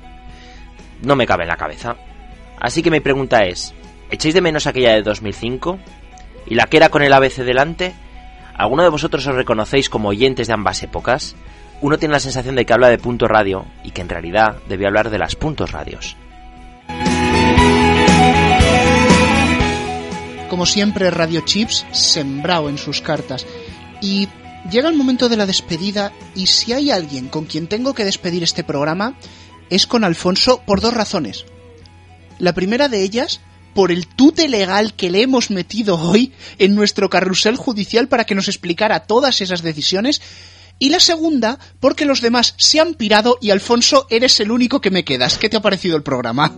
No 1.02 1.16
me 1.16 1.26
cabe 1.26 1.44
en 1.44 1.48
la 1.48 1.56
cabeza. 1.56 1.96
Así 2.58 2.82
que 2.82 2.90
mi 2.90 3.00
pregunta 3.00 3.44
es, 3.44 3.72
¿echáis 4.10 4.34
de 4.34 4.40
menos 4.40 4.66
aquella 4.66 4.94
de 4.94 5.02
2005? 5.02 5.78
¿Y 6.46 6.56
la 6.56 6.66
que 6.66 6.76
era 6.76 6.88
con 6.88 7.02
el 7.02 7.12
ABC 7.12 7.36
delante? 7.36 7.94
¿Alguno 8.60 8.82
de 8.82 8.90
vosotros 8.90 9.26
os 9.26 9.34
reconocéis 9.34 9.88
como 9.88 10.10
oyentes 10.10 10.46
de 10.46 10.52
ambas 10.52 10.82
épocas? 10.82 11.34
Uno 11.80 11.96
tiene 11.96 12.12
la 12.12 12.20
sensación 12.20 12.56
de 12.56 12.66
que 12.66 12.74
habla 12.74 12.90
de 12.90 12.98
punto 12.98 13.26
radio 13.26 13.64
y 13.82 13.92
que 13.92 14.02
en 14.02 14.10
realidad 14.10 14.58
debía 14.68 14.88
hablar 14.88 15.08
de 15.08 15.16
las 15.16 15.34
puntos 15.34 15.72
radios. 15.72 16.14
Como 20.50 20.66
siempre, 20.66 21.10
Radio 21.10 21.40
Chips 21.40 21.86
sembrado 21.92 22.68
en 22.68 22.76
sus 22.76 23.00
cartas. 23.00 23.46
Y 24.02 24.28
llega 24.70 24.90
el 24.90 24.94
momento 24.94 25.30
de 25.30 25.38
la 25.38 25.46
despedida 25.46 26.12
y 26.34 26.48
si 26.48 26.74
hay 26.74 26.90
alguien 26.90 27.28
con 27.28 27.46
quien 27.46 27.66
tengo 27.66 27.94
que 27.94 28.04
despedir 28.04 28.42
este 28.42 28.62
programa 28.62 29.14
es 29.70 29.86
con 29.86 30.04
Alfonso 30.04 30.60
por 30.66 30.82
dos 30.82 30.92
razones. 30.92 31.46
La 32.38 32.52
primera 32.52 32.90
de 32.90 33.04
ellas, 33.04 33.40
por 33.74 33.92
el 33.92 34.06
tute 34.06 34.48
legal 34.48 34.94
que 34.94 35.10
le 35.10 35.22
hemos 35.22 35.50
metido 35.50 35.96
hoy 35.96 36.32
en 36.58 36.74
nuestro 36.74 37.10
carrusel 37.10 37.56
judicial 37.56 38.08
para 38.08 38.24
que 38.24 38.34
nos 38.34 38.48
explicara 38.48 39.00
todas 39.00 39.40
esas 39.40 39.62
decisiones. 39.62 40.20
Y 40.78 40.88
la 40.88 41.00
segunda, 41.00 41.58
porque 41.78 42.06
los 42.06 42.20
demás 42.20 42.54
se 42.56 42.80
han 42.80 42.94
pirado 42.94 43.38
y 43.40 43.50
Alfonso 43.50 44.06
eres 44.08 44.40
el 44.40 44.50
único 44.50 44.80
que 44.80 44.90
me 44.90 45.04
quedas. 45.04 45.36
¿Qué 45.36 45.48
te 45.48 45.58
ha 45.58 45.62
parecido 45.62 45.96
el 45.96 46.02
programa? 46.02 46.56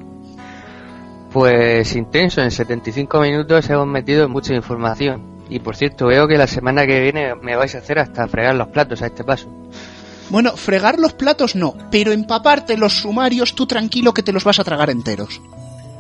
Pues 1.32 1.96
intenso, 1.96 2.42
en 2.42 2.50
75 2.50 3.20
minutos 3.20 3.68
hemos 3.70 3.86
metido 3.86 4.28
mucha 4.28 4.54
información. 4.54 5.44
Y 5.48 5.58
por 5.58 5.76
cierto, 5.76 6.06
veo 6.06 6.28
que 6.28 6.38
la 6.38 6.46
semana 6.46 6.86
que 6.86 7.00
viene 7.00 7.34
me 7.34 7.56
vais 7.56 7.74
a 7.74 7.78
hacer 7.78 7.98
hasta 7.98 8.28
fregar 8.28 8.54
los 8.54 8.68
platos 8.68 9.02
a 9.02 9.06
este 9.06 9.24
paso. 9.24 9.48
Bueno, 10.30 10.56
fregar 10.56 10.98
los 10.98 11.12
platos 11.12 11.56
no, 11.56 11.74
pero 11.90 12.12
empaparte 12.12 12.76
los 12.76 13.00
sumarios 13.00 13.54
tú 13.54 13.66
tranquilo 13.66 14.14
que 14.14 14.22
te 14.22 14.32
los 14.32 14.44
vas 14.44 14.60
a 14.60 14.64
tragar 14.64 14.88
enteros. 14.88 15.42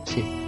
Sí. 0.04 0.41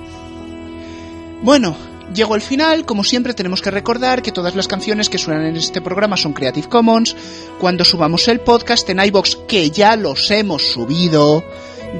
Bueno, 1.45 1.77
llegó 2.15 2.37
el 2.37 2.41
final, 2.41 2.87
como 2.87 3.05
siempre 3.05 3.35
tenemos 3.35 3.61
que 3.61 3.71
recordar 3.71 4.23
que 4.23 4.33
todas 4.33 4.57
las 4.57 4.67
canciones 4.67 5.11
que 5.11 5.19
suenan 5.19 5.45
en 5.45 5.57
este 5.57 5.83
programa 5.83 6.17
son 6.17 6.33
Creative 6.33 6.71
Commons. 6.71 7.15
Cuando 7.61 7.85
subamos 7.85 8.27
el 8.29 8.41
podcast 8.41 8.89
en 8.89 8.99
iBox, 8.99 9.37
que 9.47 9.71
ya 9.71 9.95
los 9.97 10.31
hemos 10.31 10.63
subido, 10.63 11.45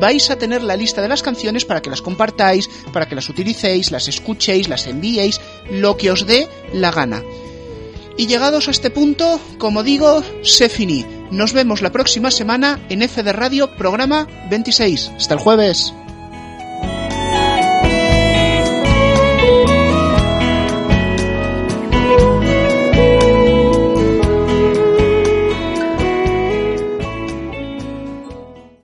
vais 0.01 0.31
a 0.31 0.37
tener 0.37 0.63
la 0.63 0.77
lista 0.77 1.03
de 1.03 1.09
las 1.09 1.23
canciones 1.23 1.67
para 1.67 1.83
que 1.83 1.91
las 1.91 2.01
compartáis, 2.01 2.71
para 2.91 3.07
que 3.07 3.15
las 3.15 3.29
utilicéis, 3.29 3.91
las 3.91 4.09
escuchéis, 4.09 4.71
las 4.71 4.87
enviéis, 4.87 5.43
lo 5.71 5.99
que 5.99 6.11
os 6.11 6.27
dé 6.27 6.49
la 6.73 6.91
gana. 6.91 7.23
Y 8.17 8.27
llegados 8.27 8.69
a 8.69 8.71
este 8.71 8.89
punto, 8.89 9.39
como 9.59 9.83
digo, 9.83 10.23
se 10.43 10.71
finí. 10.71 11.05
Nos 11.31 11.53
vemos 11.53 11.83
la 11.83 11.93
próxima 11.93 12.31
semana 12.31 12.81
en 12.89 13.03
F 13.03 13.23
de 13.23 13.33
Radio, 13.35 13.77
programa 13.77 14.27
26. 14.49 15.11
Hasta 15.19 15.35
el 15.35 15.41
jueves. 15.41 15.93